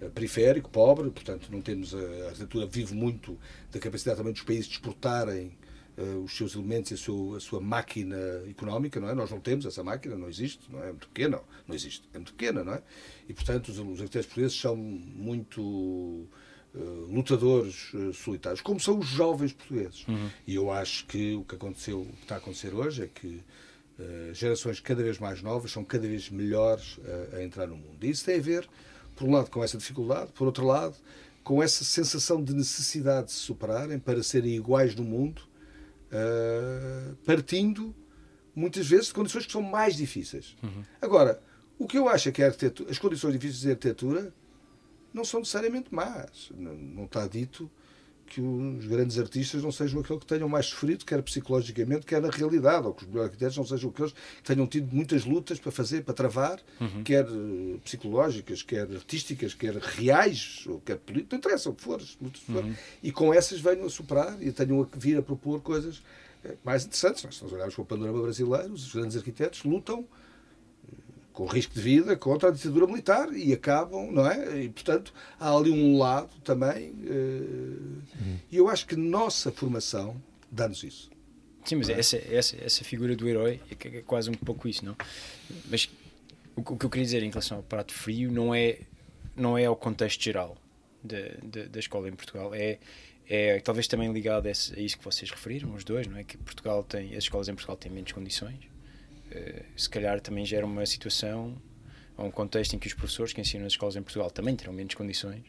eh, 0.00 0.08
periférico, 0.08 0.70
pobre, 0.70 1.10
portanto 1.10 1.48
não 1.50 1.60
temos 1.60 1.94
a, 1.94 1.98
a 1.98 2.26
arquitetura 2.28 2.66
vive 2.66 2.94
muito 2.94 3.36
da 3.72 3.80
capacidade 3.80 4.18
também 4.18 4.32
dos 4.32 4.42
países 4.42 4.66
de 4.66 4.74
exportarem 4.74 5.52
eh, 6.00 6.16
os 6.24 6.36
seus 6.36 6.54
elementos 6.54 6.90
e 6.90 6.94
a 6.94 6.96
sua, 6.96 7.36
a 7.36 7.40
sua 7.40 7.60
máquina 7.60 8.16
económica, 8.48 8.98
não 8.98 9.08
é? 9.08 9.14
Nós 9.14 9.30
não 9.30 9.40
temos 9.40 9.66
essa 9.66 9.84
máquina, 9.84 10.16
não 10.16 10.28
existe, 10.28 10.70
não 10.70 10.82
é? 10.82 10.88
É 10.88 10.90
muito 10.90 11.08
pequena, 11.08 11.40
não 11.68 11.74
existe, 11.74 12.08
é 12.14 12.18
muito 12.18 12.32
pequena, 12.32 12.64
não 12.64 12.74
é? 12.74 12.82
E 13.28 13.34
portanto 13.34 13.68
os, 13.68 13.78
os 13.78 14.00
arquitetos 14.00 14.26
portugueses 14.26 14.58
são 14.58 14.76
muito 14.76 16.26
eh, 16.74 16.78
lutadores 17.08 17.92
eh, 17.94 18.12
solitários, 18.14 18.60
como 18.60 18.80
são 18.80 18.98
os 18.98 19.06
jovens 19.06 19.52
portugueses. 19.52 20.06
E 20.46 20.54
eu 20.54 20.70
acho 20.70 21.06
que 21.06 21.34
o 21.34 21.44
que 21.44 21.54
aconteceu, 21.54 22.00
o 22.02 22.06
que 22.06 22.22
está 22.22 22.36
a 22.36 22.38
acontecer 22.38 22.74
hoje 22.74 23.02
é 23.02 23.06
que 23.06 23.42
eh, 24.00 24.30
gerações 24.32 24.80
cada 24.80 25.02
vez 25.02 25.18
mais 25.18 25.42
novas 25.42 25.70
são 25.70 25.84
cada 25.84 26.08
vez 26.08 26.30
melhores 26.30 26.98
eh, 27.04 27.38
a 27.38 27.42
entrar 27.44 27.66
no 27.66 27.76
mundo. 27.76 27.98
E 28.02 28.08
isso 28.08 28.24
tem 28.24 28.38
a 28.38 28.42
ver, 28.42 28.66
por 29.14 29.28
um 29.28 29.32
lado, 29.32 29.50
com 29.50 29.62
essa 29.62 29.76
dificuldade, 29.76 30.32
por 30.32 30.46
outro 30.46 30.64
lado, 30.64 30.96
com 31.44 31.62
essa 31.62 31.84
sensação 31.84 32.42
de 32.42 32.54
necessidade 32.54 33.26
de 33.26 33.32
se 33.32 33.40
superarem 33.40 33.98
para 33.98 34.22
serem 34.22 34.54
iguais 34.54 34.94
no 34.94 35.04
mundo, 35.04 35.42
eh, 36.10 37.14
partindo 37.24 37.94
muitas 38.54 38.86
vezes 38.86 39.06
de 39.06 39.14
condições 39.14 39.46
que 39.46 39.52
são 39.52 39.62
mais 39.62 39.96
difíceis. 39.96 40.56
Agora, 41.00 41.40
o 41.78 41.86
que 41.86 41.96
eu 41.96 42.08
acho 42.08 42.28
é 42.28 42.32
que 42.32 42.42
as 42.42 42.98
condições 42.98 43.32
difíceis 43.32 43.60
de 43.60 43.70
arquitetura 43.70 44.34
não 45.14 45.24
são 45.24 45.40
necessariamente 45.40 45.94
más. 45.94 46.50
Não, 46.54 46.74
não 46.74 47.04
está 47.04 47.26
dito 47.26 47.70
que 48.30 48.40
os 48.40 48.86
grandes 48.86 49.18
artistas 49.18 49.60
não 49.60 49.72
sejam 49.72 50.00
aqueles 50.00 50.20
que 50.20 50.26
tenham 50.26 50.48
mais 50.48 50.66
sofrido, 50.66 51.04
quer 51.04 51.20
psicologicamente, 51.20 52.06
quer 52.06 52.22
na 52.22 52.30
realidade, 52.30 52.86
ou 52.86 52.94
que 52.94 53.02
os 53.02 53.08
melhores 53.08 53.30
arquitetos 53.30 53.56
não 53.56 53.66
sejam 53.66 53.90
aqueles 53.90 54.12
que 54.12 54.42
tenham 54.44 54.66
tido 54.68 54.94
muitas 54.94 55.24
lutas 55.24 55.58
para 55.58 55.72
fazer, 55.72 56.04
para 56.04 56.14
travar, 56.14 56.60
quer 57.04 57.24
eh, 57.24 57.78
psicológicas, 57.82 58.62
quer 58.62 58.82
artísticas, 58.82 59.52
quer 59.52 59.74
reais, 59.76 60.64
ou 60.68 60.80
quer 60.80 60.98
políticas, 60.98 61.32
não 61.32 61.38
interessa 61.38 61.70
o 61.70 61.74
que 61.74 61.82
for, 61.82 62.00
for, 62.00 62.64
e 63.02 63.10
com 63.10 63.34
essas 63.34 63.60
venham 63.60 63.84
a 63.84 63.90
superar 63.90 64.40
e 64.40 64.52
tenham 64.52 64.80
a 64.80 64.96
vir 64.96 65.18
a 65.18 65.22
propor 65.22 65.60
coisas 65.60 66.00
eh, 66.44 66.54
mais 66.64 66.84
interessantes. 66.84 67.24
Nós, 67.24 67.34
se 67.36 67.42
nós 67.42 67.52
olharmos 67.52 67.74
para 67.74 67.82
o 67.82 67.86
panorama 67.86 68.22
brasileiro, 68.22 68.72
os 68.72 68.94
grandes 68.94 69.16
arquitetos 69.16 69.64
lutam 69.64 70.06
com 71.32 71.46
risco 71.46 71.74
de 71.74 71.80
vida 71.80 72.16
contra 72.16 72.48
a 72.48 72.52
ditadura 72.52 72.86
militar 72.86 73.32
e 73.32 73.52
acabam, 73.52 74.10
não 74.10 74.26
é? 74.30 74.62
E, 74.64 74.68
portanto, 74.68 75.12
há 75.38 75.54
ali 75.56 75.70
um 75.70 75.98
lado 75.98 76.30
também. 76.42 76.94
eh, 77.06 78.36
E 78.50 78.56
eu 78.56 78.68
acho 78.68 78.86
que 78.86 78.96
nossa 78.96 79.50
formação 79.52 80.20
dá-nos 80.50 80.82
isso. 80.82 81.10
Sim, 81.64 81.76
mas 81.76 81.88
essa, 81.90 82.16
essa, 82.16 82.56
essa 82.64 82.84
figura 82.84 83.14
do 83.14 83.28
herói 83.28 83.60
é, 83.70 83.98
é 83.98 84.02
quase 84.02 84.30
um 84.30 84.34
pouco 84.34 84.66
isso, 84.66 84.84
não? 84.84 84.96
Mas 85.70 85.90
o, 86.56 86.60
o 86.62 86.76
que 86.76 86.84
eu 86.86 86.90
queria 86.90 87.04
dizer 87.04 87.22
em 87.22 87.28
relação 87.30 87.58
ao 87.58 87.62
prato 87.62 87.92
frio 87.92 88.30
não 88.32 88.54
é, 88.54 88.78
não 89.36 89.56
é 89.56 89.66
ao 89.66 89.76
contexto 89.76 90.22
geral 90.22 90.56
da, 91.04 91.18
da, 91.42 91.64
da 91.68 91.78
escola 91.78 92.08
em 92.08 92.12
Portugal, 92.12 92.54
é, 92.54 92.78
é 93.28 93.60
talvez 93.60 93.86
também 93.86 94.10
ligado 94.12 94.46
a, 94.46 94.50
isso 94.50 94.98
que 94.98 95.04
vocês 95.04 95.30
referiram, 95.30 95.72
os 95.74 95.84
dois, 95.84 96.06
não 96.06 96.16
é? 96.16 96.24
Que 96.24 96.36
Portugal 96.38 96.82
tem, 96.82 97.10
as 97.12 97.24
escolas 97.24 97.48
em 97.48 97.54
Portugal 97.54 97.76
têm 97.76 97.92
menos 97.92 98.10
condições, 98.12 98.58
se 99.76 99.88
calhar 99.88 100.20
também 100.20 100.44
gera 100.44 100.66
uma 100.66 100.84
situação 100.86 101.56
ou 102.16 102.26
um 102.26 102.30
contexto 102.30 102.74
em 102.74 102.78
que 102.78 102.86
os 102.86 102.94
professores 102.94 103.32
que 103.32 103.40
ensinam 103.40 103.64
nas 103.64 103.72
escolas 103.72 103.96
em 103.96 104.02
Portugal 104.02 104.30
também 104.30 104.54
terão 104.54 104.72
menos 104.72 104.94
condições, 104.94 105.42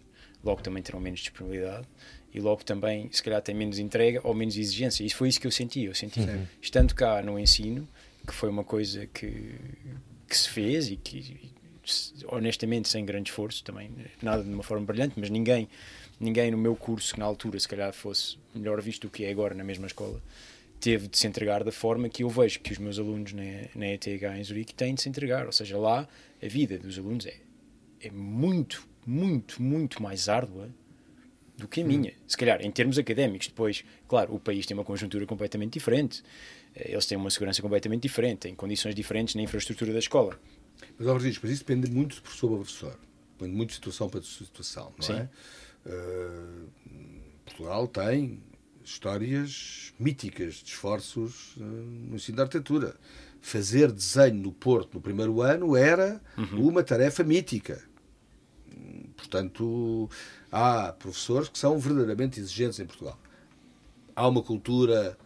logo 0.43 0.61
também 0.61 0.81
terão 0.81 0.99
menos 0.99 1.19
disponibilidade 1.19 1.87
e 2.33 2.39
logo 2.39 2.63
também, 2.63 3.09
se 3.11 3.21
calhar, 3.21 3.41
têm 3.41 3.53
menos 3.53 3.77
entrega 3.77 4.21
ou 4.23 4.33
menos 4.33 4.55
exigência. 4.57 5.03
Isso 5.03 5.15
foi 5.15 5.29
isso 5.29 5.39
que 5.39 5.47
eu 5.47 5.51
senti. 5.51 5.83
Eu 5.83 5.93
senti, 5.93 6.21
estando 6.61 6.95
cá 6.95 7.21
no 7.21 7.37
ensino, 7.37 7.87
que 8.25 8.33
foi 8.33 8.49
uma 8.49 8.63
coisa 8.63 9.05
que, 9.07 9.55
que 10.27 10.37
se 10.37 10.47
fez 10.47 10.89
e 10.89 10.95
que, 10.95 11.51
honestamente, 12.27 12.87
sem 12.87 13.05
grande 13.05 13.29
esforço, 13.29 13.63
também 13.63 13.91
nada 14.21 14.43
de 14.43 14.49
uma 14.49 14.63
forma 14.63 14.85
brilhante, 14.85 15.15
mas 15.17 15.29
ninguém, 15.29 15.67
ninguém 16.19 16.51
no 16.51 16.57
meu 16.57 16.75
curso, 16.75 17.13
que 17.13 17.19
na 17.19 17.25
altura, 17.25 17.59
se 17.59 17.67
calhar, 17.67 17.91
fosse 17.91 18.37
melhor 18.55 18.81
visto 18.81 19.07
do 19.07 19.09
que 19.09 19.25
é 19.25 19.31
agora 19.31 19.53
na 19.53 19.63
mesma 19.63 19.87
escola, 19.87 20.21
teve 20.81 21.07
de 21.07 21.17
se 21.17 21.27
entregar 21.27 21.63
da 21.63 21.71
forma 21.71 22.09
que 22.09 22.23
eu 22.23 22.29
vejo 22.29 22.59
que 22.59 22.73
os 22.73 22.79
meus 22.79 22.97
alunos 22.97 23.31
na, 23.33 23.43
na 23.75 23.87
ETH 23.93 24.07
em 24.07 24.43
Zurique 24.43 24.73
têm 24.73 24.95
de 24.95 25.01
se 25.01 25.07
entregar. 25.07 25.45
Ou 25.45 25.51
seja, 25.51 25.77
lá 25.77 26.07
a 26.41 26.47
vida 26.47 26.77
dos 26.77 26.97
alunos 26.97 27.27
é, 27.27 27.35
é 28.01 28.09
muito, 28.09 28.85
muito, 29.05 29.61
muito 29.61 30.01
mais 30.01 30.27
árdua 30.27 30.69
do 31.55 31.67
que 31.67 31.81
a 31.81 31.85
minha. 31.85 32.13
Se 32.27 32.35
calhar, 32.35 32.61
em 32.61 32.71
termos 32.71 32.97
académicos, 32.97 33.47
depois, 33.47 33.85
claro, 34.07 34.33
o 34.33 34.39
país 34.39 34.65
tem 34.65 34.75
uma 34.75 34.83
conjuntura 34.83 35.25
completamente 35.27 35.73
diferente, 35.73 36.23
eh, 36.75 36.91
eles 36.91 37.05
têm 37.05 37.17
uma 37.17 37.29
segurança 37.29 37.61
completamente 37.61 38.01
diferente, 38.01 38.39
têm 38.39 38.55
condições 38.55 38.95
diferentes 38.95 39.35
na 39.35 39.43
infraestrutura 39.43 39.93
da 39.93 39.99
escola. 39.99 40.39
Mas, 40.97 41.07
ó, 41.07 41.13
Rodrigues, 41.13 41.39
mas 41.43 41.51
isso 41.51 41.63
depende 41.63 41.91
muito 41.91 42.15
de 42.15 42.21
professor 42.21 42.47
para 42.47 42.57
professor. 42.57 42.99
Depende 43.37 43.55
muito 43.55 43.69
de 43.69 43.75
situação 43.75 44.09
para 44.09 44.21
situação, 44.23 44.93
não 44.97 45.05
Sim. 45.05 45.13
é? 45.13 45.29
Uh, 45.85 46.67
Portugal 47.45 47.87
tem 47.87 48.41
histórias 48.93 49.93
míticas 49.99 50.55
de 50.55 50.69
esforços 50.69 51.55
uh, 51.57 51.61
no 51.61 52.15
ensino 52.15 52.37
da 52.37 52.43
arquitetura. 52.43 52.95
Fazer 53.41 53.91
desenho 53.91 54.35
no 54.35 54.51
Porto 54.51 54.95
no 54.95 55.01
primeiro 55.01 55.41
ano 55.41 55.75
era 55.75 56.21
uma 56.53 56.83
tarefa 56.83 57.23
mítica. 57.23 57.81
Portanto, 59.17 60.09
há 60.51 60.93
professores 60.93 61.49
que 61.49 61.57
são 61.57 61.77
verdadeiramente 61.79 62.39
exigentes 62.39 62.79
em 62.79 62.85
Portugal. 62.85 63.19
Há 64.15 64.27
uma 64.27 64.43
cultura 64.43 65.17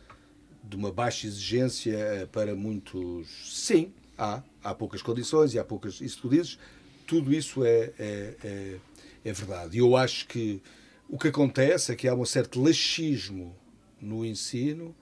de 0.63 0.75
uma 0.75 0.91
baixa 0.91 1.27
exigência 1.27 2.29
para 2.31 2.55
muitos. 2.55 3.27
Sim, 3.53 3.93
há. 4.17 4.41
Há 4.63 4.73
poucas 4.73 5.01
condições 5.01 5.53
e 5.53 5.59
há 5.59 5.63
poucas. 5.63 6.01
Isso 6.01 6.19
tu 6.21 6.29
dizes, 6.29 6.57
tudo 7.05 7.33
isso 7.33 7.63
é, 7.63 7.91
é, 7.99 8.35
é, 8.43 8.77
é 9.25 9.33
verdade. 9.33 9.77
E 9.77 9.79
eu 9.79 9.95
acho 9.95 10.27
que 10.27 10.61
o 11.09 11.17
que 11.17 11.27
acontece 11.27 11.91
é 11.91 11.95
que 11.95 12.07
há 12.07 12.15
um 12.15 12.25
certo 12.25 12.61
laxismo 12.61 13.55
no 14.01 14.25
ensino 14.25 14.95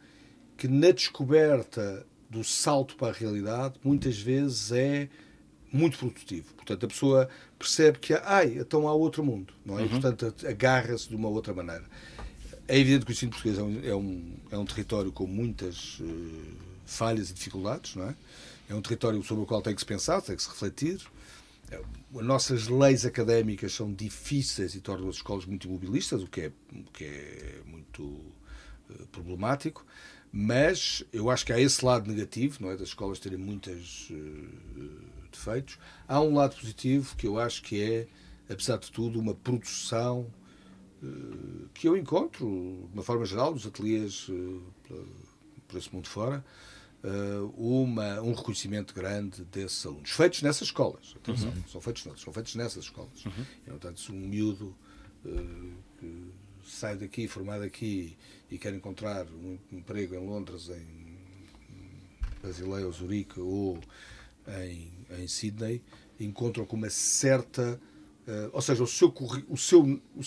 que, 0.57 0.67
na 0.67 0.91
descoberta 0.91 2.05
do 2.29 2.43
salto 2.43 2.95
para 2.95 3.09
a 3.09 3.11
realidade, 3.11 3.75
muitas 3.83 4.19
vezes 4.19 4.71
é 4.71 5.09
muito 5.71 5.97
produtivo. 5.97 6.53
Portanto, 6.53 6.85
a 6.85 6.89
pessoa 6.89 7.29
percebe 7.57 7.99
que, 7.99 8.13
ai, 8.13 8.57
então 8.59 8.87
há 8.87 8.93
outro 8.93 9.23
mundo, 9.23 9.53
não 9.65 9.79
é? 9.79 9.85
E, 9.85 9.89
portanto, 9.89 10.33
agarra-se 10.47 11.09
de 11.09 11.15
uma 11.15 11.27
outra 11.29 11.53
maneira. 11.53 11.83
É 12.67 12.77
evidente 12.77 13.05
que 13.05 13.11
o 13.11 13.13
ensino 13.13 13.31
português 13.31 13.57
é 13.57 13.63
um, 13.63 13.85
é 13.85 13.95
um, 13.95 14.33
é 14.51 14.57
um 14.57 14.65
território 14.65 15.11
com 15.11 15.27
muitas 15.27 15.99
eh, 16.01 16.53
falhas 16.85 17.29
e 17.29 17.33
dificuldades, 17.33 17.95
não 17.95 18.07
é? 18.07 18.15
É 18.69 18.75
um 18.75 18.81
território 18.81 19.21
sobre 19.23 19.43
o 19.43 19.45
qual 19.45 19.61
tem 19.61 19.73
que 19.73 19.81
se 19.81 19.85
pensar, 19.85 20.21
tem 20.21 20.35
que 20.35 20.43
se 20.43 20.49
refletir. 20.49 21.01
As 21.71 22.25
nossas 22.25 22.67
leis 22.67 23.05
académicas 23.05 23.73
são 23.73 23.91
difíceis 23.93 24.75
e 24.75 24.81
tornam 24.81 25.09
as 25.09 25.15
escolas 25.15 25.45
muito 25.45 25.67
imobilistas, 25.67 26.21
o 26.21 26.27
que 26.27 26.41
é, 26.41 26.51
o 26.71 26.91
que 26.91 27.03
é 27.05 27.61
muito 27.65 28.19
eh, 28.89 29.05
problemático, 29.11 29.85
mas 30.31 31.03
eu 31.11 31.29
acho 31.29 31.45
que 31.45 31.53
há 31.53 31.59
esse 31.59 31.83
lado 31.83 32.09
negativo, 32.09 32.57
não 32.61 32.71
é, 32.71 32.77
das 32.77 32.89
escolas 32.89 33.19
terem 33.19 33.37
muitos 33.37 34.11
defeitos. 35.31 35.77
Há 36.07 36.19
um 36.21 36.33
lado 36.33 36.55
positivo 36.55 37.15
que 37.15 37.27
eu 37.27 37.39
acho 37.39 37.61
que 37.61 37.81
é, 37.81 38.07
apesar 38.51 38.77
de 38.77 38.91
tudo, 38.91 39.19
uma 39.19 39.35
produção 39.35 40.27
eh, 41.03 41.67
que 41.73 41.87
eu 41.87 41.97
encontro, 41.97 42.45
de 42.89 42.93
uma 42.93 43.03
forma 43.03 43.25
geral, 43.25 43.51
nos 43.51 43.65
ateliês 43.65 44.27
eh, 44.29 44.93
por 45.67 45.77
esse 45.77 45.93
mundo 45.93 46.07
fora, 46.07 46.37
eh, 46.37 46.72
uma, 47.55 48.21
um 48.21 48.33
reconhecimento 48.33 48.93
grande 48.93 49.43
desses 49.45 49.85
alunos. 49.85 50.09
Feitos 50.11 50.41
nessas 50.41 50.67
escolas, 50.69 51.13
atenção, 51.17 51.49
uhum. 51.49 51.63
são 51.67 51.81
feitos 51.81 52.05
noutros, 52.05 52.23
são 52.23 52.33
feitos 52.33 52.55
nessas 52.55 52.85
escolas. 52.85 53.25
Uhum. 53.25 53.45
E, 53.65 53.69
portanto, 53.69 53.99
se 53.99 54.11
um 54.11 54.15
miúdo 54.15 54.75
que 55.99 56.31
sai 56.65 56.97
daqui, 56.97 57.27
formado 57.27 57.63
aqui, 57.63 58.17
e 58.49 58.57
quer 58.57 58.73
encontrar 58.73 59.25
um 59.27 59.57
emprego 59.71 60.15
em 60.15 60.25
Londres, 60.25 60.69
em 60.69 61.17
Basileia 62.41 62.85
ou 62.85 62.91
Zurique, 62.91 63.39
ou 63.39 63.79
em, 64.47 64.91
em 65.17 65.27
Sydney, 65.27 65.81
encontram 66.19 66.65
com 66.65 66.75
uma 66.75 66.89
certa. 66.89 67.79
Uh, 68.27 68.49
ou 68.53 68.61
seja, 68.61 68.83
o 68.83 68.87
seu, 68.87 69.13
o 69.49 69.57
seu, 69.57 69.81
o, 69.81 70.21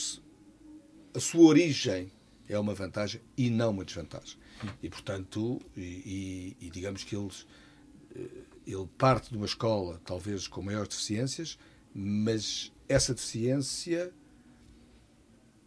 a 1.14 1.20
sua 1.20 1.46
origem 1.46 2.12
é 2.48 2.58
uma 2.58 2.74
vantagem 2.74 3.20
e 3.36 3.48
não 3.48 3.70
uma 3.70 3.84
desvantagem. 3.84 4.38
E, 4.82 4.88
portanto, 4.88 5.60
e, 5.76 6.56
e, 6.60 6.66
e 6.66 6.70
digamos 6.70 7.04
que 7.04 7.16
eles, 7.16 7.46
eh, 8.14 8.28
ele 8.66 8.88
parte 8.98 9.30
de 9.30 9.36
uma 9.36 9.46
escola, 9.46 10.00
talvez 10.04 10.46
com 10.48 10.62
maiores 10.62 10.88
deficiências, 10.88 11.58
mas 11.94 12.72
essa 12.88 13.14
deficiência 13.14 14.12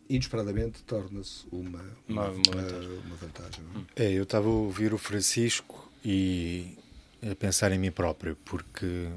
inesperadamente 0.10 0.84
torna-se 0.84 1.46
uma, 1.52 1.84
uma, 2.08 2.30
uma, 2.30 2.32
vantagem. 2.32 2.98
Uma 3.06 3.16
vantagem 3.16 3.66
é? 3.96 4.06
é, 4.06 4.12
eu 4.12 4.24
estava 4.24 4.48
a 4.48 4.52
ouvir 4.52 4.94
o 4.94 4.98
Francisco 4.98 5.92
e 6.04 6.78
a 7.22 7.36
pensar 7.36 7.72
em 7.72 7.78
mim 7.78 7.92
próprio, 7.92 8.36
porque 8.44 9.08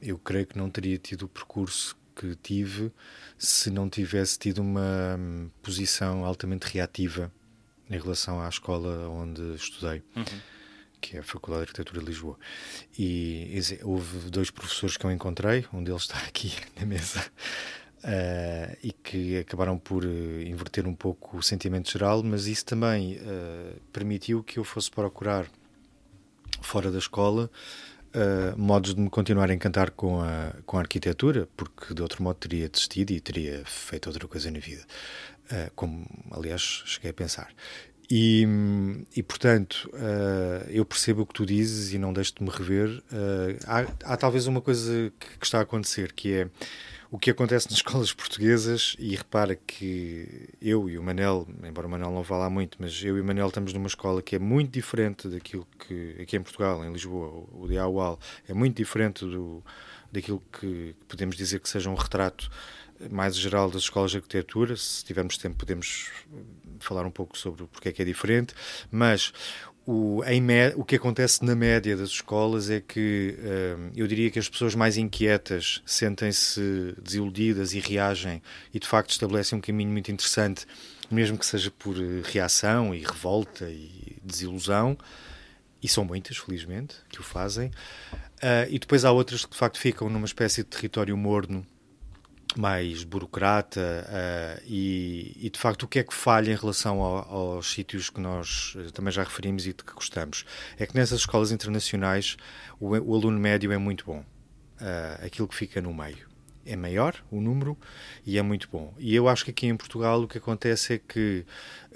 eu 0.00 0.18
creio 0.18 0.46
que 0.46 0.58
não 0.58 0.68
teria 0.68 0.98
tido 0.98 1.26
o 1.26 1.28
percurso 1.28 1.96
que 2.14 2.34
tive 2.36 2.90
se 3.38 3.70
não 3.70 3.88
tivesse 3.88 4.38
tido 4.38 4.58
uma 4.58 5.18
posição 5.62 6.24
altamente 6.24 6.66
reativa 6.66 7.32
em 7.92 7.98
relação 7.98 8.40
à 8.40 8.48
escola 8.48 9.08
onde 9.08 9.54
estudei. 9.54 10.02
Uhum. 10.16 10.24
Que 11.00 11.16
é 11.16 11.20
a 11.20 11.22
Faculdade 11.22 11.64
de 11.64 11.70
Arquitetura 11.70 12.00
de 12.00 12.06
Lisboa. 12.06 12.38
E 12.98 13.60
houve 13.82 14.30
dois 14.30 14.50
professores 14.50 14.96
que 14.96 15.04
eu 15.04 15.10
encontrei, 15.10 15.66
um 15.72 15.82
deles 15.82 16.02
está 16.02 16.18
aqui 16.18 16.54
na 16.78 16.86
mesa, 16.86 17.20
uh, 18.04 18.76
e 18.82 18.92
que 18.92 19.38
acabaram 19.38 19.78
por 19.78 20.04
uh, 20.04 20.42
inverter 20.42 20.86
um 20.86 20.94
pouco 20.94 21.38
o 21.38 21.42
sentimento 21.42 21.90
geral, 21.90 22.22
mas 22.22 22.46
isso 22.46 22.64
também 22.64 23.16
uh, 23.16 23.80
permitiu 23.92 24.44
que 24.44 24.58
eu 24.58 24.64
fosse 24.64 24.90
procurar 24.90 25.46
fora 26.60 26.90
da 26.90 26.98
escola 26.98 27.50
uh, 28.14 28.58
modos 28.58 28.94
de 28.94 29.00
me 29.00 29.10
continuar 29.10 29.50
a 29.50 29.54
encantar 29.54 29.90
com 29.90 30.20
a, 30.20 30.54
com 30.64 30.76
a 30.76 30.80
arquitetura, 30.80 31.48
porque 31.56 31.94
de 31.94 32.02
outro 32.02 32.22
modo 32.22 32.36
teria 32.36 32.68
desistido 32.68 33.10
e 33.10 33.20
teria 33.20 33.62
feito 33.64 34.06
outra 34.08 34.26
coisa 34.28 34.50
na 34.50 34.58
vida, 34.58 34.84
uh, 35.52 35.70
como 35.74 36.06
aliás 36.30 36.82
cheguei 36.86 37.10
a 37.10 37.14
pensar. 37.14 37.52
E, 38.10 38.46
e 39.16 39.22
portanto, 39.22 39.88
uh, 39.94 40.68
eu 40.68 40.84
percebo 40.84 41.22
o 41.22 41.26
que 41.26 41.32
tu 41.32 41.46
dizes 41.46 41.94
e 41.94 41.98
não 41.98 42.12
deixo 42.12 42.34
de 42.34 42.42
me 42.42 42.50
rever. 42.50 43.02
Há, 43.66 44.12
há, 44.12 44.16
talvez 44.16 44.46
uma 44.46 44.60
coisa 44.60 45.10
que, 45.18 45.38
que 45.38 45.46
está 45.46 45.60
a 45.60 45.62
acontecer, 45.62 46.12
que 46.12 46.32
é 46.34 46.48
o 47.12 47.18
que 47.18 47.30
acontece 47.30 47.68
nas 47.70 47.76
escolas 47.80 48.12
portuguesas, 48.12 48.96
e 48.98 49.14
repara 49.14 49.54
que 49.54 50.48
eu 50.60 50.88
e 50.88 50.98
o 50.98 51.02
Manel, 51.02 51.46
embora 51.62 51.86
o 51.86 51.90
Manel 51.90 52.10
não 52.10 52.22
vá 52.22 52.38
lá 52.38 52.50
muito, 52.50 52.78
mas 52.80 53.02
eu 53.04 53.18
e 53.18 53.20
o 53.20 53.24
Manel 53.24 53.48
estamos 53.48 53.72
numa 53.74 53.86
escola 53.86 54.22
que 54.22 54.34
é 54.34 54.38
muito 54.38 54.72
diferente 54.72 55.28
daquilo 55.28 55.68
que 55.78 56.16
aqui 56.22 56.36
em 56.36 56.42
Portugal, 56.42 56.82
em 56.84 56.90
Lisboa, 56.90 57.46
o 57.52 57.68
de 57.68 57.76
Aual, 57.76 58.18
é 58.48 58.54
muito 58.54 58.78
diferente 58.78 59.26
do, 59.26 59.62
daquilo 60.10 60.42
que 60.52 60.94
podemos 61.06 61.36
dizer 61.36 61.60
que 61.60 61.68
seja 61.68 61.90
um 61.90 61.94
retrato 61.94 62.50
mais 63.10 63.36
geral 63.36 63.70
das 63.70 63.82
escolas 63.82 64.10
de 64.10 64.18
arquitetura. 64.18 64.76
Se 64.76 65.04
tivermos 65.04 65.36
tempo, 65.36 65.56
podemos 65.56 66.10
falar 66.80 67.06
um 67.06 67.10
pouco 67.10 67.36
sobre 67.38 67.64
porque 67.66 67.88
é 67.88 67.92
que 67.92 68.02
é 68.02 68.04
diferente, 68.04 68.54
mas 68.90 69.32
o, 69.84 70.22
em, 70.24 70.42
o 70.76 70.84
que 70.84 70.96
acontece 70.96 71.44
na 71.44 71.56
média 71.56 71.96
das 71.96 72.10
escolas 72.10 72.70
é 72.70 72.80
que 72.80 73.36
hum, 73.38 73.90
eu 73.96 74.06
diria 74.06 74.30
que 74.30 74.38
as 74.38 74.48
pessoas 74.48 74.74
mais 74.74 74.96
inquietas 74.96 75.82
sentem-se 75.84 76.94
desiludidas 77.02 77.72
e 77.72 77.80
reagem 77.80 78.40
e 78.72 78.78
de 78.78 78.86
facto 78.86 79.10
estabelecem 79.10 79.58
um 79.58 79.60
caminho 79.60 79.90
muito 79.90 80.10
interessante, 80.12 80.66
mesmo 81.10 81.36
que 81.36 81.44
seja 81.44 81.70
por 81.70 81.96
eh, 81.96 82.22
reação 82.24 82.94
e 82.94 83.00
revolta 83.00 83.68
e 83.70 84.16
desilusão, 84.22 84.96
e 85.82 85.88
são 85.88 86.04
muitas, 86.04 86.36
felizmente, 86.36 86.94
que 87.10 87.20
o 87.20 87.24
fazem. 87.24 87.68
Uh, 88.36 88.70
e 88.70 88.78
depois 88.78 89.04
há 89.04 89.10
outras 89.10 89.44
que 89.44 89.50
de 89.50 89.58
facto 89.58 89.78
ficam 89.78 90.08
numa 90.08 90.26
espécie 90.26 90.62
de 90.62 90.68
território 90.68 91.16
morno 91.16 91.66
mais 92.58 93.04
burocrata 93.04 93.80
uh, 93.80 94.62
e, 94.66 95.36
e, 95.40 95.50
de 95.50 95.58
facto 95.58 95.84
o 95.84 95.88
que 95.88 95.98
é 95.98 96.02
que 96.02 96.14
falha 96.14 96.52
em 96.52 96.56
relação 96.56 97.00
ao, 97.00 97.56
aos 97.56 97.72
sítios 97.72 98.10
que 98.10 98.20
nós 98.20 98.74
eh, 98.76 98.90
também 98.92 99.12
já 99.12 99.22
referimos 99.22 99.66
e 99.66 99.72
de 99.72 99.82
que 99.82 99.92
gostamos? 99.92 100.44
É 100.78 100.86
que 100.86 100.94
nessas 100.94 101.20
escolas 101.20 101.50
internacionais 101.50 102.36
o, 102.80 102.90
o 102.90 103.14
aluno 103.14 103.38
médio 103.38 103.72
é 103.72 103.78
muito 103.78 104.04
bom. 104.04 104.20
Uh, 104.80 105.24
aquilo 105.24 105.46
que 105.46 105.54
fica 105.54 105.80
no 105.80 105.94
meio 105.94 106.32
é 106.64 106.76
maior 106.76 107.14
o 107.30 107.40
número 107.40 107.76
e 108.24 108.38
é 108.38 108.42
muito 108.42 108.68
bom. 108.70 108.94
E 108.98 109.14
eu 109.14 109.28
acho 109.28 109.44
que 109.44 109.50
aqui 109.50 109.66
em 109.66 109.76
Portugal 109.76 110.22
o 110.22 110.28
que 110.28 110.38
acontece 110.38 110.94
é 110.94 110.98
que 110.98 111.44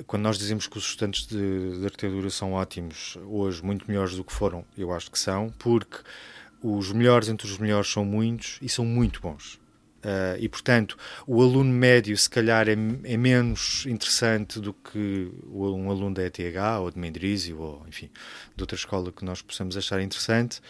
quando 0.06 0.22
nós 0.22 0.38
dizemos 0.38 0.66
que 0.66 0.78
os 0.78 0.84
estudantes 0.84 1.26
de, 1.26 1.78
de 1.78 1.84
arquitetura 1.84 2.30
são 2.30 2.52
ótimos 2.52 3.16
hoje 3.26 3.62
muito 3.62 3.86
melhores 3.88 4.14
do 4.16 4.24
que 4.24 4.32
foram 4.32 4.64
eu 4.76 4.92
acho 4.92 5.10
que 5.10 5.18
são 5.18 5.50
porque 5.58 5.98
os 6.62 6.92
melhores 6.92 7.28
entre 7.28 7.46
os 7.46 7.58
melhores 7.58 7.90
são 7.90 8.04
muitos 8.04 8.58
e 8.60 8.68
são 8.68 8.84
muito 8.84 9.20
bons 9.20 9.60
Uh, 10.04 10.38
e, 10.38 10.48
portanto, 10.48 10.96
o 11.26 11.42
aluno 11.42 11.72
médio, 11.72 12.16
se 12.16 12.30
calhar, 12.30 12.68
é, 12.68 12.72
é, 12.72 13.16
menos 13.16 13.84
interessante 13.86 14.60
do 14.60 14.72
que 14.72 15.32
um 15.50 15.90
aluno 15.90 16.14
da 16.14 16.24
ETH 16.24 16.38
ou 16.80 16.90
de 16.90 16.98
Mendrisio 16.98 17.58
ou, 17.58 17.84
enfim, 17.88 18.08
de 18.54 18.62
outra 18.62 18.76
escola 18.76 19.10
que 19.10 19.24
nós 19.24 19.42
possamos 19.42 19.76
achar 19.76 20.00
interessante. 20.00 20.60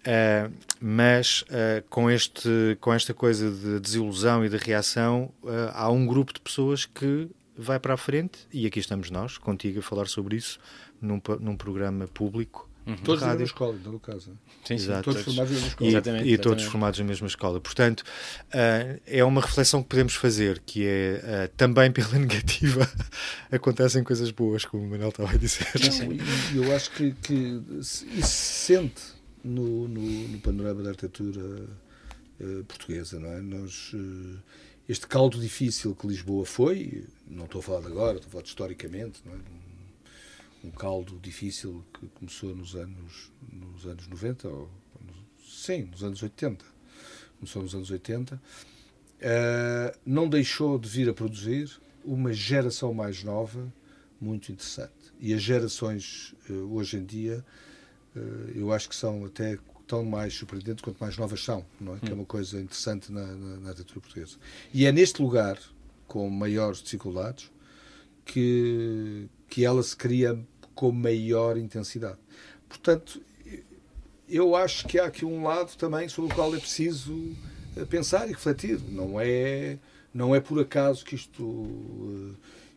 Uh, 0.00 0.52
mas 0.80 1.42
uh, 1.42 1.82
com, 1.90 2.08
este, 2.08 2.78
com 2.80 2.94
esta 2.94 3.12
coisa 3.12 3.50
de 3.50 3.80
desilusão 3.80 4.44
e 4.44 4.48
de 4.48 4.56
reação, 4.56 5.32
há 5.72 5.90
um 5.90 6.06
grupo 6.06 6.32
de 6.32 6.40
pessoas 6.40 6.86
que 6.86 7.28
vai 7.56 7.80
para 7.80 7.94
a 7.94 7.96
frente, 7.96 8.46
e 8.52 8.64
aqui 8.64 8.78
estamos 8.78 9.10
nós, 9.10 9.36
contigo, 9.36 9.80
a 9.80 9.82
falar 9.82 10.06
sobre 10.06 10.36
isso, 10.36 10.60
num, 11.02 11.20
num 11.40 11.56
programa 11.56 12.06
público 12.06 12.67
Uhum. 12.88 12.96
Todos 12.96 13.20
na 13.20 13.28
mesma 13.28 13.44
escola, 13.44 13.78
no 13.84 14.00
caso. 14.00 14.32
Sim, 14.64 14.74
Exato. 14.74 15.04
Todos, 15.04 15.22
todos 15.22 15.34
formados 15.34 15.50
na 15.50 15.54
mesma 15.54 15.68
escola. 15.68 15.86
E, 15.86 15.92
exatamente, 15.92 16.24
e 16.24 16.32
exatamente. 16.32 16.42
todos 16.42 16.64
formados 16.64 16.98
na 16.98 17.04
mesma 17.04 17.26
escola. 17.26 17.60
Portanto, 17.60 18.00
uh, 18.00 19.00
é 19.06 19.24
uma 19.24 19.42
reflexão 19.42 19.82
que 19.82 19.90
podemos 19.90 20.14
fazer, 20.14 20.58
que 20.60 20.86
é 20.86 21.48
uh, 21.50 21.54
também 21.54 21.92
pela 21.92 22.12
negativa 22.18 22.90
acontecem 23.52 24.02
coisas 24.02 24.30
boas, 24.30 24.64
como 24.64 24.84
o 24.84 24.88
Manuel 24.88 25.10
estava 25.10 25.30
a 25.30 25.36
dizer. 25.36 25.68
Não, 26.00 26.12
e 26.14 26.66
eu 26.66 26.74
acho 26.74 26.90
que, 26.92 27.12
que 27.12 27.62
isso 27.78 28.06
se 28.22 28.64
sente 28.64 29.02
no, 29.44 29.86
no, 29.86 30.28
no 30.28 30.38
panorama 30.40 30.82
da 30.82 30.88
arquitetura 30.88 31.68
uh, 32.40 32.64
portuguesa, 32.64 33.20
não 33.20 33.30
é? 33.30 33.42
Nós, 33.42 33.94
este 34.88 35.06
caldo 35.06 35.38
difícil 35.38 35.94
que 35.94 36.06
Lisboa 36.06 36.46
foi, 36.46 37.04
não 37.26 37.44
estou 37.44 37.58
a 37.58 37.62
falar 37.62 37.80
de 37.82 37.88
agora, 37.88 38.16
estou 38.16 38.28
a 38.28 38.30
falar 38.30 38.42
de 38.44 38.48
historicamente, 38.48 39.20
não 39.26 39.34
é? 39.34 39.67
Um 40.68 40.70
caldo 40.70 41.18
difícil 41.18 41.84
que 41.92 42.06
começou 42.08 42.54
nos 42.54 42.74
anos, 42.74 43.32
nos 43.50 43.86
anos 43.86 44.06
90, 44.06 44.48
ou, 44.48 44.70
sim, 45.46 45.84
nos 45.84 46.04
anos 46.04 46.22
80. 46.22 46.64
Começou 47.38 47.62
nos 47.62 47.74
anos 47.74 47.90
80. 47.90 48.34
Uh, 48.34 48.40
eh, 49.20 49.96
não 50.04 50.28
deixou 50.28 50.78
de 50.78 50.88
vir 50.88 51.08
a 51.08 51.14
produzir 51.14 51.80
uma 52.04 52.32
geração 52.32 52.92
mais 52.92 53.24
nova 53.24 53.72
muito 54.20 54.52
interessante. 54.52 54.92
E 55.20 55.32
as 55.32 55.42
gerações 55.42 56.34
uh, 56.50 56.74
hoje 56.74 56.96
em 56.96 57.04
dia, 57.04 57.44
uh, 58.14 58.18
eu 58.54 58.72
acho 58.72 58.88
que 58.88 58.94
são 58.94 59.24
até 59.24 59.58
tão 59.86 60.04
mais 60.04 60.34
surpreendentes 60.34 60.82
quanto 60.82 60.98
mais 60.98 61.16
novas 61.16 61.42
são, 61.42 61.64
não 61.80 61.94
é? 61.94 61.96
Hum. 61.96 62.00
Que 62.00 62.10
é 62.10 62.14
uma 62.14 62.26
coisa 62.26 62.60
interessante 62.60 63.10
na, 63.10 63.24
na, 63.24 63.56
na 63.56 63.68
arquitetura 63.70 64.00
portuguesa. 64.00 64.36
E 64.72 64.84
é 64.84 64.92
neste 64.92 65.22
lugar, 65.22 65.58
com 66.06 66.28
maiores 66.28 66.82
dificuldades, 66.82 67.50
que, 68.24 69.26
que 69.48 69.64
ela 69.64 69.82
se 69.82 69.96
cria 69.96 70.38
com 70.78 70.92
maior 70.92 71.58
intensidade. 71.58 72.18
Portanto, 72.68 73.20
eu 74.28 74.54
acho 74.54 74.86
que 74.86 74.96
há 74.96 75.06
aqui 75.06 75.24
um 75.24 75.42
lado 75.42 75.76
também 75.76 76.08
sobre 76.08 76.30
o 76.30 76.34
qual 76.36 76.54
é 76.54 76.58
preciso 76.60 77.34
eh, 77.76 77.84
pensar 77.84 78.28
e 78.28 78.32
refletir. 78.32 78.78
Não 78.88 79.20
é, 79.20 79.76
não 80.14 80.36
é 80.36 80.40
por 80.40 80.60
acaso 80.60 81.04
que 81.04 81.16
isto, 81.16 81.66
eh, 82.32 82.34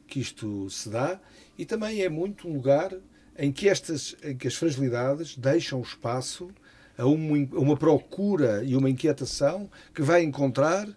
que 0.07 0.19
isto 0.19 0.67
se 0.71 0.89
dá 0.89 1.19
e 1.59 1.63
também 1.63 2.01
é 2.01 2.09
muito 2.09 2.47
um 2.47 2.55
lugar 2.55 2.91
em 3.37 3.51
que, 3.51 3.69
estas, 3.69 4.15
em 4.23 4.35
que 4.35 4.47
as 4.47 4.55
fragilidades 4.55 5.37
deixam 5.37 5.79
espaço 5.79 6.49
a 6.97 7.05
uma, 7.05 7.37
a 7.55 7.59
uma 7.59 7.77
procura 7.77 8.63
e 8.63 8.75
uma 8.75 8.89
inquietação 8.89 9.69
que 9.93 10.01
vai 10.01 10.23
encontrar 10.23 10.89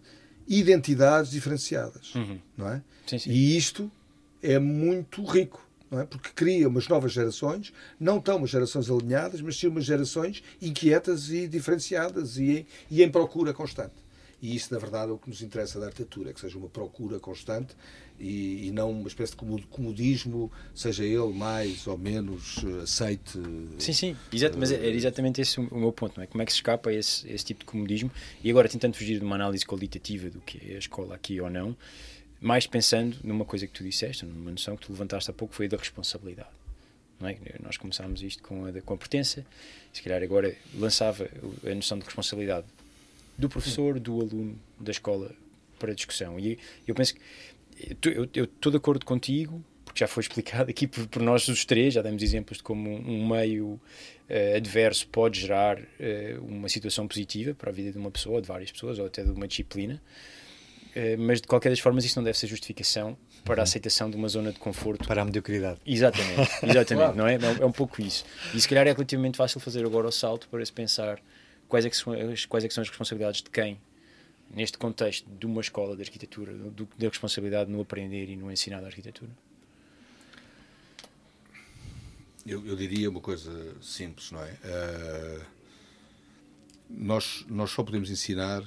identidades 0.49 1.31
diferenciadas, 1.31 2.15
não 2.57 2.67
é? 2.67 2.83
Sim, 3.07 3.19
sim. 3.19 3.31
E 3.31 3.59
isto 3.59 3.93
é 4.43 4.59
muito 4.59 5.23
rico, 5.23 5.69
é? 6.01 6.05
Porque 6.05 6.31
cria 6.35 6.69
umas 6.69 6.89
novas 6.89 7.13
gerações, 7.13 7.73
não 7.99 8.21
tão 8.21 8.37
umas 8.39 8.51
gerações 8.51 8.91
alinhadas, 8.91 9.41
mas 9.41 9.57
sim 9.57 9.67
umas 9.69 9.85
gerações 9.85 10.43
inquietas 10.61 11.31
e 11.31 11.47
diferenciadas 11.49 12.37
e, 12.39 12.51
em- 12.61 12.67
e 12.91 13.03
em 13.03 13.11
procura 13.11 13.53
constante. 13.53 13.95
E 14.43 14.55
isso, 14.55 14.75
na 14.75 14.79
verdade, 14.79 15.11
é 15.11 15.15
o 15.15 15.17
que 15.19 15.29
nos 15.31 15.41
interessa 15.41 15.81
da 15.81 15.87
arquitetura, 15.87 16.29
é 16.29 16.33
que 16.35 16.41
seja 16.41 16.59
uma 16.59 16.69
procura 16.69 17.19
constante 17.19 17.75
e, 18.21 18.67
e 18.67 18.71
não 18.73 18.91
uma 18.91 19.09
espécie 19.09 19.31
de 19.33 19.39
como- 19.39 19.67
comodismo, 19.69 20.53
seja 20.75 21.03
ele 21.03 21.33
mais 21.33 21.87
ou 21.87 21.97
menos 21.97 22.57
eh, 22.63 22.83
aceite. 22.83 23.39
Sim, 23.79 23.93
sim, 23.95 24.17
exato, 24.31 24.59
mas 24.59 24.71
era 24.71 24.87
exatamente 24.87 25.41
esse 25.41 25.59
o 25.59 25.75
meu 25.79 25.93
ponto, 25.93 26.17
não 26.19 26.25
é? 26.25 26.27
Como 26.27 26.43
é 26.43 26.45
que 26.47 26.53
se 26.53 26.59
escapa 26.59 26.93
esse, 26.93 27.27
esse 27.27 27.45
tipo 27.45 27.61
de 27.61 27.67
comodismo 27.67 28.11
e 28.43 28.51
agora 28.51 28.69
tentando 28.69 28.97
fugir 28.97 29.19
de 29.19 29.25
uma 29.25 29.37
análise 29.37 29.65
qualitativa 29.65 30.29
do 30.29 30.41
que 30.41 30.61
é 30.73 30.75
a 30.75 30.79
escola 30.79 31.15
aqui 31.15 31.41
ou 31.41 31.49
não, 31.49 31.75
mais 32.45 32.67
pensando 32.67 33.17
numa 33.25 33.45
coisa 33.45 33.67
que 33.67 33.73
tu 33.73 33.83
disseste, 33.83 34.25
numa 34.27 34.51
noção 34.51 34.77
que 34.77 34.87
tu 34.87 34.93
levantaste 34.93 35.31
há 35.31 35.33
pouco, 35.35 35.55
foi 35.55 35.67
a 35.67 35.69
da 35.71 35.77
responsabilidade. 35.79 36.49
É? 37.23 37.37
Nós 37.63 37.77
começámos 37.79 38.21
isto 38.23 38.43
com 38.43 38.67
a, 38.67 38.71
da- 38.71 38.83
com 38.83 38.93
a 38.93 38.97
pertença, 38.99 39.47
se 39.93 40.03
calhar 40.03 40.23
agora 40.23 40.55
lançava 40.75 41.27
a 41.65 41.75
noção 41.75 41.99
de 41.99 42.05
responsabilidade 42.05 42.67
do 43.39 43.49
professor, 43.49 43.99
do 43.99 44.21
aluno, 44.21 44.59
da 44.79 44.91
escola 44.91 45.31
para 45.79 45.95
discussão. 45.95 46.39
E 46.39 46.59
eu 46.87 46.95
penso 46.95 47.15
que 47.15 47.21
eu- 48.11 48.25
estou 48.45 48.71
de 48.71 48.77
acordo 48.77 49.07
contigo, 49.07 49.65
porque 49.87 50.01
já 50.01 50.07
foi 50.09 50.21
explicado 50.23 50.69
aqui 50.71 50.87
por, 50.87 51.07
por 51.07 51.23
nós 51.23 51.49
os 51.49 51.65
três, 51.65 51.95
já 51.95 52.03
demos 52.03 52.23
exemplos 52.23 52.59
de 52.59 52.65
como 52.65 52.91
um, 52.91 53.23
um 53.23 53.29
meio 53.29 53.81
eh, 54.29 54.57
adverso 54.57 55.07
pode 55.07 55.41
gerar 55.41 55.81
eh, 55.99 56.37
uma 56.43 56.69
situação 56.69 57.07
positiva 57.09 57.55
para 57.55 57.71
a 57.71 57.73
vida 57.73 57.91
de 57.93 57.97
uma 57.99 58.11
pessoa, 58.11 58.43
de 58.43 58.49
várias 58.49 58.71
pessoas, 58.73 58.99
ou 58.99 59.07
até 59.07 59.23
de 59.25 59.31
uma 59.31 59.47
disciplina. 59.49 60.03
Eh, 60.95 61.17
mas 61.17 61.41
de 61.41 61.49
qualquer 61.49 61.71
das 61.71 61.81
formas, 61.81 62.05
isso 62.05 62.17
não 62.19 62.25
deve 62.25 62.39
ser 62.39 62.47
justificação 62.47 63.17
para 63.45 63.63
a 63.63 63.65
aceitação 63.65 64.09
de 64.11 64.17
uma 64.17 64.29
zona 64.29 64.53
de 64.53 64.59
conforto 64.59 65.07
Para 65.09 65.23
a 65.23 65.25
mediocridade. 65.25 65.81
Exatamente, 65.85 66.51
exatamente, 66.65 67.17
não 67.17 67.27
é? 67.27 67.35
É 67.61 67.67
um- 67.67 67.73
pouco 67.73 68.01
isso. 68.01 68.25
E 68.55 68.61
se 68.61 68.69
calhar 68.69 68.87
é 68.87 68.93
relativamente 68.93 69.37
fácil 69.37 69.59
fazer 69.61 69.85
agora 69.85 70.07
o 70.07 70.13
salto 70.13 70.49
para 70.49 70.65
se 70.65 70.73
pensar 70.73 71.21
quais 71.69 71.85
é 71.85 71.91
que 71.91 71.97
são 71.97 72.13
as, 72.13 72.45
quais 72.47 72.65
é 72.65 72.69
que 72.69 72.75
são 72.75 72.83
as 72.83 72.89
responsabilidades 72.89 73.43
de 73.43 73.51
quem, 73.51 73.81
neste 74.55 74.79
contexto 74.79 75.29
de 75.29 75.47
uma 75.47 75.61
escola 75.61 75.97
de 75.97 76.03
arquitetura, 76.03 76.53
do, 76.53 76.89
da 76.97 77.09
responsabilidade 77.09 77.71
no 77.71 77.81
aprender 77.81 78.29
e 78.31 78.37
no 78.37 78.51
ensinar 78.53 78.81
da 78.81 78.87
arquitetura. 78.87 79.31
Eu, 82.47 82.65
eu 82.67 82.77
diria 82.77 83.09
uma 83.11 83.21
coisa 83.21 83.75
simples, 83.81 84.31
não 84.31 84.43
é? 84.43 84.55
Ah, 84.65 85.41
nós, 86.91 87.45
nós 87.49 87.71
só 87.71 87.83
podemos 87.83 88.11
ensinar, 88.11 88.63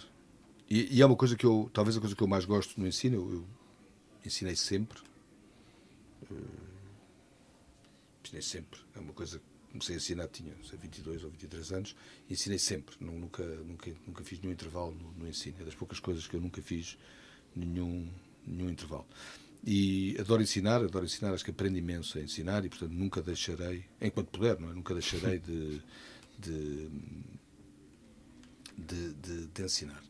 e, 0.69 0.97
e 0.97 1.01
é 1.01 1.05
uma 1.05 1.15
coisa 1.15 1.35
que 1.35 1.45
eu, 1.45 1.69
talvez 1.73 1.97
a 1.97 1.99
coisa 1.99 2.15
que 2.15 2.21
eu 2.21 2.27
mais 2.27 2.45
gosto 2.45 2.79
no 2.79 2.87
ensino, 2.87 3.15
eu, 3.17 3.33
eu 3.35 3.47
ensinei 4.25 4.55
sempre. 4.55 4.99
Ah, 6.31 6.35
ensinei 8.23 8.41
sempre. 8.41 8.79
É 8.95 8.99
uma 8.99 9.13
coisa 9.13 9.39
que 9.39 9.45
comecei 9.71 9.95
a 9.95 9.97
ensinar, 9.97 10.27
tinha 10.27 10.53
não 10.55 10.63
sei, 10.63 10.77
22 10.79 11.23
ou 11.23 11.29
23 11.29 11.71
anos, 11.71 11.95
e 12.29 12.33
ensinei 12.33 12.59
sempre. 12.59 12.95
Nunca, 12.99 13.43
nunca, 13.43 13.91
nunca 14.05 14.23
fiz 14.23 14.39
nenhum 14.39 14.53
intervalo 14.53 14.91
no, 14.93 15.11
no 15.13 15.27
ensino. 15.27 15.55
É 15.59 15.63
das 15.63 15.75
poucas 15.75 15.99
coisas 15.99 16.27
que 16.27 16.35
eu 16.35 16.41
nunca 16.41 16.61
fiz 16.61 16.97
nenhum, 17.55 18.07
nenhum 18.45 18.69
intervalo. 18.69 19.05
E 19.65 20.15
adoro 20.19 20.41
ensinar, 20.41 20.83
adoro 20.83 21.05
ensinar, 21.05 21.33
acho 21.33 21.43
que 21.43 21.51
aprendo 21.51 21.77
imenso 21.77 22.17
a 22.17 22.21
ensinar 22.21 22.63
e, 22.63 22.69
portanto, 22.69 22.91
nunca 22.91 23.21
deixarei, 23.21 23.85
enquanto 23.99 24.29
puder, 24.29 24.59
não 24.59 24.69
é? 24.69 24.73
Nunca 24.73 24.93
deixarei 24.93 25.39
de, 25.39 25.81
de, 26.39 26.89
de, 28.77 29.13
de- 29.13 29.47
de 29.47 29.63
ensinar. 29.63 30.01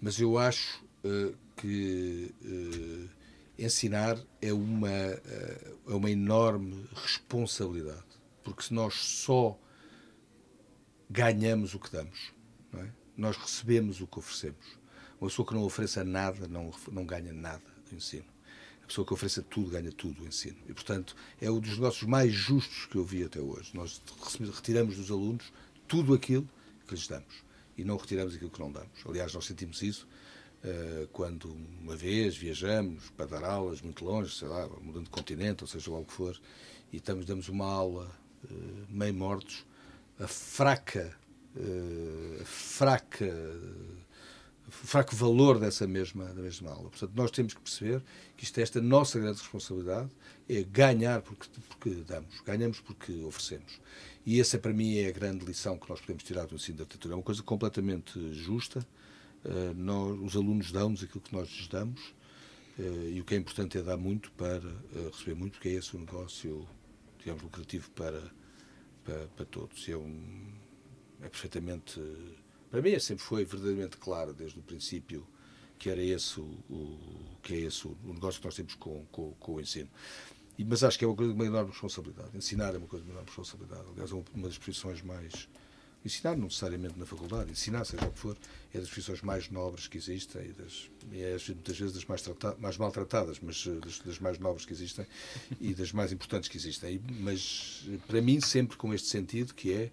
Mas 0.00 0.20
eu 0.20 0.38
acho 0.38 0.84
eh, 1.04 1.34
que 1.56 2.32
eh, 2.44 3.64
ensinar 3.64 4.18
é 4.40 4.52
uma, 4.52 4.88
eh, 4.88 5.74
é 5.88 5.92
uma 5.92 6.10
enorme 6.10 6.88
responsabilidade, 6.94 8.04
porque 8.44 8.62
se 8.62 8.72
nós 8.72 8.94
só 8.94 9.58
ganhamos 11.10 11.74
o 11.74 11.80
que 11.80 11.90
damos, 11.90 12.32
é? 12.74 12.88
nós 13.16 13.36
recebemos 13.36 14.00
o 14.00 14.06
que 14.06 14.18
oferecemos. 14.18 14.78
Uma 15.20 15.28
pessoa 15.28 15.46
que 15.46 15.54
não 15.54 15.64
ofereça 15.64 16.04
nada 16.04 16.46
não, 16.46 16.70
não 16.92 17.04
ganha 17.04 17.32
nada 17.32 17.64
do 17.90 17.96
ensino. 17.96 18.26
A 18.84 18.86
pessoa 18.86 19.04
que 19.04 19.12
ofereça 19.12 19.42
tudo 19.42 19.70
ganha 19.70 19.90
tudo 19.90 20.22
o 20.22 20.28
ensino. 20.28 20.56
E, 20.68 20.72
portanto, 20.72 21.16
é 21.40 21.50
um 21.50 21.58
dos 21.58 21.72
negócios 21.72 22.08
mais 22.08 22.32
justos 22.32 22.86
que 22.86 22.96
eu 22.96 23.04
vi 23.04 23.24
até 23.24 23.40
hoje. 23.40 23.72
Nós 23.74 24.00
retiramos 24.54 24.96
dos 24.96 25.10
alunos 25.10 25.52
tudo 25.88 26.14
aquilo 26.14 26.48
que 26.86 26.94
lhes 26.94 27.08
damos 27.08 27.47
e 27.78 27.84
não 27.84 27.96
retiramos 27.96 28.34
aquilo 28.34 28.50
que 28.50 28.60
não 28.60 28.70
damos. 28.70 29.06
Aliás, 29.06 29.32
nós 29.32 29.46
sentimos 29.46 29.80
isso 29.80 30.06
eh, 30.62 31.06
quando 31.12 31.56
uma 31.80 31.96
vez 31.96 32.36
viajamos 32.36 33.08
para 33.10 33.26
dar 33.26 33.44
aulas 33.44 33.80
muito 33.80 34.04
longe, 34.04 34.34
sei 34.34 34.48
lá, 34.48 34.68
mudando 34.82 35.04
de 35.04 35.10
continente, 35.10 35.64
ou 35.64 35.68
seja 35.68 35.90
lá 35.90 35.98
o 35.98 36.04
que 36.04 36.12
for, 36.12 36.38
e 36.92 36.96
estamos, 36.96 37.24
damos 37.24 37.48
uma 37.48 37.66
aula 37.66 38.10
eh, 38.44 38.54
meio 38.88 39.14
mortos, 39.14 39.64
a 40.18 40.26
fraca, 40.26 41.16
a 42.40 42.44
fraca 42.44 43.32
fraco 44.70 45.14
valor 45.16 45.58
dessa 45.58 45.86
mesma, 45.86 46.26
da 46.26 46.42
mesma 46.42 46.70
aula. 46.70 46.90
Portanto, 46.90 47.12
nós 47.14 47.30
temos 47.30 47.54
que 47.54 47.60
perceber 47.60 48.02
que 48.36 48.44
isto 48.44 48.58
é 48.58 48.62
esta 48.62 48.80
nossa 48.80 49.18
grande 49.18 49.38
responsabilidade, 49.38 50.10
é 50.48 50.62
ganhar 50.62 51.22
porque, 51.22 51.46
porque 51.68 51.90
damos, 52.06 52.40
ganhamos 52.40 52.80
porque 52.80 53.12
oferecemos. 53.24 53.80
E 54.24 54.40
essa, 54.40 54.58
para 54.58 54.72
mim, 54.72 54.96
é 54.96 55.08
a 55.08 55.12
grande 55.12 55.44
lição 55.44 55.78
que 55.78 55.88
nós 55.88 56.00
podemos 56.00 56.22
tirar 56.22 56.46
do 56.46 56.54
ensino 56.54 56.78
da 56.78 56.84
arquitetura. 56.84 57.14
É 57.14 57.16
uma 57.16 57.22
coisa 57.22 57.42
completamente 57.42 58.32
justa. 58.34 58.86
Uh, 59.44 59.74
nós, 59.74 60.18
os 60.20 60.36
alunos 60.36 60.72
dão-nos 60.72 61.02
aquilo 61.02 61.20
que 61.20 61.32
nós 61.32 61.48
lhes 61.48 61.68
damos 61.68 62.00
uh, 62.78 63.08
e 63.10 63.20
o 63.20 63.24
que 63.24 63.34
é 63.34 63.38
importante 63.38 63.78
é 63.78 63.82
dar 63.82 63.96
muito 63.96 64.30
para 64.32 64.66
uh, 64.66 65.10
receber 65.12 65.34
muito, 65.34 65.52
porque 65.52 65.68
é 65.68 65.72
esse 65.72 65.96
o 65.96 66.00
negócio, 66.00 66.68
digamos, 67.18 67.42
lucrativo 67.42 67.90
para, 67.92 68.22
para, 69.04 69.28
para 69.28 69.46
todos. 69.46 69.88
É, 69.88 69.96
um, 69.96 70.52
é 71.22 71.28
perfeitamente 71.28 72.00
para 72.70 72.82
mim 72.82 72.98
sempre 72.98 73.24
foi 73.24 73.44
verdadeiramente 73.44 73.96
claro 73.96 74.32
desde 74.32 74.58
o 74.58 74.62
princípio 74.62 75.26
que 75.78 75.88
era 75.88 76.02
esse 76.02 76.40
o, 76.40 76.44
o 76.68 77.36
que 77.42 77.54
é 77.54 77.58
esse 77.60 77.86
o, 77.86 77.96
o, 78.04 78.12
negócio 78.12 78.40
que 78.40 78.46
nós 78.46 78.56
temos 78.56 78.74
com, 78.74 79.04
com, 79.12 79.32
com 79.34 79.54
o 79.54 79.60
ensino. 79.60 79.88
Mas 80.64 80.82
acho 80.82 80.98
que 80.98 81.04
é 81.04 81.08
uma 81.08 81.16
coisa 81.16 81.32
de 81.32 81.38
uma 81.38 81.46
enorme 81.46 81.70
responsabilidade. 81.70 82.36
Ensinar 82.36 82.74
é 82.74 82.78
uma 82.78 82.86
coisa 82.86 83.04
de 83.04 83.10
uma 83.10 83.14
enorme 83.14 83.28
responsabilidade. 83.28 83.84
Aliás, 83.92 84.10
é 84.10 84.14
uma, 84.14 84.48
das 84.48 84.58
profissões 84.58 85.02
mais. 85.02 85.48
Ensinar, 86.04 86.36
não 86.36 86.44
necessariamente 86.44 86.96
na 86.96 87.04
faculdade, 87.04 87.50
ensinar, 87.50 87.84
seja 87.84 88.06
o 88.06 88.12
que 88.12 88.18
for, 88.18 88.36
é 88.72 88.78
das 88.78 88.86
profissões 88.88 89.20
mais 89.20 89.50
nobres 89.50 89.88
que 89.88 89.98
existem 89.98 90.46
e, 90.46 90.52
das, 90.52 90.88
é 91.12 91.36
muitas 91.52 91.76
vezes 91.76 91.92
das 91.92 92.04
mais, 92.04 92.22
mais 92.58 92.76
maltratadas, 92.78 93.40
mas 93.42 93.66
das, 93.66 93.98
das, 93.98 94.18
mais 94.20 94.38
nobres 94.38 94.64
que 94.64 94.72
existem 94.72 95.04
e 95.60 95.74
das 95.74 95.92
mais 95.92 96.12
importantes 96.12 96.48
que 96.48 96.56
existem. 96.56 96.94
E, 96.94 97.12
mas 97.20 97.84
para 98.06 98.22
mim, 98.22 98.40
sempre 98.40 98.76
com 98.76 98.94
este 98.94 99.08
sentido, 99.08 99.52
que 99.52 99.72
é 99.72 99.90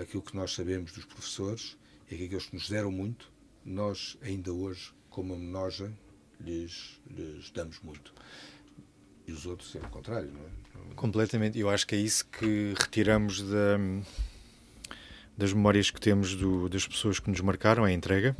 aquilo 0.00 0.22
que 0.22 0.34
nós 0.34 0.54
sabemos 0.54 0.92
dos 0.92 1.04
professores, 1.04 1.76
é 2.10 2.16
que 2.16 2.24
aqueles 2.24 2.46
que 2.46 2.54
nos 2.54 2.68
deram 2.68 2.90
muito, 2.90 3.30
nós 3.64 4.16
ainda 4.22 4.52
hoje, 4.52 4.92
como 5.10 5.34
homenagem, 5.34 5.96
lhes, 6.40 7.00
lhes 7.10 7.50
damos 7.50 7.80
muito. 7.80 8.12
E 9.26 9.32
os 9.32 9.46
outros 9.46 9.74
é 9.74 9.78
o 9.78 9.88
contrário, 9.88 10.30
não 10.32 10.40
é? 10.40 10.94
Completamente. 10.94 11.58
Eu 11.58 11.68
acho 11.68 11.86
que 11.86 11.94
é 11.94 11.98
isso 11.98 12.26
que 12.26 12.74
retiramos 12.78 13.42
da, 13.42 13.78
das 15.36 15.52
memórias 15.52 15.90
que 15.90 16.00
temos 16.00 16.34
do, 16.34 16.68
das 16.68 16.86
pessoas 16.86 17.18
que 17.18 17.28
nos 17.30 17.40
marcaram, 17.40 17.86
é 17.86 17.90
a 17.90 17.92
entrega. 17.92 18.36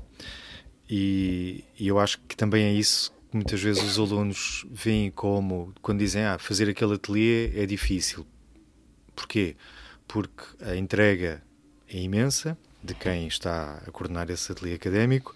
E, 0.88 1.64
e, 1.78 1.88
eu 1.88 1.98
acho 1.98 2.18
que 2.28 2.36
também 2.36 2.64
é 2.64 2.72
isso 2.72 3.12
que 3.30 3.36
muitas 3.36 3.60
vezes 3.60 3.82
os 3.82 3.98
alunos 3.98 4.64
veem 4.70 5.10
como, 5.10 5.74
quando 5.82 5.98
dizem, 5.98 6.24
ah, 6.24 6.38
fazer 6.38 6.68
aquele 6.68 6.94
ateliê 6.94 7.52
é 7.56 7.66
difícil. 7.66 8.26
Porquê? 9.14 9.56
Porque 10.06 10.44
a 10.60 10.76
entrega 10.76 11.42
é 11.88 11.98
imensa, 11.98 12.56
de 12.82 12.94
quem 12.94 13.26
está 13.26 13.82
a 13.86 13.90
coordenar 13.90 14.30
esse 14.30 14.50
ateliê 14.50 14.74
académico. 14.74 15.34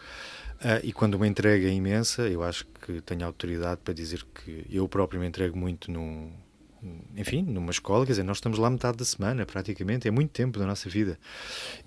Uh, 0.61 0.85
e 0.85 0.93
quando 0.93 1.15
uma 1.15 1.27
entrega 1.27 1.67
é 1.67 1.73
imensa, 1.73 2.29
eu 2.29 2.43
acho 2.43 2.67
que 2.85 3.01
tenho 3.01 3.25
autoridade 3.25 3.81
para 3.83 3.95
dizer 3.95 4.25
que 4.35 4.67
eu 4.71 4.87
próprio 4.87 5.19
me 5.19 5.27
entrego 5.27 5.57
muito 5.57 5.91
num, 5.91 6.31
enfim, 7.17 7.43
numa 7.43 7.71
escola, 7.71 8.05
quer 8.05 8.13
dizer, 8.13 8.23
nós 8.23 8.39
estamos 8.39 8.59
lá 8.59 8.71
metade 8.71 8.99
da 8.99 9.05
semana, 9.05 9.45
praticamente, 9.45 10.09
é 10.09 10.11
muito 10.11 10.31
tempo 10.31 10.59
da 10.59 10.67
nossa 10.67 10.89
vida. 10.89 11.19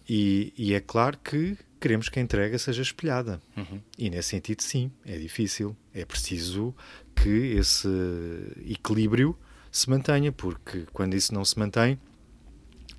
E, 0.08 0.54
e 0.58 0.74
é 0.74 0.80
claro 0.80 1.18
que 1.18 1.58
queremos 1.80 2.10
que 2.10 2.20
a 2.20 2.22
entrega 2.22 2.58
seja 2.58 2.82
espelhada. 2.82 3.42
Uhum. 3.58 3.82
E 3.98 4.10
nesse 4.10 4.30
sentido, 4.30 4.62
sim, 4.62 4.92
é 5.06 5.18
difícil. 5.18 5.76
É 5.94 6.06
preciso 6.06 6.74
que 7.16 7.30
esse 7.30 7.88
equilíbrio 8.68 9.38
se 9.72 9.90
mantenha, 9.90 10.32
porque 10.32 10.86
quando 10.94 11.14
isso 11.16 11.34
não 11.34 11.44
se 11.44 11.58
mantém, 11.58 12.00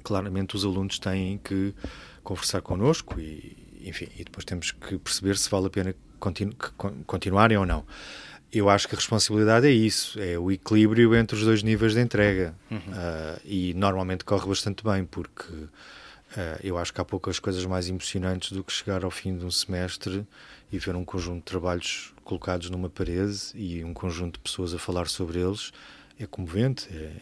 claramente 0.02 0.56
os 0.56 0.64
alunos 0.64 0.98
têm 0.98 1.38
que 1.38 1.74
conversar 2.22 2.60
connosco 2.60 3.18
e, 3.20 3.56
enfim, 3.84 4.08
e 4.16 4.24
depois 4.24 4.44
temos 4.44 4.72
que 4.72 4.98
perceber 4.98 5.36
se 5.36 5.48
vale 5.48 5.66
a 5.66 5.70
pena 5.70 5.94
continu 6.18 6.54
continuarem 7.06 7.56
ou 7.56 7.66
não. 7.66 7.84
Eu 8.52 8.70
acho 8.70 8.86
que 8.88 8.94
a 8.94 8.98
responsabilidade 8.98 9.66
é 9.66 9.70
isso, 9.70 10.20
é 10.20 10.38
o 10.38 10.50
equilíbrio 10.50 11.14
entre 11.16 11.36
os 11.36 11.44
dois 11.44 11.62
níveis 11.62 11.92
de 11.92 12.00
entrega. 12.00 12.54
Uhum. 12.70 12.78
Uh, 12.78 13.40
e 13.44 13.74
normalmente 13.74 14.24
corre 14.24 14.46
bastante 14.46 14.84
bem, 14.84 15.04
porque 15.04 15.52
Uh, 16.34 16.58
eu 16.64 16.76
acho 16.76 16.92
que 16.92 17.00
há 17.00 17.04
poucas 17.04 17.38
coisas 17.38 17.64
mais 17.64 17.88
emocionantes 17.88 18.50
do 18.50 18.64
que 18.64 18.72
chegar 18.72 19.04
ao 19.04 19.10
fim 19.10 19.36
de 19.38 19.44
um 19.44 19.50
semestre 19.52 20.26
e 20.72 20.78
ver 20.78 20.96
um 20.96 21.04
conjunto 21.04 21.36
de 21.36 21.44
trabalhos 21.44 22.12
colocados 22.24 22.68
numa 22.70 22.90
parede 22.90 23.38
e 23.54 23.84
um 23.84 23.94
conjunto 23.94 24.34
de 24.34 24.40
pessoas 24.40 24.74
a 24.74 24.78
falar 24.78 25.06
sobre 25.06 25.38
eles. 25.38 25.70
É 26.18 26.26
comovente. 26.26 26.88
É, 26.90 27.12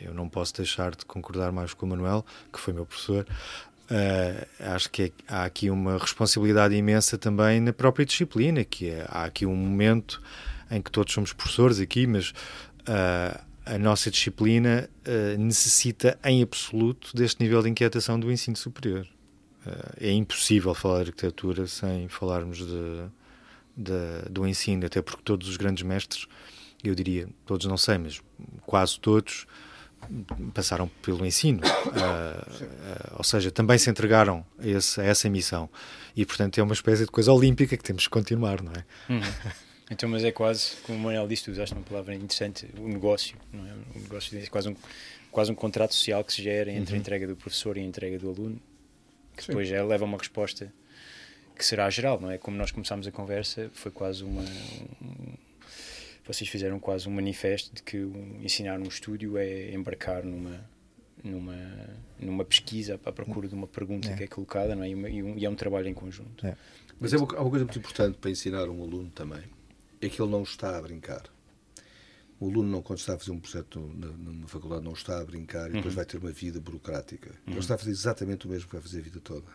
eu 0.00 0.14
não 0.14 0.30
posso 0.30 0.54
deixar 0.54 0.94
de 0.94 1.04
concordar 1.04 1.52
mais 1.52 1.74
com 1.74 1.84
o 1.84 1.88
Manuel, 1.90 2.24
que 2.50 2.58
foi 2.58 2.72
meu 2.72 2.86
professor. 2.86 3.26
Uh, 3.90 4.46
acho 4.74 4.90
que 4.90 5.04
é, 5.04 5.12
há 5.26 5.44
aqui 5.44 5.70
uma 5.70 5.96
responsabilidade 5.96 6.74
imensa 6.74 7.16
também 7.16 7.58
na 7.58 7.72
própria 7.72 8.04
disciplina, 8.04 8.62
que 8.62 8.90
é, 8.90 9.06
há 9.08 9.24
aqui 9.24 9.46
um 9.46 9.56
momento 9.56 10.22
em 10.70 10.82
que 10.82 10.90
todos 10.90 11.14
somos 11.14 11.32
professores 11.32 11.80
aqui, 11.80 12.06
mas 12.06 12.30
uh, 12.80 13.40
a 13.64 13.78
nossa 13.78 14.10
disciplina 14.10 14.90
uh, 15.06 15.38
necessita 15.38 16.18
em 16.22 16.42
absoluto 16.42 17.16
deste 17.16 17.42
nível 17.42 17.62
de 17.62 17.70
inquietação 17.70 18.20
do 18.20 18.30
ensino 18.30 18.56
superior. 18.56 19.06
É 20.00 20.10
impossível 20.10 20.72
falar 20.72 21.02
de 21.02 21.10
arquitetura 21.10 21.66
sem 21.66 22.08
falarmos 22.08 22.56
de, 22.56 23.04
de, 23.76 24.30
do 24.30 24.46
ensino, 24.46 24.86
até 24.86 25.02
porque 25.02 25.20
todos 25.22 25.46
os 25.46 25.58
grandes 25.58 25.82
mestres, 25.82 26.26
eu 26.82 26.94
diria, 26.94 27.28
todos 27.44 27.66
não 27.66 27.76
sei, 27.76 27.98
mas 27.98 28.22
quase 28.64 28.98
todos 28.98 29.46
passaram 30.54 30.88
pelo 31.02 31.24
ensino, 31.24 31.60
uh, 31.60 33.16
ou 33.18 33.24
seja, 33.24 33.50
também 33.50 33.78
se 33.78 33.90
entregaram 33.90 34.44
a, 34.58 34.66
esse, 34.66 35.00
a, 35.00 35.04
essa 35.04 35.28
missão 35.28 35.68
e, 36.16 36.24
portanto, 36.24 36.58
é 36.58 36.62
uma 36.62 36.72
espécie 36.72 37.04
de 37.04 37.10
coisa 37.10 37.32
olímpica 37.32 37.76
que 37.76 37.82
temos 37.82 38.04
que 38.04 38.10
continuar, 38.10 38.62
não 38.62 38.72
é? 38.72 38.84
Uhum. 39.12 39.20
Então, 39.90 40.08
mas 40.08 40.22
é 40.22 40.30
quase, 40.30 40.72
como 40.82 40.98
o 40.98 41.00
Manuel 41.00 41.26
disse, 41.26 41.44
tu 41.44 41.50
usaste 41.50 41.74
uma 41.74 41.82
palavra 41.82 42.14
interessante, 42.14 42.68
o 42.78 42.86
negócio, 42.86 43.38
não 43.52 43.66
é? 43.66 43.72
O 43.96 44.00
negócio 44.00 44.38
é 44.38 44.46
quase 44.46 44.68
um, 44.68 44.76
quase 45.30 45.50
um 45.50 45.54
contrato 45.54 45.94
social 45.94 46.22
que 46.22 46.32
se 46.32 46.42
gera 46.42 46.70
entre 46.70 46.92
uhum. 46.92 46.98
a 46.98 47.00
entrega 47.00 47.26
do 47.26 47.34
professor 47.36 47.76
e 47.76 47.80
a 47.80 47.84
entrega 47.84 48.18
do 48.18 48.28
aluno, 48.28 48.60
que 49.36 49.42
Sim. 49.42 49.48
depois 49.48 49.68
já 49.68 49.82
leva 49.82 50.04
a 50.04 50.06
uma 50.06 50.18
resposta 50.18 50.72
que 51.56 51.64
será 51.64 51.90
geral, 51.90 52.20
não 52.20 52.30
é? 52.30 52.38
Como 52.38 52.56
nós 52.56 52.70
começámos 52.70 53.06
a 53.06 53.10
conversa, 53.10 53.70
foi 53.74 53.90
quase 53.90 54.22
uma. 54.22 54.42
Um, 54.42 55.47
vocês 56.28 56.48
fizeram 56.48 56.78
quase 56.78 57.08
um 57.08 57.12
manifesto 57.12 57.74
de 57.74 57.82
que 57.82 57.98
um, 57.98 58.40
ensinar 58.42 58.78
um 58.78 58.86
estúdio 58.86 59.36
é 59.36 59.72
embarcar 59.74 60.24
numa 60.24 60.64
numa 61.24 61.56
numa 62.20 62.44
pesquisa 62.44 63.00
à 63.04 63.10
procura 63.10 63.48
de 63.48 63.54
uma 63.54 63.66
pergunta 63.66 64.08
é. 64.08 64.16
que 64.16 64.22
é 64.22 64.26
colocada, 64.28 64.76
não 64.76 64.84
é? 64.84 64.90
E, 64.90 64.94
uma, 64.94 65.08
e, 65.08 65.22
um, 65.22 65.36
e, 65.36 65.44
é 65.44 65.50
um 65.50 65.56
trabalho 65.56 65.88
em 65.88 65.94
conjunto. 65.94 66.46
É. 66.46 66.56
Mas 67.00 67.12
é 67.12 67.16
uma, 67.16 67.26
há 67.34 67.40
uma 67.40 67.50
coisa 67.50 67.64
muito 67.64 67.78
importante 67.78 68.18
para 68.18 68.30
ensinar 68.30 68.68
um 68.68 68.82
aluno 68.82 69.10
também 69.10 69.42
é 70.00 70.08
que 70.08 70.20
ele 70.20 70.30
não 70.30 70.42
está 70.42 70.76
a 70.76 70.82
brincar. 70.82 71.24
O 72.40 72.48
aluno, 72.48 72.70
não, 72.70 72.82
quando 72.82 73.00
está 73.00 73.14
a 73.14 73.18
fazer 73.18 73.32
um 73.32 73.40
projeto 73.40 73.80
na, 73.96 74.06
numa 74.06 74.46
faculdade, 74.46 74.84
não 74.84 74.92
está 74.92 75.20
a 75.20 75.24
brincar 75.24 75.68
e 75.70 75.72
depois 75.72 75.86
uhum. 75.86 75.96
vai 75.96 76.04
ter 76.04 76.18
uma 76.18 76.30
vida 76.30 76.60
burocrática. 76.60 77.30
Uhum. 77.30 77.54
Ele 77.54 77.58
está 77.58 77.74
a 77.74 77.78
fazer 77.78 77.90
exatamente 77.90 78.46
o 78.46 78.50
mesmo 78.50 78.68
que 78.68 78.74
vai 78.74 78.82
fazer 78.82 78.98
a 78.98 79.02
vida 79.02 79.20
toda. 79.20 79.50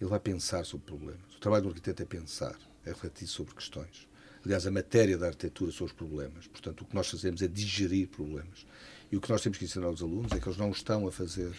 Ele 0.00 0.10
vai 0.10 0.18
pensar 0.18 0.64
sobre 0.64 0.86
problemas. 0.86 1.34
O 1.36 1.40
trabalho 1.40 1.64
do 1.64 1.68
arquiteto 1.68 2.02
é 2.02 2.06
pensar, 2.06 2.58
é 2.84 2.90
refletir 2.90 3.28
sobre 3.28 3.54
questões. 3.54 4.08
Aliás, 4.44 4.66
a 4.66 4.70
matéria 4.70 5.18
da 5.18 5.26
arquitetura 5.26 5.72
são 5.72 5.86
os 5.86 5.92
problemas. 5.92 6.46
Portanto, 6.46 6.82
o 6.82 6.84
que 6.84 6.94
nós 6.94 7.08
fazemos 7.08 7.42
é 7.42 7.48
digerir 7.48 8.08
problemas. 8.08 8.66
E 9.10 9.16
o 9.16 9.20
que 9.20 9.30
nós 9.30 9.40
temos 9.42 9.58
que 9.58 9.64
ensinar 9.64 9.86
aos 9.86 10.02
alunos 10.02 10.32
é 10.32 10.38
que 10.38 10.46
eles 10.46 10.58
não 10.58 10.70
estão 10.70 11.06
a 11.06 11.12
fazer 11.12 11.52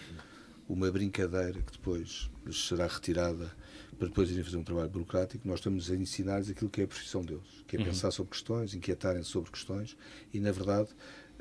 uma 0.68 0.92
brincadeira 0.92 1.62
que 1.62 1.72
depois 1.72 2.30
será 2.52 2.86
retirada 2.86 3.52
para 3.98 4.08
depois 4.08 4.32
irem 4.32 4.44
fazer 4.44 4.58
um 4.58 4.64
trabalho 4.64 4.90
burocrático, 4.90 5.46
nós 5.46 5.60
estamos 5.60 5.92
a 5.92 5.96
ensinar-lhes 5.96 6.50
aquilo 6.50 6.70
que 6.70 6.80
é 6.80 6.84
a 6.86 6.88
profissão 6.88 7.22
deles, 7.22 7.66
que 7.68 7.76
é 7.76 7.80
uhum. 7.80 7.86
pensar 7.86 8.12
sobre 8.12 8.32
questões, 8.32 8.74
inquietarem 8.74 9.24
sobre 9.24 9.52
questões 9.52 9.98
e, 10.34 10.40
na 10.40 10.52
verdade, 10.54 10.90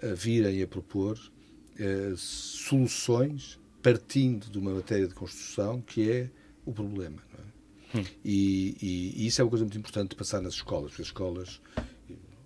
a 0.03 0.13
virem 0.15 0.61
a 0.61 0.67
propor 0.67 1.17
uh, 1.17 2.17
soluções 2.17 3.61
partindo 3.81 4.51
de 4.51 4.59
uma 4.59 4.75
matéria 4.75 5.07
de 5.07 5.15
construção 5.15 5.81
que 5.81 6.11
é 6.11 6.31
o 6.65 6.73
problema. 6.73 7.23
É? 7.39 7.58
Hum. 7.95 8.05
E, 8.25 8.77
e, 8.83 9.23
e, 9.23 9.27
isso 9.27 9.41
é 9.41 9.45
uma 9.45 9.51
coisa 9.51 9.65
muito 9.65 9.79
importante 9.79 10.11
de 10.11 10.17
passar 10.17 10.41
nas 10.41 10.55
escolas, 10.55 10.91
porque 10.91 11.03
as 11.03 11.09
escolas, 11.09 11.61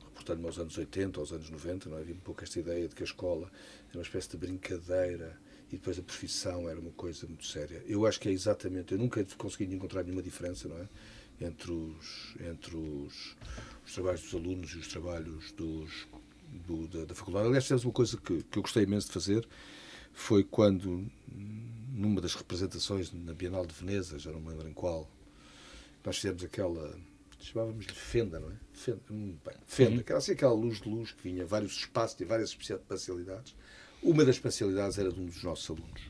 reportando-me 0.04 0.46
aos 0.46 0.58
anos 0.58 0.78
80, 0.78 1.18
aos 1.18 1.32
anos 1.32 1.50
90, 1.50 1.90
não 1.90 1.98
é? 1.98 2.00
havia 2.00 2.14
um 2.14 2.20
pouco 2.20 2.42
esta 2.42 2.58
ideia 2.60 2.88
de 2.88 2.94
que 2.94 3.02
a 3.02 3.06
escola 3.06 3.50
é 3.92 3.96
uma 3.96 4.02
espécie 4.02 4.30
de 4.30 4.36
brincadeira 4.36 5.38
e 5.68 5.76
depois 5.76 5.98
a 5.98 6.02
profissão 6.02 6.68
era 6.68 6.78
uma 6.78 6.92
coisa 6.92 7.26
muito 7.26 7.46
séria. 7.46 7.82
Eu 7.86 8.06
acho 8.06 8.20
que 8.20 8.28
é 8.28 8.32
exatamente, 8.32 8.92
eu 8.92 8.98
nunca 8.98 9.24
consegui 9.36 9.74
encontrar 9.74 10.02
nenhuma 10.04 10.22
diferença, 10.22 10.68
não 10.68 10.76
é? 10.78 10.88
Entre 11.40 11.72
os, 11.72 12.36
entre 12.40 12.76
os, 12.76 13.36
os 13.84 13.94
trabalhos 13.94 14.20
dos 14.22 14.34
alunos 14.34 14.70
e 14.70 14.78
os 14.78 14.86
trabalhos 14.86 15.50
dos, 15.52 16.06
do, 16.66 16.86
da, 16.86 17.04
da, 17.06 17.14
faculdade. 17.14 17.46
Aliás, 17.46 17.64
fizemos 17.64 17.84
uma 17.84 17.92
coisa 17.92 18.16
que, 18.16 18.42
que 18.44 18.58
eu 18.58 18.62
gostei 18.62 18.84
imenso 18.84 19.08
de 19.08 19.14
fazer, 19.14 19.48
foi 20.12 20.44
quando, 20.44 21.10
numa 21.90 22.20
das 22.20 22.34
representações 22.34 23.12
na 23.12 23.32
Bienal 23.32 23.66
de 23.66 23.74
Veneza, 23.74 24.18
já 24.18 24.30
não 24.30 24.40
me 24.40 24.50
lembro 24.50 24.68
em 24.68 24.74
qual, 24.74 25.08
nós 26.04 26.16
fizemos 26.16 26.44
aquela 26.44 26.94
chamávamos 27.42 27.86
de 27.86 27.92
fenda, 27.92 28.38
não 28.38 28.50
é? 28.50 28.54
Fenda, 28.72 29.00
hum, 29.10 29.36
bem, 29.44 29.54
fenda 29.66 29.90
uhum. 29.92 30.00
aquela, 30.00 30.18
assim, 30.18 30.32
aquela 30.32 30.52
luz 30.52 30.80
de 30.80 30.88
luz 30.88 31.12
que 31.12 31.22
vinha, 31.22 31.44
vários 31.44 31.72
espaços 31.72 32.20
e 32.20 32.24
várias 32.24 32.50
especialidades. 32.50 33.54
Uma 34.02 34.24
das 34.24 34.36
especialidades 34.36 34.98
era 34.98 35.12
de 35.12 35.20
um 35.20 35.26
dos 35.26 35.42
nossos 35.42 35.68
alunos, 35.70 36.02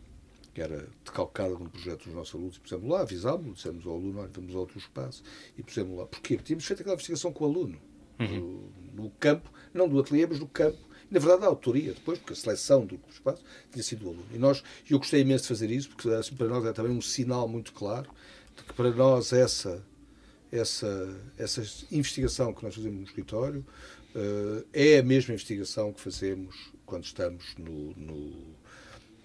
que 0.55 0.61
era 0.61 0.88
decalcada 1.05 1.51
no 1.51 1.68
projeto 1.68 2.05
dos 2.05 2.14
nossos 2.14 2.34
alunos, 2.34 2.57
e 2.57 2.61
pusemos 2.61 2.88
lá, 2.88 3.01
avisámos-lo, 3.01 3.55
dissemos 3.55 3.86
ao 3.86 3.95
aluno, 3.95 4.20
olha, 4.20 4.30
vamos 4.32 4.55
a 4.55 4.59
outro 4.59 4.78
espaço, 4.78 5.22
e 5.57 5.62
pusemos 5.62 5.99
lá. 5.99 6.07
Porquê? 6.07 6.34
Porque 6.34 6.49
tínhamos 6.49 6.64
feito 6.64 6.80
aquela 6.80 6.95
investigação 6.95 7.32
com 7.32 7.45
o 7.45 7.49
aluno, 7.49 7.78
uhum. 8.20 8.70
no, 8.95 9.05
no 9.05 9.11
campo, 9.12 9.51
não 9.72 9.88
do 9.88 9.99
ateliê, 9.99 10.26
mas 10.26 10.38
no 10.38 10.49
campo, 10.49 10.78
na 11.11 11.18
verdade, 11.18 11.45
a 11.45 11.49
autoria, 11.49 11.93
depois, 11.93 12.18
porque 12.18 12.32
a 12.32 12.36
seleção 12.36 12.86
do 12.86 12.99
espaço 13.11 13.43
tinha 13.70 13.82
sido 13.82 14.05
do 14.05 14.09
aluno. 14.11 14.26
E 14.32 14.38
nós, 14.38 14.62
eu 14.88 14.99
gostei 14.99 15.20
imenso 15.20 15.43
de 15.43 15.49
fazer 15.49 15.70
isso, 15.70 15.90
porque 15.90 16.09
assim, 16.09 16.34
para 16.34 16.49
nós 16.49 16.64
é 16.64 16.72
também 16.72 16.93
um 16.93 17.03
sinal 17.03 17.47
muito 17.47 17.72
claro 17.72 18.11
de 18.57 18.62
que 18.64 18.72
para 18.74 18.90
nós 18.90 19.32
essa, 19.32 19.82
essa, 20.50 21.20
essa 21.38 21.62
investigação 21.90 22.53
que 22.53 22.62
nós 22.62 22.74
fazemos 22.74 22.98
no 22.98 23.05
escritório 23.05 23.64
uh, 24.14 24.66
é 24.72 24.98
a 24.98 25.03
mesma 25.03 25.34
investigação 25.34 25.92
que 25.92 26.00
fazemos 26.00 26.72
quando 26.84 27.05
estamos 27.05 27.55
no, 27.57 27.94
no, 27.94 28.57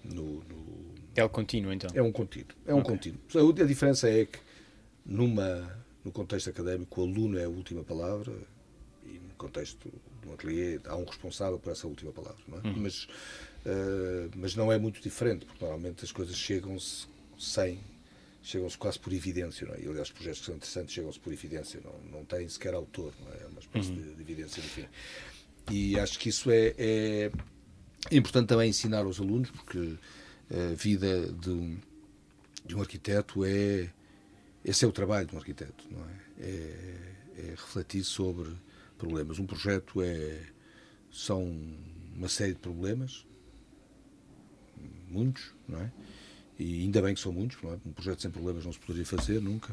no, 0.04 0.44
no 0.44 0.88
é 1.18 1.24
o 1.24 1.28
contínuo, 1.28 1.72
então? 1.72 1.90
É 1.94 2.00
um 2.00 2.12
contínuo. 2.12 2.54
É 2.64 2.72
um 2.72 2.78
okay. 2.78 2.92
contínuo. 2.92 3.20
A 3.60 3.66
diferença 3.66 4.08
é 4.08 4.24
que, 4.24 4.38
numa, 5.04 5.68
no 6.04 6.12
contexto 6.12 6.48
académico, 6.48 7.00
o 7.00 7.04
aluno 7.04 7.36
é 7.36 7.44
a 7.44 7.48
última 7.48 7.82
palavra 7.82 8.32
e 9.04 9.18
no 9.18 9.34
contexto 9.36 9.92
de 10.22 10.28
um 10.28 10.34
ateliê 10.34 10.78
há 10.84 10.94
um 10.94 11.04
responsável 11.04 11.58
por 11.58 11.72
essa 11.72 11.88
última 11.88 12.12
palavra. 12.12 12.38
Não 12.46 12.58
é? 12.58 12.60
Uhum. 12.68 12.82
Mas, 12.82 13.04
uh, 13.04 14.30
mas 14.36 14.54
não 14.54 14.70
é 14.70 14.78
muito 14.78 15.00
diferente, 15.00 15.44
porque 15.44 15.64
normalmente 15.64 16.04
as 16.04 16.12
coisas 16.12 16.36
chegam-se 16.36 17.08
sem. 17.36 17.80
Chegam-se 18.48 18.78
quase 18.78 18.98
por 18.98 19.12
evidência, 19.12 19.66
não 19.66 19.74
é? 19.74 19.80
E, 19.80 19.88
aliás, 19.88 20.08
os 20.08 20.12
projetos 20.12 20.40
que 20.40 20.46
são 20.46 20.54
interessantes 20.54 20.94
chegam-se 20.94 21.20
por 21.20 21.32
evidência, 21.32 21.80
não, 21.84 22.18
não 22.18 22.24
têm 22.24 22.48
sequer 22.48 22.72
autor, 22.72 23.12
não 23.20 23.32
é? 23.32 23.42
É 23.42 23.46
uma 23.46 23.60
espécie 23.60 23.90
uhum. 23.90 23.96
de, 23.96 24.14
de 24.14 24.22
evidência, 24.22 24.60
enfim. 24.60 24.86
E 25.70 25.98
acho 25.98 26.18
que 26.18 26.30
isso 26.30 26.50
é, 26.50 26.74
é 26.78 27.30
é 28.10 28.16
importante 28.16 28.48
também 28.48 28.70
ensinar 28.70 29.04
aos 29.04 29.20
alunos, 29.20 29.50
porque 29.50 29.96
a 30.50 30.74
vida 30.74 31.30
de 31.32 31.50
um, 31.50 31.78
de 32.64 32.76
um 32.76 32.80
arquiteto 32.80 33.44
é. 33.44 33.92
Esse 34.64 34.84
é 34.84 34.88
o 34.88 34.92
trabalho 34.92 35.26
de 35.26 35.34
um 35.34 35.38
arquiteto, 35.38 35.84
não 35.90 36.04
é? 36.04 36.12
É, 36.40 37.14
é 37.38 37.50
refletir 37.50 38.04
sobre 38.04 38.50
problemas. 38.96 39.38
Um 39.38 39.46
projeto 39.46 40.00
é. 40.02 40.40
São 41.10 41.42
uma 42.14 42.28
série 42.28 42.52
de 42.52 42.58
problemas, 42.58 43.26
muitos, 45.08 45.54
não 45.66 45.80
é? 45.80 45.90
E 46.58 46.82
ainda 46.82 47.00
bem 47.00 47.14
que 47.14 47.20
são 47.20 47.32
muitos, 47.32 47.56
não 47.62 47.72
é? 47.72 47.78
Um 47.86 47.92
projeto 47.92 48.22
sem 48.22 48.30
problemas 48.30 48.64
não 48.64 48.72
se 48.72 48.78
poderia 48.78 49.06
fazer 49.06 49.40
nunca. 49.40 49.72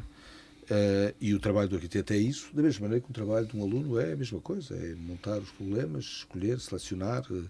Uh, 0.65 1.13
e 1.21 1.33
o 1.33 1.39
trabalho 1.39 1.69
do 1.69 1.75
arquiteto 1.75 2.11
é 2.13 2.17
isso, 2.17 2.49
da 2.51 2.63
mesma 2.63 2.87
maneira 2.87 3.03
que 3.03 3.11
o 3.11 3.13
trabalho 3.13 3.45
de 3.45 3.55
um 3.55 3.61
aluno 3.61 3.99
é 3.99 4.13
a 4.13 4.15
mesma 4.15 4.39
coisa, 4.39 4.75
é 4.75 4.95
montar 4.95 5.37
os 5.37 5.51
problemas, 5.51 6.05
escolher, 6.05 6.59
selecionar, 6.59 7.23
uh, 7.31 7.47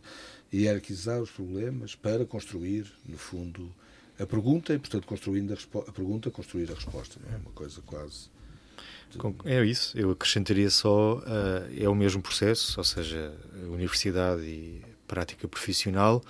hierarquizar 0.53 1.21
os 1.21 1.31
problemas 1.31 1.95
para 1.95 2.25
construir, 2.25 2.91
no 3.07 3.17
fundo, 3.17 3.71
a 4.19 4.25
pergunta 4.25 4.73
e, 4.73 4.79
portanto, 4.79 5.07
construindo 5.07 5.53
a, 5.53 5.79
a 5.79 5.91
pergunta, 5.93 6.29
construir 6.29 6.69
a 6.69 6.75
resposta. 6.75 7.17
Não 7.25 7.33
é 7.33 7.37
uma 7.37 7.51
coisa 7.51 7.81
quase. 7.85 8.29
De... 9.09 9.49
É 9.49 9.63
isso, 9.63 9.97
eu 9.97 10.11
acrescentaria 10.11 10.69
só, 10.69 11.19
uh, 11.19 11.23
é 11.81 11.87
o 11.87 11.95
mesmo 11.95 12.21
processo, 12.21 12.77
ou 12.77 12.83
seja, 12.83 13.33
universidade 13.69 14.43
e 14.43 14.81
prática 15.07 15.47
profissional, 15.47 16.21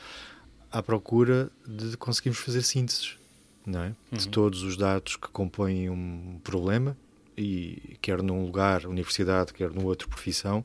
à 0.78 0.84
procura 0.84 1.50
de 1.66 1.96
conseguirmos 1.98 2.40
fazer 2.40 2.62
sínteses 2.62 3.18
não 3.66 3.84
é? 3.84 3.88
Uhum. 3.88 4.18
de 4.18 4.28
todos 4.28 4.62
os 4.62 4.78
dados 4.78 5.16
que 5.16 5.28
compõem 5.30 5.90
um 5.90 6.40
problema 6.44 6.96
e 7.38 7.98
quer 8.02 8.22
num 8.24 8.46
lugar, 8.46 8.86
universidade, 8.86 9.52
quer 9.52 9.70
numa 9.70 9.88
outra 9.88 10.08
profissão, 10.08 10.64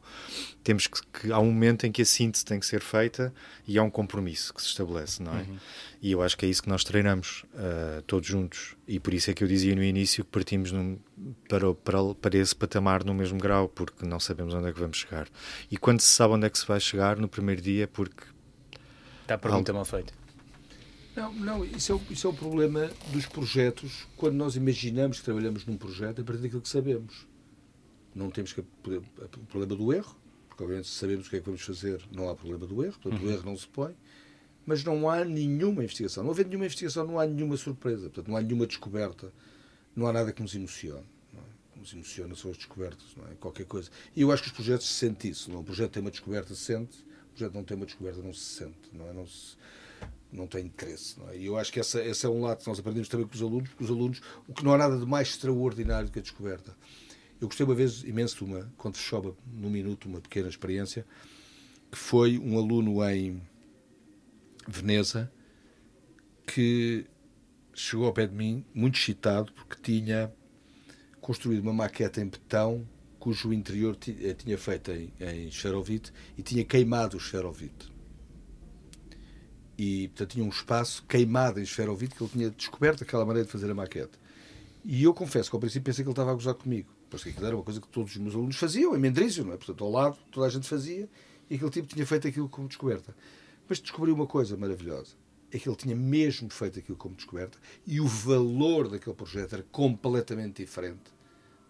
temos 0.63 0.87
que, 0.87 1.01
que, 1.13 1.33
há 1.33 1.39
um 1.41 1.47
momento 1.47 1.85
em 1.85 1.91
que 1.91 2.03
a 2.03 2.05
síntese 2.05 2.45
tem 2.45 2.61
que 2.61 2.67
ser 2.67 2.81
feita 2.81 3.35
e 3.67 3.77
há 3.77 3.83
um 3.83 3.91
compromisso 3.91 4.55
que 4.55 4.63
se 4.63 4.69
estabelece, 4.69 5.21
não 5.21 5.33
é? 5.33 5.43
Uhum. 5.43 5.57
E 6.01 6.13
eu 6.13 6.23
acho 6.23 6.37
que 6.37 6.47
é 6.47 6.49
isso 6.49 6.63
que 6.63 6.69
nós 6.69 6.85
treinamos 6.85 7.45
uh, 7.55 8.03
todos 8.03 8.29
juntos 8.29 8.77
e 8.87 9.01
por 9.01 9.13
isso 9.13 9.33
é 9.33 9.35
que 9.35 9.43
eu 9.43 9.49
dizia 9.49 9.75
no 9.75 9.83
início 9.83 10.25
que 10.25 10.31
partimos 10.31 10.71
num, 10.71 10.97
para, 11.49 11.75
para, 11.75 12.15
para 12.15 12.39
esse 12.39 12.55
patamar 12.55 13.05
no 13.05 13.15
mesmo 13.15 13.39
grau, 13.39 13.69
porque 13.69 14.07
não 14.07 14.21
sabemos 14.21 14.55
onde 14.55 14.69
é 14.69 14.73
que 14.73 14.79
vamos 14.79 14.99
chegar. 14.99 15.27
E 15.73 15.77
quando 15.77 16.01
se 16.01 16.13
sabe 16.13 16.35
onde 16.35 16.47
é 16.47 16.51
que 16.51 16.59
se 16.59 16.67
vai 16.67 16.79
chegar 16.79 17.17
no 17.17 17.29
primeiro 17.29 17.61
dia, 17.61 17.85
é 17.85 17.87
porque 17.89 18.23
está 19.31 19.35
a 19.37 19.39
pergunta 19.39 19.73
mal 19.73 19.85
feita. 19.85 20.13
Não, 21.15 21.33
não 21.33 21.65
isso, 21.65 21.93
é, 21.93 21.95
o- 21.95 22.03
isso 22.11 22.27
é 22.27 22.31
o 22.31 22.33
problema 22.33 22.91
dos 23.13 23.27
projetos 23.27 24.07
quando 24.17 24.35
nós 24.35 24.57
imaginamos 24.57 25.19
que 25.19 25.25
trabalhamos 25.25 25.65
num 25.67 25.77
projeto 25.77 26.21
a 26.21 26.25
partir 26.25 26.43
daquilo 26.43 26.61
que 26.61 26.69
sabemos. 26.69 27.27
Não 28.15 28.31
temos 28.31 28.53
que. 28.53 28.61
O 28.61 28.67
problema 29.49 29.77
do 29.77 29.93
erro, 29.93 30.17
porque 30.49 30.63
obviamente 30.65 30.89
se 30.89 30.95
sabemos 30.95 31.27
o 31.27 31.31
que 31.31 31.37
é 31.37 31.39
que 31.41 31.47
vamos 31.47 31.63
fazer, 31.63 32.01
não 32.11 32.29
há 32.29 32.35
problema 32.35 32.67
do 32.67 32.83
erro, 32.85 32.99
portanto 33.01 33.23
o 33.25 33.31
erro 33.31 33.45
não 33.45 33.57
se 33.57 33.69
põe, 33.69 33.95
mas 34.67 34.83
não 34.83 35.09
há 35.09 35.25
nenhuma 35.25 35.83
investigação. 35.85 36.25
Não 36.25 36.31
havendo 36.33 36.49
nenhuma 36.49 36.65
investigação, 36.67 37.07
não 37.07 37.19
há 37.21 37.27
nenhuma 37.27 37.57
surpresa, 37.57 38.03
portanto 38.11 38.29
não 38.29 38.37
há 38.37 38.41
nenhuma 38.43 38.67
descoberta, 38.67 39.33
não 39.95 40.07
há 40.09 40.13
nada 40.13 40.33
que 40.33 40.43
nos 40.43 40.55
emocione. 40.55 41.07
Não 41.33 41.41
é? 41.41 41.79
Nos 41.79 41.93
emociona 41.93 42.35
são 42.35 42.51
as 42.51 42.57
descobertas, 42.57 43.07
não 43.17 43.27
é? 43.29 43.35
Qualquer 43.39 43.65
coisa. 43.67 43.91
E 44.15 44.23
eu 44.23 44.33
acho 44.33 44.43
que 44.43 44.49
os 44.49 44.55
projetos 44.55 44.87
se 44.89 44.95
sentem 44.95 45.31
isso. 45.31 45.51
Não? 45.51 45.59
é? 45.59 45.61
Um 45.61 45.65
projeto 45.65 45.93
tem 45.93 46.01
uma 46.01 46.11
descoberta, 46.11 46.53
se 46.55 46.63
sente, 46.63 47.05
o 47.31 47.37
projeto 47.37 47.55
não 47.55 47.65
tem 47.65 47.77
uma 47.77 47.87
descoberta, 47.87 48.23
não 48.23 48.33
se 48.33 48.41
sente. 48.41 48.91
Não, 48.93 49.09
é? 49.09 49.13
não, 49.13 49.27
se, 49.27 49.57
não 50.33 50.47
tem 50.47 50.67
interesse. 50.67 51.19
Não 51.19 51.29
é? 51.31 51.37
E 51.37 51.47
eu 51.47 51.57
acho 51.57 51.73
que 51.73 51.81
essa, 51.81 52.03
esse 52.05 52.27
é 52.27 52.29
um 52.29 52.43
lado 52.43 52.59
que 52.59 52.69
nós 52.69 52.79
aprendemos 52.79 53.09
também 53.09 53.27
com 53.27 53.35
os 53.35 53.43
alunos, 53.43 53.69
porque 53.69 53.85
os 53.85 53.91
alunos, 53.91 54.21
o 54.49 54.55
que 54.55 54.65
não 54.65 54.73
há 54.73 54.79
nada 54.79 54.99
de 54.99 55.07
mais 55.07 55.29
extraordinário 55.29 56.11
que 56.11 56.19
a 56.19 56.23
descoberta. 56.23 56.77
Eu 57.41 57.49
gostei 57.49 57.65
uma 57.65 57.75
vez 57.75 58.03
imenso 58.05 58.37
de 58.37 58.45
uma, 58.45 58.71
quando 58.77 58.97
se 58.97 59.03
chove 59.03 59.33
num 59.47 59.71
minuto, 59.71 60.09
uma 60.09 60.21
pequena 60.21 60.49
experiência, 60.49 61.07
que 61.91 61.99
foi 61.99 62.39
um 62.39 62.59
aluno 62.59 63.03
em 63.09 63.41
Veneza 64.69 65.33
que 66.47 67.07
chegou 67.75 68.07
ao 68.07 68.13
pé 68.13 68.27
de 68.27 68.35
mim 68.35 68.65
muito 68.75 68.99
excitado 68.99 69.53
porque 69.53 69.77
tinha 69.81 70.33
construído 71.21 71.63
uma 71.63 71.73
maqueta 71.73 72.21
em 72.21 72.27
betão 72.27 72.87
cujo 73.21 73.53
interior 73.53 73.97
eh, 74.09 74.35
tinha 74.35 74.57
feito 74.57 74.91
em, 74.91 75.13
em 75.21 75.51
e 76.37 76.43
tinha 76.43 76.65
queimado 76.65 77.19
o 77.19 77.21
esferovite. 77.21 77.93
E, 79.79 80.09
portanto, 80.09 80.31
tinha 80.31 80.45
um 80.45 80.49
espaço 80.49 81.05
queimado 81.07 81.61
em 81.61 81.63
esferovite 81.63 82.15
que 82.15 82.23
ele 82.23 82.31
tinha 82.31 82.51
descoberto 82.51 83.05
aquela 83.05 83.25
maneira 83.25 83.47
de 83.47 83.53
fazer 83.53 83.71
a 83.71 83.75
maquete. 83.75 84.19
E 84.85 85.05
eu 85.05 85.13
confesso 85.13 85.51
que 85.51 85.57
ao 85.57 85.61
princípio 85.61 85.85
pensei 85.85 86.03
que 86.03 86.09
ele 86.09 86.13
estava 86.13 86.31
a 86.31 86.35
gozar 86.35 86.55
comigo. 86.55 86.89
Pois 87.11 87.23
que 87.23 87.29
aquilo 87.29 87.47
era 87.47 87.57
uma 87.57 87.63
coisa 87.63 87.81
que 87.81 87.89
todos 87.89 88.13
os 88.13 88.17
meus 88.17 88.35
alunos 88.35 88.57
faziam, 88.57 88.97
em 88.97 88.99
Mendrisio, 88.99 89.45
não 89.45 89.53
é? 89.53 89.57
Portanto, 89.57 89.85
ao 89.85 89.91
lado, 89.91 90.19
toda 90.31 90.47
a 90.47 90.51
gente 90.51 90.67
fazia 90.67 91.09
e 91.49 91.57
aquele 91.57 91.71
tipo 91.71 91.89
tinha 91.89 92.07
feito 92.07 92.27
aquilo 92.27 92.49
como 92.49 92.69
descoberta. 92.69 93.15
Mas 93.69 93.81
descobri 93.81 94.11
uma 94.11 94.27
coisa 94.27 94.57
maravilhosa. 94.57 95.15
É 95.53 95.59
que 95.59 95.69
ele 95.69 95.77
tinha 95.77 95.97
mesmo 95.97 96.49
feito 96.51 96.79
aquilo 96.79 96.97
como 96.97 97.15
descoberta 97.15 97.59
e 97.87 98.01
o 98.01 98.07
valor 98.07 98.89
daquele 98.89 99.17
projeto 99.17 99.55
era 99.55 99.67
completamente 99.71 100.63
diferente 100.63 101.11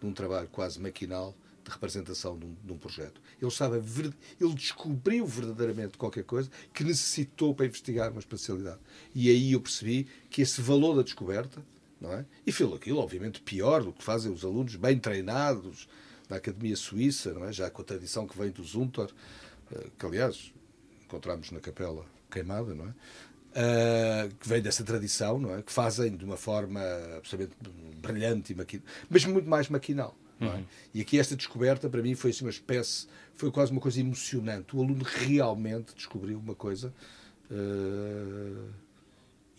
de 0.01 0.07
um 0.07 0.13
trabalho 0.13 0.47
quase 0.49 0.79
maquinal 0.81 1.33
de 1.63 1.69
representação 1.69 2.37
de 2.37 2.45
um, 2.45 2.55
de 2.65 2.73
um 2.73 2.77
projeto. 2.77 3.21
Ele 3.39 3.79
verde- 3.79 4.17
ele 4.39 4.53
descobriu 4.55 5.25
verdadeiramente 5.27 5.95
qualquer 5.95 6.23
coisa 6.23 6.49
que 6.73 6.83
necessitou 6.83 7.53
para 7.53 7.67
investigar 7.67 8.09
uma 8.09 8.19
especialidade. 8.19 8.79
E 9.13 9.29
aí 9.29 9.51
eu 9.53 9.61
percebi 9.61 10.07
que 10.29 10.41
esse 10.41 10.59
valor 10.59 10.95
da 10.95 11.03
descoberta, 11.03 11.63
não 11.99 12.11
é? 12.11 12.25
E 12.47 12.51
fez 12.51 12.73
aquilo, 12.73 12.97
obviamente, 12.97 13.41
pior 13.41 13.83
do 13.83 13.93
que 13.93 14.03
fazem 14.03 14.31
os 14.33 14.43
alunos 14.43 14.75
bem 14.75 14.97
treinados 14.97 15.87
na 16.27 16.37
Academia 16.37 16.75
Suíça, 16.75 17.31
não 17.31 17.45
é? 17.45 17.53
Já 17.53 17.69
com 17.69 17.83
a 17.83 17.85
tradição 17.85 18.25
que 18.25 18.35
vem 18.35 18.49
do 18.49 18.63
Zuntor, 18.63 19.11
eh, 19.71 19.87
que 19.99 20.05
aliás 20.05 20.51
encontramos 21.05 21.51
na 21.51 21.59
Capela 21.59 22.05
Queimada, 22.31 22.73
não 22.73 22.87
é? 22.87 22.93
Ah, 23.53 24.29
que 24.39 24.47
vem 24.47 24.61
dessa 24.61 24.83
tradição, 24.83 25.37
não 25.39 25.53
é? 25.55 25.61
Que 25.61 25.71
fazem 25.71 26.15
de 26.15 26.23
uma 26.23 26.37
forma 26.37 26.79
absolutamente 27.17 27.55
brilhante 27.97 28.53
e 28.53 28.55
maquinal, 28.55 28.85
mas 29.09 29.25
muito 29.25 29.49
mais 29.49 29.67
maquinal. 29.69 30.15
não 30.39 30.47
é? 30.53 30.63
E 30.93 31.01
aqui 31.01 31.19
esta 31.19 31.35
descoberta 31.35 31.89
para 31.89 32.01
mim 32.01 32.15
foi 32.15 32.31
assim 32.31 32.45
uma 32.45 32.49
espécie, 32.49 33.07
foi 33.35 33.51
quase 33.51 33.71
uma 33.71 33.81
coisa 33.81 33.99
emocionante. 33.99 34.75
O 34.75 34.81
aluno 34.81 35.03
realmente 35.03 35.93
descobriu 35.95 36.39
uma 36.39 36.55
coisa 36.55 36.93
ah, 37.51 38.69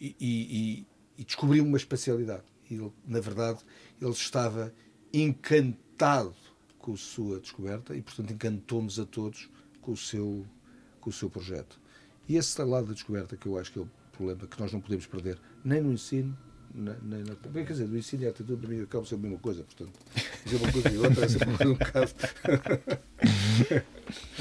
e, 0.01 0.17
e- 0.21 0.87
e- 1.19 1.25
descobriu 1.25 1.65
uma 1.65 1.77
especialidade. 1.77 2.43
Ele, 2.71 2.91
na 3.07 3.21
verdade, 3.21 3.61
ele 4.01 4.11
estava 4.11 4.73
encantado 5.13 6.35
com 6.79 6.95
a 6.95 6.97
sua 6.97 7.39
descoberta 7.39 7.95
e, 7.95 8.03
portanto, 8.03 8.33
encantou-nos 8.33 8.99
a 8.99 9.05
todos 9.05 9.49
com 9.81 9.93
o 9.93 9.97
seu, 9.97 10.45
com 11.01 11.11
o 11.11 11.13
seu 11.13 11.29
projeto. 11.31 11.79
E 12.33 12.37
esse 12.39 12.63
lado 12.63 12.87
da 12.87 12.93
descoberta 12.95 13.37
que 13.37 13.47
eu 13.47 13.59
acho 13.59 13.71
que 13.73 13.79
é 13.79 13.83
o 13.83 13.89
problema 14.13 14.47
que 14.47 14.59
nós 14.59 14.73
não 14.73 14.81
podemos 14.81 15.05
perder, 15.07 15.39
nem 15.63 15.83
no 15.83 15.93
ensino, 15.93 16.35
nem, 16.75 17.23
na. 17.25 17.35
Bem, 17.51 17.63
quer 17.65 17.73
dizer, 17.75 17.87
no 17.87 17.99
ensino 17.99 18.23
e 18.23 18.27
a 18.27 18.31
atitude 18.31 18.59
para 18.59 18.75
mim 18.75 18.83
acabam 18.83 19.05
sempre 19.07 19.27
a 19.27 19.31
mesma 19.31 19.43
coisa, 19.43 19.63
portanto, 19.65 19.93
dizer 20.45 20.57
uma 20.57 20.73
coisa 20.73 20.89
e 20.89 20.97
outra 20.99 21.25
é 21.25 21.29
sempre 21.29 21.67
um 21.69 21.75
bocado. 21.75 22.13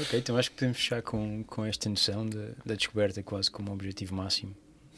Ok, 0.00 0.18
então 0.18 0.36
acho 0.36 0.50
que 0.50 0.56
podemos 0.56 0.76
fechar 0.78 1.02
com, 1.02 1.44
com 1.44 1.64
esta 1.64 1.88
noção 1.88 2.26
de- 2.26 2.52
da 2.64 2.74
descoberta 2.74 3.22
quase 3.22 3.50
como 3.50 3.72
objetivo 3.72 4.14
máximo 4.14 4.54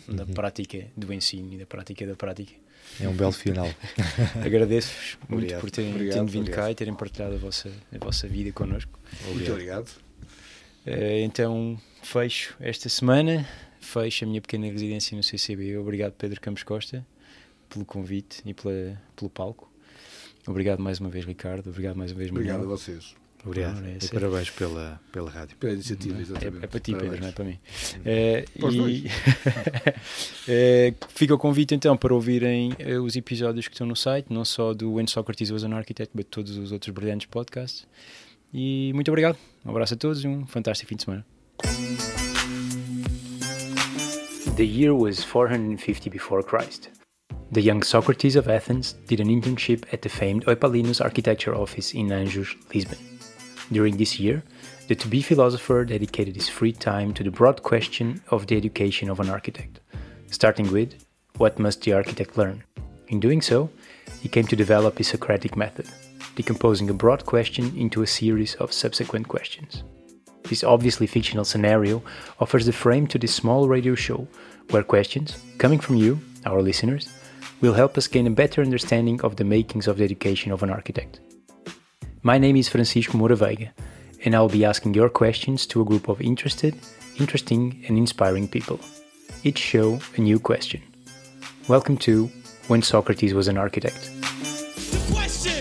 da 0.08 0.24
prática 0.26 0.86
do 0.96 1.12
ensino 1.12 1.52
e 1.52 1.58
da 1.58 1.66
prática 1.66 2.06
da 2.06 2.14
prática. 2.16 2.52
É 3.00 3.08
um 3.08 3.14
belo 3.14 3.32
final. 3.32 3.68
Agradeço-vos 4.44 5.18
muito 5.28 5.32
Obrigado. 5.42 5.60
por 5.60 5.70
terem, 5.70 5.90
Obrigado, 5.92 6.12
terem 6.14 6.26
vindo 6.26 6.42
obrigado. 6.42 6.64
cá 6.64 6.70
e 6.70 6.74
terem 6.74 6.94
partilhado 6.94 7.34
a 7.34 7.38
vossa, 7.38 7.70
a 7.92 7.98
vossa 8.04 8.26
vida 8.28 8.52
connosco. 8.52 8.98
Muito 9.32 9.50
obrigado. 9.52 9.90
Eh, 10.86 11.22
então 11.24 11.80
fecho 12.04 12.54
esta 12.60 12.88
semana, 12.88 13.46
fecho 13.80 14.24
a 14.24 14.28
minha 14.28 14.40
pequena 14.40 14.66
residência 14.66 15.16
no 15.16 15.22
CCB. 15.22 15.76
Obrigado 15.78 16.12
Pedro 16.12 16.40
Campos 16.40 16.62
Costa 16.62 17.04
pelo 17.68 17.84
convite 17.84 18.40
e 18.44 18.54
pela, 18.54 19.00
pelo 19.16 19.30
palco. 19.30 19.70
Obrigado 20.46 20.80
mais 20.80 21.00
uma 21.00 21.08
vez 21.08 21.24
Ricardo, 21.24 21.70
obrigado 21.70 21.96
mais 21.96 22.12
uma 22.12 22.18
vez 22.18 22.30
Obrigado 22.30 22.56
a 22.56 22.58
Manuel. 22.60 22.76
vocês. 22.78 23.14
Obrigado. 23.44 23.76
Ora, 23.78 23.88
é 23.90 23.98
E 24.02 24.08
parabéns 24.08 24.50
pela, 24.50 25.00
pela 25.12 25.30
rádio. 25.30 25.56
Pela 25.58 25.74
iniciativa, 25.74 26.16
É, 26.18 26.20
exatamente. 26.22 26.64
é 26.64 26.66
para 26.66 26.80
ti, 26.80 26.92
Pedro, 26.92 27.08
Parabéns. 27.08 27.20
não 27.20 27.28
é 27.28 27.32
para 27.32 27.44
mim. 27.44 27.58
Os 28.62 28.74
e- 28.74 29.04
Eh, 30.48 30.94
fica 31.08 31.34
o 31.34 31.38
convite 31.38 31.74
então 31.74 31.94
para 31.96 32.14
ouvirem 32.14 32.72
eh, 32.78 32.98
os 32.98 33.16
episódios 33.16 33.66
que 33.68 33.74
estão 33.74 33.86
no 33.86 33.96
site, 33.96 34.26
não 34.30 34.44
só 34.44 34.72
do 34.74 34.92
When 34.94 35.06
Socrates 35.06 35.50
Was 35.50 35.64
an 35.64 35.74
Architect, 35.74 36.12
mas 36.14 36.24
todos 36.30 36.56
os 36.56 36.70
outros 36.72 36.92
brilhantes 36.94 37.26
podcasts. 37.26 37.86
E 38.52 38.92
muito 38.94 39.08
obrigado. 39.10 39.36
Um 39.64 39.70
abraço 39.70 39.92
a 39.94 39.96
todos 39.96 40.22
e 40.24 40.28
um 40.28 40.46
fantástico 40.46 40.88
fim 40.88 40.96
de 40.96 41.04
semana. 41.04 41.26
The 44.56 44.66
year 44.66 44.94
was 44.94 45.24
450 45.24 46.10
before 46.10 46.42
Christ. 46.42 46.90
The 47.50 47.60
young 47.60 47.82
Socrates 47.82 48.36
of 48.36 48.48
Athens 48.48 48.92
did 49.08 49.18
an 49.18 49.28
internship 49.28 49.84
at 49.92 50.02
the 50.02 50.08
famed 50.08 50.44
Eupalinus 50.46 51.00
architecture 51.00 51.54
office 51.54 51.92
in 51.92 52.08
Anjos, 52.08 52.54
Lisbon. 52.72 52.98
During 53.72 53.96
this 53.96 54.20
year, 54.20 54.44
the 54.86 54.94
to 54.94 55.08
be 55.08 55.22
philosopher 55.22 55.84
dedicated 55.84 56.36
his 56.36 56.48
free 56.48 56.72
time 56.72 57.12
to 57.14 57.24
the 57.24 57.30
broad 57.30 57.62
question 57.62 58.22
of 58.28 58.46
the 58.46 58.56
education 58.56 59.10
of 59.10 59.18
an 59.18 59.28
architect, 59.28 59.80
starting 60.30 60.70
with 60.70 61.04
what 61.38 61.58
must 61.58 61.82
the 61.82 61.92
architect 61.92 62.38
learn? 62.38 62.62
In 63.08 63.18
doing 63.18 63.42
so, 63.42 63.70
he 64.20 64.28
came 64.28 64.46
to 64.46 64.56
develop 64.56 64.98
his 64.98 65.08
Socratic 65.08 65.56
method, 65.56 65.88
decomposing 66.36 66.90
a 66.90 66.94
broad 66.94 67.26
question 67.26 67.76
into 67.76 68.02
a 68.02 68.06
series 68.06 68.54
of 68.56 68.72
subsequent 68.72 69.26
questions. 69.26 69.82
This 70.48 70.62
obviously 70.62 71.06
fictional 71.06 71.46
scenario 71.46 72.02
offers 72.38 72.66
the 72.66 72.72
frame 72.72 73.06
to 73.06 73.18
this 73.18 73.34
small 73.34 73.66
radio 73.66 73.94
show 73.94 74.28
where 74.68 74.82
questions, 74.82 75.38
coming 75.56 75.80
from 75.80 75.96
you, 75.96 76.20
our 76.44 76.60
listeners, 76.60 77.08
will 77.62 77.72
help 77.72 77.96
us 77.96 78.06
gain 78.06 78.26
a 78.26 78.30
better 78.30 78.60
understanding 78.60 79.22
of 79.22 79.36
the 79.36 79.44
makings 79.44 79.88
of 79.88 79.96
the 79.96 80.04
education 80.04 80.52
of 80.52 80.62
an 80.62 80.68
architect. 80.68 81.20
My 82.22 82.36
name 82.36 82.56
is 82.56 82.68
Francisco 82.68 83.16
Moura 83.16 83.38
Veiga, 83.38 83.70
and 84.26 84.34
I'll 84.34 84.50
be 84.50 84.66
asking 84.66 84.92
your 84.92 85.08
questions 85.08 85.66
to 85.68 85.80
a 85.80 85.84
group 85.84 86.08
of 86.08 86.20
interested, 86.20 86.74
interesting, 87.18 87.82
and 87.88 87.96
inspiring 87.96 88.46
people. 88.46 88.78
Each 89.44 89.58
show 89.58 89.98
a 90.18 90.20
new 90.20 90.38
question. 90.38 90.82
Welcome 91.68 91.96
to 91.98 92.30
When 92.68 92.82
Socrates 92.82 93.32
Was 93.32 93.48
an 93.48 93.56
Architect. 93.56 94.10
The 94.20 95.53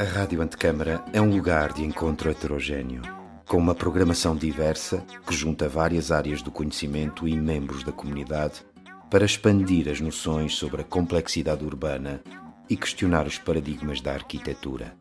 A 0.00 0.04
Rádio 0.04 0.40
Antecâmara 0.40 1.04
é 1.12 1.20
um 1.20 1.28
lugar 1.28 1.72
de 1.72 1.82
encontro 1.82 2.30
heterogêneo, 2.30 3.02
com 3.44 3.56
uma 3.56 3.74
programação 3.74 4.36
diversa 4.36 5.04
que 5.26 5.34
junta 5.34 5.68
várias 5.68 6.12
áreas 6.12 6.40
do 6.40 6.52
conhecimento 6.52 7.26
e 7.26 7.36
membros 7.36 7.82
da 7.82 7.90
comunidade 7.90 8.64
para 9.10 9.24
expandir 9.24 9.88
as 9.88 10.00
noções 10.00 10.54
sobre 10.54 10.82
a 10.82 10.84
complexidade 10.84 11.64
urbana 11.64 12.22
e 12.70 12.76
questionar 12.76 13.26
os 13.26 13.38
paradigmas 13.38 14.00
da 14.00 14.12
arquitetura. 14.12 14.94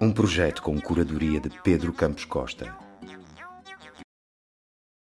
Um 0.00 0.10
projeto 0.10 0.62
com 0.62 0.80
curadoria 0.80 1.38
de 1.38 1.50
Pedro 1.62 1.92
Campos 1.92 2.24
Costa 2.24 2.74